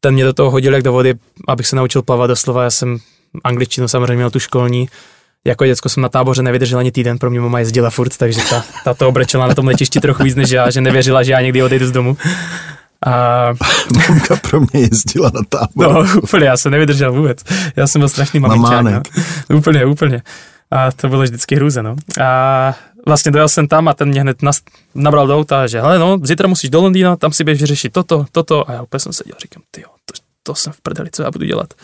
[0.00, 1.14] ten mě do toho hodil jak do vody,
[1.48, 2.98] abych se naučil plavat doslova, já jsem
[3.44, 4.88] angličtinu samozřejmě měl tu školní,
[5.44, 8.64] jako děcko jsem na táboře nevydržel ani týden, pro mě mama jezdila furt, takže ta,
[8.84, 11.62] ta to obrečela na tom letišti trochu víc než já, že nevěřila, že já někdy
[11.62, 12.16] odejdu z domu.
[13.06, 13.52] A...
[14.08, 15.94] Mamka pro mě jezdila na tábor.
[15.94, 17.38] No, úplně, já jsem nevydržel vůbec.
[17.76, 18.84] Já jsem byl strašný maminčák.
[18.84, 19.02] No.
[19.56, 20.22] Úplně, úplně.
[20.70, 21.96] A to bylo vždycky hrůze, no.
[22.22, 22.74] A
[23.06, 24.60] vlastně dojel jsem tam a ten mě hned nas,
[24.94, 28.26] nabral do auta, že hele, no, zítra musíš do Londýna, tam si běž vyřešit toto,
[28.32, 28.70] toto.
[28.70, 31.44] A já úplně jsem seděl, říkám, ty to, to jsem v prdeli, co já budu
[31.44, 31.74] dělat.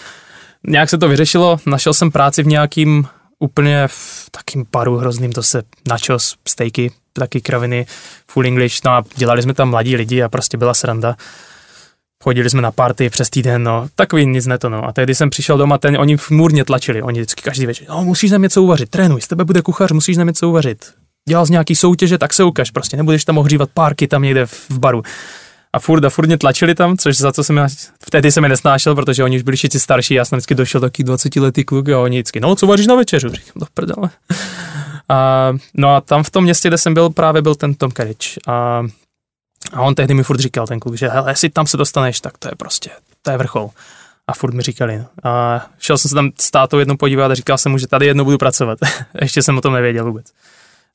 [0.66, 3.06] Nějak se to vyřešilo, našel jsem práci v nějakým
[3.40, 7.86] úplně v takým paru hrozným, to se načos, stejky, taky kraviny,
[8.28, 11.16] full English, no a dělali jsme tam mladí lidi a prostě byla sranda.
[12.24, 14.88] Chodili jsme na party přes týden, no, takový nic ne to, no.
[14.88, 18.30] A tehdy jsem přišel doma, ten, oni murně tlačili, oni vždycky každý večer, no, musíš
[18.30, 20.92] nám něco uvařit, trénuj, z tebe bude kuchař, musíš nám něco uvařit.
[21.28, 24.78] Dělal z nějaký soutěže, tak se ukaž, prostě nebudeš tam ohřívat párky tam někde v
[24.78, 25.02] baru.
[25.72, 27.68] A furt a furt mě tlačili tam, což za co jsem já,
[28.06, 31.04] vtedy jsem je nesnášel, protože oni už byli všichni starší, já jsem vždycky došel taky
[31.04, 33.28] 20 letý kluk a oni vždycky, no co vaříš na večeřu?
[33.28, 34.10] Říkám, do prdele.
[35.08, 38.38] A, no a tam v tom městě, kde jsem byl, právě byl ten Tom Kerridge.
[38.46, 38.86] A,
[39.72, 42.38] a on tehdy mi furt říkal, ten kluk, že hele, jestli tam se dostaneš, tak
[42.38, 42.90] to je prostě,
[43.22, 43.70] to je vrchol.
[44.26, 45.04] A furt mi říkali.
[45.24, 48.06] A šel jsem se tam s tátou jednou podívat a říkal jsem mu, že tady
[48.06, 48.78] jednou budu pracovat.
[49.20, 50.26] Ještě jsem o tom nevěděl vůbec.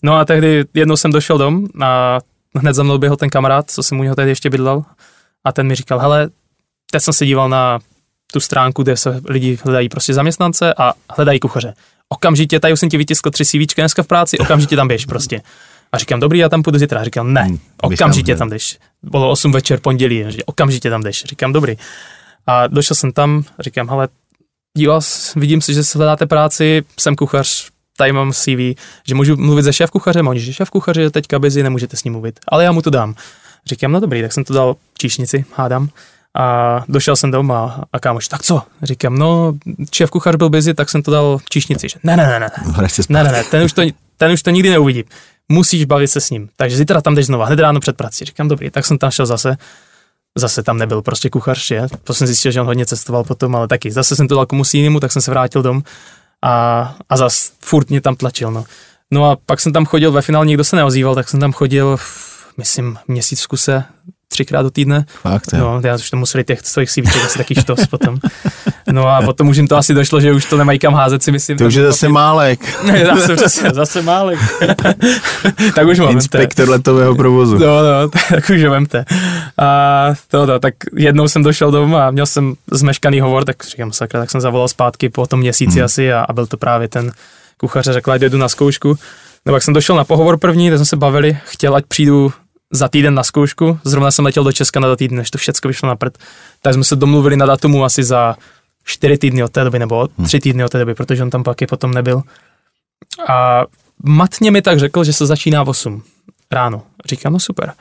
[0.04, 2.20] No a tehdy jednou jsem došel dom a
[2.56, 4.84] hned za mnou běhl ten kamarád, co jsem u něho tehdy ještě bydlel.
[5.44, 6.30] A ten mi říkal, hele,
[6.92, 7.80] teď jsem se díval na
[8.34, 11.74] tu stránku, kde se lidi hledají prostě zaměstnance a hledají kuchaře
[12.10, 15.42] okamžitě, tady už jsem ti vytiskl tři CVčka dneska v práci, okamžitě tam běž prostě.
[15.92, 17.02] A říkám, dobrý, já tam půjdu zítra.
[17.02, 18.78] A říkám, ne, hmm, okamžitě tam jdeš.
[19.04, 21.24] Bylo 8 večer pondělí, že okamžitě tam jdeš.
[21.26, 21.76] Říkám, dobrý.
[22.48, 24.08] A došel jsem tam, říkám, hele,
[24.78, 25.02] díval,
[25.36, 28.76] vidím si, že se hledáte práci, jsem kuchař, tady mám CV,
[29.08, 32.04] že můžu mluvit se šéf kuchařem, oni, že šéf kuchař je teďka busy, nemůžete s
[32.04, 33.16] ním mluvit, ale já mu to dám.
[33.66, 35.90] Říkám, no dobrý, tak jsem to dal číšnici, hádám.
[36.38, 38.62] A došel jsem doma a kámoš, tak co?
[38.84, 39.54] Říkám, no,
[39.94, 41.90] šéf kuchař byl busy, tak jsem to dal číšnici.
[41.90, 42.50] Že ne, ne, ne, ne,
[43.10, 43.82] ne, ne, ne, ten už, to,
[44.18, 45.04] ten už to nikdy neuvidí.
[45.50, 46.50] Musíš bavit se s ním.
[46.58, 48.26] Takže zítra tam jdeš znova, hned ráno před prací.
[48.26, 49.58] Říkám, dobrý, tak jsem tam šel zase.
[50.38, 51.88] Zase tam nebyl prostě kuchař, je.
[52.04, 53.92] To jsem zjistil, že on hodně cestoval potom, ale taky.
[53.92, 55.84] Zase jsem to dal komu jinému, tak jsem se vrátil dom
[56.44, 58.66] a, a zase furt mě tam tlačil, no.
[59.12, 61.98] No a pak jsem tam chodil, ve finále nikdo se neozýval, tak jsem tam chodil,
[62.58, 63.84] myslím, měsíc v kuse,
[64.36, 65.06] třikrát do týdne.
[65.22, 68.20] Fakt, no, já už to museli těch svých CVček asi taky štos potom.
[68.92, 71.32] No a potom už jim to asi došlo, že už to nemají kam házet, si
[71.32, 71.58] myslím.
[71.58, 72.60] To už je zase málek.
[73.16, 74.40] zase, zase, zase málek.
[75.76, 76.12] tak už mám.
[76.12, 77.58] Inspektor letového provozu.
[77.58, 79.06] No, no, tak už ho vemte.
[79.58, 83.94] A to, to, tak jednou jsem došel domů a měl jsem zmeškaný hovor, tak říkám
[83.94, 85.86] sakra, tak jsem zavolal zpátky po tom měsíci hmm.
[85.86, 87.12] asi a, a, byl to právě ten
[87.58, 88.98] kuchař a řekl, ať jdu na zkoušku.
[89.46, 92.34] No pak jsem došel na pohovor první, tak jsme se bavili, chtěl, ať přijdu
[92.72, 95.90] za týden na zkoušku, zrovna jsem letěl do Česka na týden, než to všechno vyšlo
[95.90, 96.18] na prd,
[96.62, 98.36] tak jsme se domluvili na datumu asi za
[98.84, 100.26] čtyři týdny od té doby, nebo hm.
[100.26, 102.22] tři týdny od té doby, protože on tam pak potom nebyl.
[103.28, 103.64] A
[104.04, 106.04] matně mi tak řekl, že se začíná v 8
[106.52, 106.84] ráno.
[107.06, 107.74] Říkám, no super.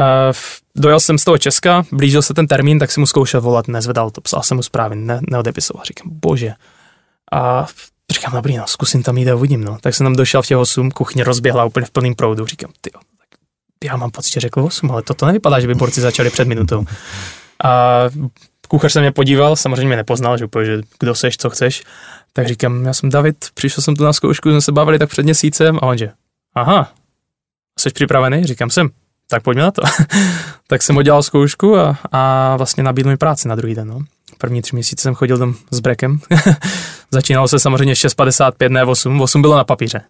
[0.00, 0.34] Uh,
[0.76, 4.10] dojel jsem z toho Česka, blížil se ten termín, tak si mu zkoušel volat, nezvedal
[4.10, 5.84] to, psal jsem mu zprávy, ne, neodepisoval.
[5.84, 6.52] Říkám, bože.
[7.32, 7.66] A
[8.12, 9.78] říkám, dobrý, no, zkusím tam jít a uvidím, no.
[9.80, 12.46] Tak jsem tam došel v těch 8, kuchně rozběhla úplně v plném proudu.
[12.46, 12.90] Říkám, ty
[13.84, 16.84] já mám pocit, že řekl 8, ale toto nevypadá, že by borci začali před minutou.
[17.64, 18.02] A
[18.68, 21.82] kuchař se mě podíval, samozřejmě mě nepoznal, že úplně, že kdo seš, co chceš.
[22.32, 25.22] Tak říkám, já jsem David, přišel jsem tu na zkoušku, jsme se bavili tak před
[25.22, 26.10] měsícem a on že,
[26.54, 26.92] aha,
[27.78, 28.44] jsi připravený?
[28.44, 28.88] Říkám, jsem.
[29.28, 29.82] Tak pojďme na to.
[30.66, 33.88] tak jsem udělal zkoušku a, a vlastně nabídl mi práci na druhý den.
[33.88, 34.00] No.
[34.38, 36.20] První tři měsíce jsem chodil tam s brekem.
[37.10, 39.20] Začínalo se samozřejmě 6.55, ne 8.
[39.20, 40.00] 8 bylo na papíře,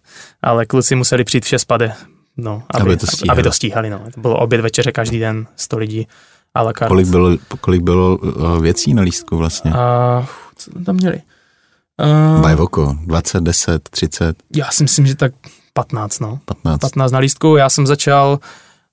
[0.41, 3.31] ale kluci museli přijít v 6.50 No, aby, aby, to stíhali.
[3.31, 3.89] aby to stíhali.
[3.89, 4.01] No.
[4.15, 6.07] To bylo oběd večeře každý den, 100 lidí.
[6.53, 9.71] Ale kolik bylo, kolik bylo uh, věcí na lístku vlastně?
[9.71, 10.25] Uh,
[10.55, 11.21] co tam měli?
[12.35, 14.37] Uh, Bajvoko, 20, 10, 30?
[14.55, 15.33] Já si myslím, že tak
[15.73, 16.39] 15, no.
[16.45, 16.79] 15.
[16.79, 17.55] 15 na lístku.
[17.55, 18.39] Já jsem začal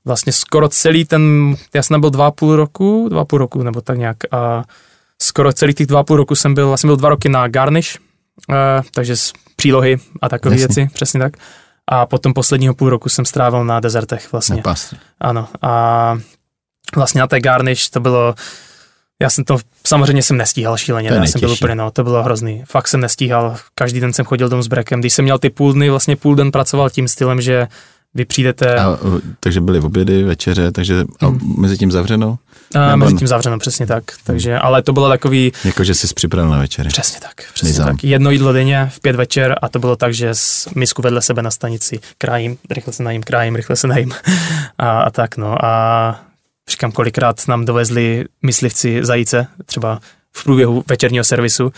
[0.04, 3.98] vlastně skoro celý ten, já jsem byl dva půl roku, dva půl roku, nebo tak
[3.98, 4.16] nějak.
[4.30, 4.64] A
[5.22, 7.98] skoro celý těch dva půl roku jsem byl, vlastně byl dva roky na Garnish,
[8.48, 8.56] uh,
[8.94, 11.36] takže z přílohy a takové věci, přesně tak.
[11.90, 14.56] A potom posledního půl roku jsem strávil na dezertech vlastně.
[14.56, 14.62] Na
[15.20, 15.48] Ano.
[15.62, 16.16] A
[16.96, 18.34] vlastně na té garnish to bylo,
[19.22, 22.64] já jsem to, samozřejmě jsem nestíhal šíleně, já jsem byl úplně, no, to bylo hrozný.
[22.66, 25.00] Fakt jsem nestíhal, každý den jsem chodil dom s brekem.
[25.00, 27.68] Když jsem měl ty půl dny, vlastně půl den pracoval tím stylem, že
[28.14, 28.74] vy přijdete...
[28.76, 28.98] A,
[29.40, 31.54] takže byly obědy, večeře, takže a hmm.
[31.58, 32.38] mezi tím zavřeno?
[32.74, 34.04] A, mezi tím zavřeno, přesně tak.
[34.24, 35.52] Takže, ale to bylo takový...
[35.64, 36.88] Jako, že jsi připravil na večeře.
[36.88, 37.86] Přesně tak, přesně Nizám.
[37.86, 38.04] tak.
[38.04, 41.42] Jedno jídlo denně v pět večer a to bylo tak, že z misku vedle sebe
[41.42, 44.12] na stanici krájím, rychle se najím, krájím, rychle se najím
[44.78, 45.64] a, a tak no.
[45.64, 46.20] A
[46.70, 50.00] říkám, kolikrát nám dovezli myslivci zajíce, třeba
[50.32, 51.72] v průběhu večerního servisu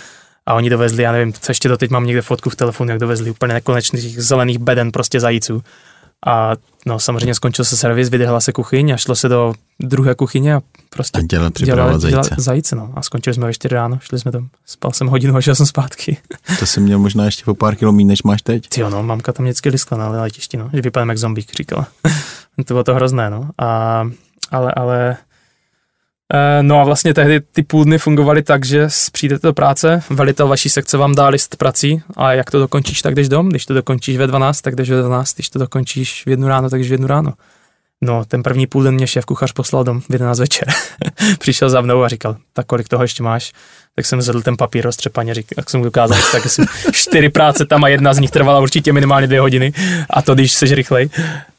[0.47, 3.31] A oni dovezli, já nevím, co ještě doteď mám někde fotku v telefonu, jak dovezli
[3.31, 5.63] úplně nekonečných zelených beden prostě zajíců.
[6.27, 6.53] A
[6.87, 10.61] no samozřejmě skončil se servis, vydehla se kuchyň a šlo se do druhé kuchyně a
[10.91, 12.35] prostě A dělat, připravovat zajíce.
[12.39, 12.77] zajíce.
[12.77, 12.93] No.
[12.97, 15.67] A skončili jsme ve 4 ráno, šli jsme tam, spal jsem hodinu a šel jsem
[15.67, 16.17] zpátky.
[16.59, 18.69] To jsem měl možná ještě o pár kilo méně, než máš teď.
[18.69, 21.87] Ty jo, no, mamka tam vždycky liskla na letišti, no, že vypadám jak zombík, říkala.
[22.65, 23.51] to bylo to hrozné, no.
[23.59, 24.03] A,
[24.51, 25.17] ale, ale,
[26.63, 30.69] no a vlastně tehdy ty půl dny fungovaly tak, že přijdete do práce, velitel vaší
[30.69, 34.17] sekce vám dá list prací a jak to dokončíš, tak jdeš dom, když to dokončíš
[34.17, 36.93] ve 12, tak jdeš ve 12, když to dokončíš v jednu ráno, tak jdeš v
[36.93, 37.33] jednu ráno.
[38.01, 40.69] No, ten první půl den mě šéf kuchař poslal dom v 11 večer.
[41.39, 43.53] Přišel za mnou a říkal, tak kolik toho ještě máš?
[43.95, 47.67] Tak jsem zvedl ten papír roztřepaně, říkal, tak jsem mu ukázal, tak jsem čtyři práce
[47.67, 49.73] tam a jedna z nich trvala určitě minimálně dvě hodiny
[50.11, 51.09] a to když seš rychlej.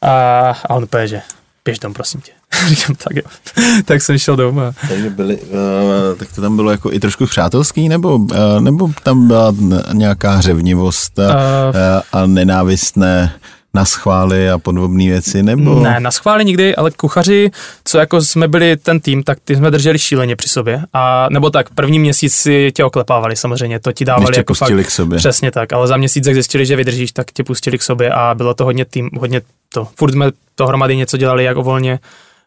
[0.02, 1.22] A, a on úplně, že
[1.64, 2.35] běž dom, prosím tě.
[2.68, 3.22] Říkám, tak jo.
[3.84, 4.60] tak jsem šel domů.
[4.60, 4.72] A...
[4.88, 9.26] Takže byli, uh, tak to tam bylo jako i trošku přátelský, nebo, uh, nebo tam
[9.26, 9.54] byla
[9.92, 11.34] nějaká hřevnivost a,
[11.68, 13.32] uh, a nenávistné
[13.76, 15.80] na schvály a podobné věci, nebo?
[15.80, 17.50] Ne, na schvály nikdy, ale kuchaři,
[17.84, 20.82] co jako jsme byli ten tým, tak ty jsme drželi šíleně při sobě.
[20.92, 24.82] A nebo tak, první měsíc si tě oklepávali samozřejmě, to ti dávali tě jako pustili
[24.82, 25.18] fakt, k sobě.
[25.18, 28.34] Přesně tak, ale za měsíc, jak zjistili, že vydržíš, tak tě pustili k sobě a
[28.34, 29.88] bylo to hodně tým, hodně to.
[29.96, 31.98] Furt jsme dohromady něco dělali jak volně.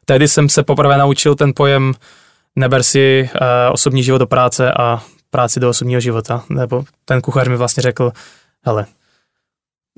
[0.09, 1.93] Tehdy jsem se poprvé naučil ten pojem
[2.55, 6.43] neber si uh, osobní život do práce a práci do osobního života.
[6.49, 8.11] Nebo ten kuchař mi vlastně řekl,
[8.65, 8.85] hele,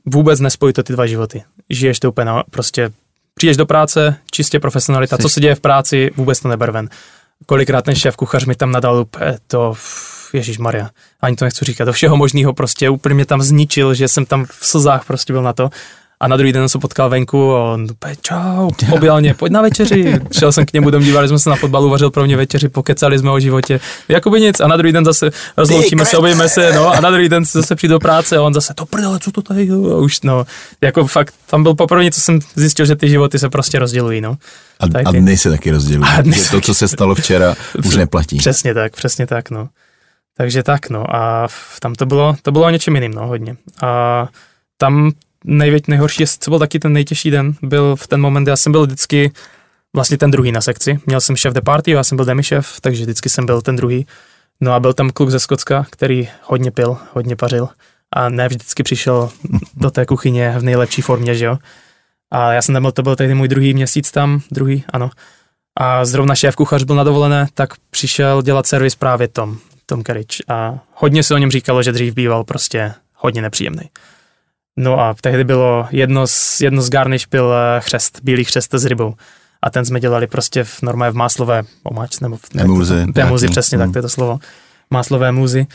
[0.05, 1.43] vůbec nespojí to ty dva životy.
[1.69, 2.91] Žiješ to úplně na, prostě
[3.33, 6.89] přijdeš do práce, čistě profesionalita, co se děje v práci, vůbec to neber ven.
[7.45, 9.73] Kolikrát ten šéf kuchař mi tam nadal úplně to,
[10.33, 10.89] Ježíš Maria,
[11.21, 14.45] ani to nechci říkat, do všeho možného prostě úplně mě tam zničil, že jsem tam
[14.45, 15.69] v slzách prostě byl na to.
[16.21, 17.87] A na druhý den jsem potkal venku a on,
[18.21, 20.19] čau, objal mě, pojď na večeři.
[20.39, 23.19] Šel jsem k němu dom, dívali jsme se na fotbalu, vařil pro mě večeři, pokecali
[23.19, 23.79] jsme o životě.
[24.07, 24.59] Jakoby nic.
[24.59, 26.89] A na druhý den zase rozloučíme se, objeme se, no.
[26.89, 29.41] A na druhý den zase přijde do práce a on zase, to prdele, co to
[29.41, 30.45] tady, a už, no.
[30.81, 34.37] Jako fakt, tam byl poprvé, co jsem zjistil, že ty životy se prostě rozdělují, no.
[34.79, 36.09] A, a dny se taky rozdělují.
[36.17, 38.37] A dny to, co se stalo včera, už neplatí.
[38.37, 39.69] Přesně tak, přesně tak, no.
[40.37, 41.15] Takže tak, no.
[41.15, 41.47] A
[41.79, 43.55] tam to bylo, to bylo o něčem jiným, no, hodně.
[43.81, 44.27] A
[44.77, 45.11] tam
[45.45, 48.85] největ, nejhorší, co byl taky ten nejtěžší den, byl v ten moment, já jsem byl
[48.85, 49.31] vždycky
[49.95, 50.99] vlastně ten druhý na sekci.
[51.05, 53.75] Měl jsem šéf de party, já jsem byl demi šéf, takže vždycky jsem byl ten
[53.75, 54.07] druhý.
[54.61, 57.69] No a byl tam kluk ze Skocka, který hodně pil, hodně pařil
[58.13, 59.29] a ne vždycky přišel
[59.75, 61.57] do té kuchyně v nejlepší formě, že jo.
[62.31, 65.09] A já jsem nebyl, to byl tehdy můj druhý měsíc tam, druhý, ano.
[65.77, 70.03] A zrovna šéf kuchař byl na dovolené, tak přišel dělat servis právě Tom, Tom.
[70.47, 73.89] A hodně se o něm říkalo, že dřív býval prostě hodně nepříjemný.
[74.77, 78.85] No a tehdy bylo jedno z, jedno z garniš byl eh, chřest, bílý chřest s
[78.85, 79.13] rybou.
[79.61, 83.05] A ten jsme dělali prostě v normálně v máslové omač, nebo v emulzi.
[83.15, 83.87] Emulzi, přesně hmm.
[83.87, 84.39] tak, to je to slovo.
[84.89, 85.67] Máslové muzy.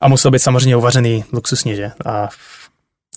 [0.00, 1.92] A musel být samozřejmě uvařený luxusně, že?
[2.06, 2.28] A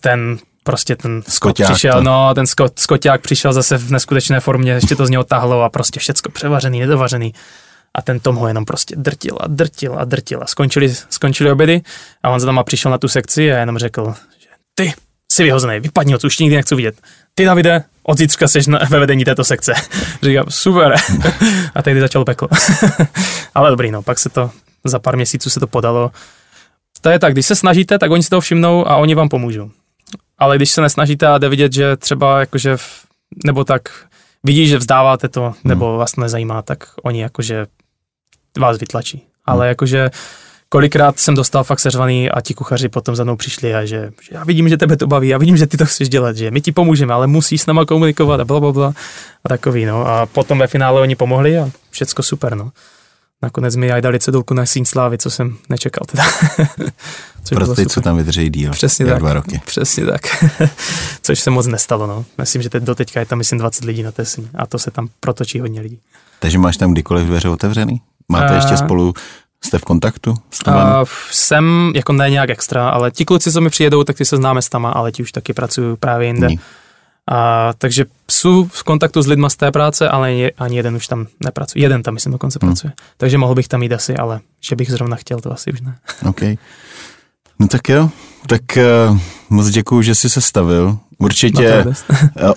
[0.02, 2.04] ten prostě ten skoťák přišel, to.
[2.04, 5.70] no, ten sko, skoťák přišel zase v neskutečné formě, ještě to z něho tahlo a
[5.70, 7.34] prostě všecko převařený, nedovařený.
[7.96, 10.40] A ten Tom ho jenom prostě drtil a drtil a drtil.
[10.44, 11.82] A skončili, skončili obědy
[12.24, 14.94] a on za tam přišel na tu sekci a jenom řekl, že ty,
[15.32, 17.02] jsi vyhozený, vypadni od už nikdy nechci vidět.
[17.36, 19.74] Ty Davide, od zítřka jsi na, ve vedení této sekce.
[20.22, 20.96] Říkám, super.
[21.76, 22.48] a tehdy začalo peklo.
[23.56, 24.52] Ale dobrý, no, pak se to,
[24.84, 26.12] za pár měsíců se to podalo.
[27.02, 29.72] To je tak, když se snažíte, tak oni si to všimnou a oni vám pomůžou.
[30.38, 32.78] Ale když se nesnažíte a jde vidět, že třeba jakože,
[33.46, 33.90] nebo tak
[34.44, 35.98] vidí, že vzdáváte to, nebo hmm.
[35.98, 37.66] vás to nezajímá, tak oni jakože
[38.60, 39.24] vás vytlačí.
[39.46, 39.70] Ale hmm.
[39.70, 40.10] jakože
[40.70, 44.30] kolikrát jsem dostal fakt seřvaný a ti kuchaři potom za mnou přišli a že, že
[44.32, 46.62] já vidím, že tebe to baví, já vidím, že ty to chceš dělat, že my
[46.62, 48.94] ti pomůžeme, ale musíš s náma komunikovat a bla, bla, bla
[49.44, 50.08] a takový, no.
[50.08, 52.72] A potom ve finále oni pomohli a všecko super, no.
[53.42, 56.24] Nakonec mi aj dali cedulku na síň slávy, co jsem nečekal teda.
[57.50, 58.72] Pro ty, co tam vydrží díl.
[58.72, 59.20] Přesně tak.
[59.20, 59.62] dva roky.
[59.66, 60.22] Přesně tak.
[61.22, 62.26] Což se moc nestalo, no.
[62.38, 65.10] Myslím, že teď doteďka je tam, myslím, 20 lidí na Tesni a to se tam
[65.20, 66.00] protočí hodně lidí.
[66.40, 68.02] Takže máš tam kdykoliv dveře otevřený?
[68.30, 69.14] Máte uh, ještě spolu
[69.64, 70.74] Jste v kontaktu s Uh,
[71.32, 74.62] jsem jako ne nějak extra, ale ti kluci, co mi přijedou, tak ty se známe
[74.62, 76.48] s tama, ale ti už taky pracují právě jinde.
[76.48, 76.60] Ní.
[77.32, 81.08] A, takže jsou v kontaktu s lidma z té práce, ale je, ani jeden už
[81.08, 81.84] tam nepracuje.
[81.84, 82.72] Jeden tam, myslím, dokonce hmm.
[82.72, 82.94] pracuje.
[83.18, 85.98] Takže mohl bych tam jít asi, ale že bych zrovna chtěl, to asi už ne.
[86.30, 86.42] OK.
[87.60, 88.10] No tak jo,
[88.48, 88.62] tak
[89.10, 89.18] uh,
[89.50, 90.98] moc děkuju, že jsi se stavil.
[91.18, 91.94] Určitě uh,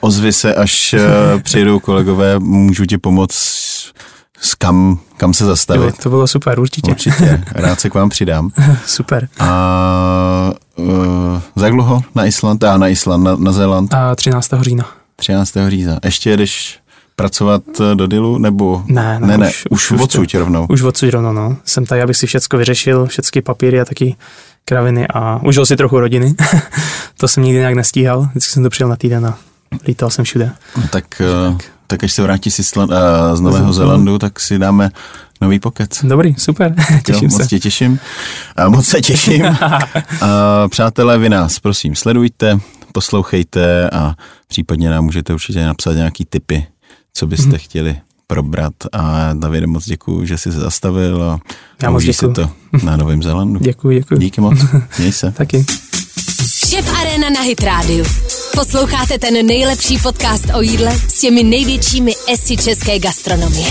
[0.01, 3.93] ozvi se, až uh, přijdou kolegové, můžu ti pomoct
[4.41, 5.95] s kam, kam se zastavit.
[5.95, 6.91] Jo, to bylo super, určitě.
[6.91, 8.51] Určitě, rád se k vám přidám.
[8.87, 9.29] super.
[9.39, 13.95] A uh, za dlouho na Island, a na Island, na, na Zéland?
[13.95, 14.51] A 13.
[14.61, 14.87] října.
[15.17, 15.53] 13.
[15.69, 15.99] října.
[16.05, 16.81] Ještě jedeš
[17.17, 18.83] pracovat eh, do Dilu, nebo?
[18.87, 20.67] Ne, ne, ne, ne už, už, už odsud rovnou.
[20.71, 21.57] Už odsud rovnou, no.
[21.65, 24.17] Jsem tady, abych si všecko vyřešil, všechny papíry a taky
[24.65, 26.35] kraviny a užil si trochu rodiny.
[27.21, 29.39] to jsem nikdy nějak nestíhal, vždycky jsem to přijel na týden a
[29.87, 30.53] lítal jsem všude.
[30.77, 31.05] No, tak,
[31.59, 32.97] tak, tak až se vrátí z, Island, uh,
[33.35, 34.91] z Nového Zélandu, tak si dáme
[35.41, 36.05] nový pokec.
[36.05, 37.49] Dobrý, super, těším jo, moc se.
[37.49, 37.99] Tě těším.
[38.57, 39.47] A moc se těším.
[39.47, 42.61] a, přátelé, vy nás prosím sledujte,
[42.93, 44.15] poslouchejte a
[44.47, 46.67] případně nám můžete určitě napsat nějaký tipy,
[47.15, 47.59] co byste mm-hmm.
[47.59, 47.97] chtěli
[48.27, 51.41] probrat a Davide moc děkuji, že jsi se zastavil a
[51.83, 52.51] Já moc se to
[52.85, 53.59] na Novém Zelandu.
[53.63, 54.21] Děkuji, děkuji.
[54.21, 54.59] Díky moc,
[54.99, 55.33] měj se.
[55.33, 55.67] Taky.
[56.69, 58.05] Šef Arena na Hit Radio.
[58.55, 63.69] Posloucháte ten nejlepší podcast o jídle s těmi největšími esy české gastronomie.